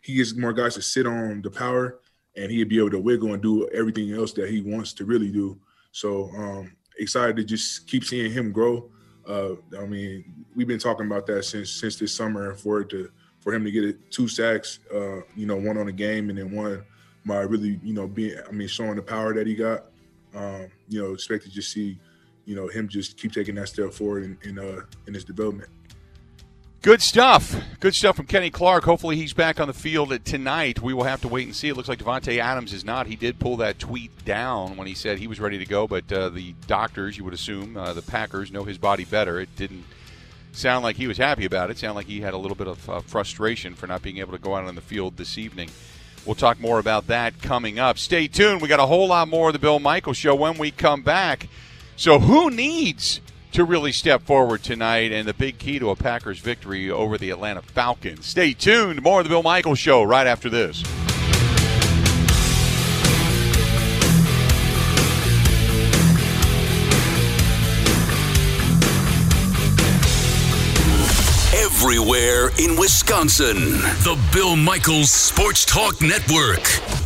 he 0.00 0.14
gets 0.14 0.34
more 0.36 0.52
guys 0.52 0.74
to 0.74 0.82
sit 0.82 1.06
on 1.06 1.42
the 1.42 1.50
power, 1.50 2.00
and 2.36 2.50
he'd 2.50 2.68
be 2.68 2.78
able 2.78 2.90
to 2.90 2.98
wiggle 2.98 3.34
and 3.34 3.42
do 3.42 3.68
everything 3.68 4.12
else 4.12 4.32
that 4.32 4.48
he 4.48 4.60
wants 4.60 4.92
to 4.94 5.04
really 5.04 5.30
do. 5.30 5.58
So 5.92 6.30
um, 6.36 6.76
excited 6.98 7.36
to 7.36 7.44
just 7.44 7.86
keep 7.86 8.04
seeing 8.04 8.30
him 8.30 8.52
grow. 8.52 8.90
Uh, 9.26 9.54
I 9.78 9.86
mean, 9.86 10.46
we've 10.54 10.68
been 10.68 10.78
talking 10.78 11.06
about 11.06 11.26
that 11.26 11.44
since 11.44 11.70
since 11.70 11.96
this 11.96 12.14
summer 12.14 12.54
for 12.54 12.80
it 12.80 12.88
to 12.90 13.10
for 13.40 13.52
him 13.54 13.64
to 13.64 13.70
get 13.70 13.84
it 13.84 14.10
two 14.10 14.28
sacks, 14.28 14.80
uh, 14.94 15.20
you 15.34 15.46
know, 15.46 15.56
one 15.56 15.78
on 15.78 15.86
the 15.86 15.92
game 15.92 16.30
and 16.30 16.38
then 16.38 16.50
one 16.50 16.84
by 17.24 17.40
really, 17.40 17.80
you 17.82 17.92
know, 17.92 18.06
being 18.06 18.38
I 18.48 18.52
mean, 18.52 18.68
showing 18.68 18.96
the 18.96 19.02
power 19.02 19.34
that 19.34 19.46
he 19.46 19.54
got. 19.54 19.86
Um, 20.34 20.68
you 20.88 21.02
know, 21.02 21.14
expect 21.14 21.44
to 21.44 21.50
just 21.50 21.72
see 21.72 21.98
you 22.46 22.56
know 22.56 22.68
him 22.68 22.88
just 22.88 23.18
keep 23.18 23.32
taking 23.32 23.54
that 23.56 23.68
step 23.68 23.92
forward 23.92 24.24
in 24.24 24.38
in, 24.42 24.58
uh, 24.58 24.80
in 25.06 25.12
his 25.14 25.24
development. 25.24 25.68
Good 26.86 27.02
stuff. 27.02 27.56
Good 27.80 27.96
stuff 27.96 28.14
from 28.14 28.26
Kenny 28.26 28.48
Clark. 28.48 28.84
Hopefully 28.84 29.16
he's 29.16 29.32
back 29.32 29.58
on 29.58 29.66
the 29.66 29.74
field 29.74 30.24
tonight. 30.24 30.80
We 30.80 30.94
will 30.94 31.02
have 31.02 31.20
to 31.22 31.28
wait 31.28 31.46
and 31.46 31.56
see. 31.56 31.68
It 31.68 31.76
looks 31.76 31.88
like 31.88 31.98
Davante 31.98 32.38
Adams 32.38 32.72
is 32.72 32.84
not. 32.84 33.08
He 33.08 33.16
did 33.16 33.40
pull 33.40 33.56
that 33.56 33.80
tweet 33.80 34.24
down 34.24 34.76
when 34.76 34.86
he 34.86 34.94
said 34.94 35.18
he 35.18 35.26
was 35.26 35.40
ready 35.40 35.58
to 35.58 35.66
go, 35.66 35.88
but 35.88 36.12
uh, 36.12 36.28
the 36.28 36.54
doctors, 36.68 37.18
you 37.18 37.24
would 37.24 37.34
assume, 37.34 37.76
uh, 37.76 37.92
the 37.92 38.02
Packers 38.02 38.52
know 38.52 38.62
his 38.62 38.78
body 38.78 39.04
better. 39.04 39.40
It 39.40 39.48
didn't 39.56 39.84
sound 40.52 40.84
like 40.84 40.94
he 40.94 41.08
was 41.08 41.18
happy 41.18 41.44
about 41.44 41.70
it. 41.70 41.78
sounded 41.78 41.96
like 41.96 42.06
he 42.06 42.20
had 42.20 42.34
a 42.34 42.38
little 42.38 42.56
bit 42.56 42.68
of 42.68 42.88
uh, 42.88 43.00
frustration 43.00 43.74
for 43.74 43.88
not 43.88 44.02
being 44.02 44.18
able 44.18 44.32
to 44.32 44.38
go 44.38 44.54
out 44.54 44.64
on 44.64 44.76
the 44.76 44.80
field 44.80 45.16
this 45.16 45.38
evening. 45.38 45.70
We'll 46.24 46.36
talk 46.36 46.60
more 46.60 46.78
about 46.78 47.08
that 47.08 47.42
coming 47.42 47.80
up. 47.80 47.98
Stay 47.98 48.28
tuned. 48.28 48.62
We 48.62 48.68
got 48.68 48.80
a 48.80 48.86
whole 48.86 49.08
lot 49.08 49.26
more 49.26 49.48
of 49.48 49.54
the 49.54 49.58
Bill 49.58 49.80
Michael 49.80 50.12
Show 50.12 50.36
when 50.36 50.56
we 50.56 50.70
come 50.70 51.02
back. 51.02 51.48
So, 51.98 52.18
who 52.18 52.50
needs 52.50 53.22
to 53.52 53.64
really 53.64 53.90
step 53.90 54.20
forward 54.20 54.62
tonight 54.62 55.12
and 55.12 55.26
the 55.26 55.32
big 55.32 55.58
key 55.58 55.78
to 55.78 55.88
a 55.88 55.96
Packers 55.96 56.38
victory 56.40 56.90
over 56.90 57.16
the 57.16 57.30
Atlanta 57.30 57.62
Falcons? 57.62 58.26
Stay 58.26 58.52
tuned. 58.52 59.00
More 59.00 59.20
of 59.20 59.24
the 59.24 59.30
Bill 59.30 59.42
Michaels 59.42 59.78
Show 59.78 60.02
right 60.02 60.26
after 60.26 60.50
this. 60.50 60.82
Everywhere 71.54 72.50
in 72.58 72.78
Wisconsin, 72.78 73.56
the 74.04 74.18
Bill 74.34 74.54
Michaels 74.54 75.10
Sports 75.10 75.64
Talk 75.64 76.02
Network. 76.02 77.05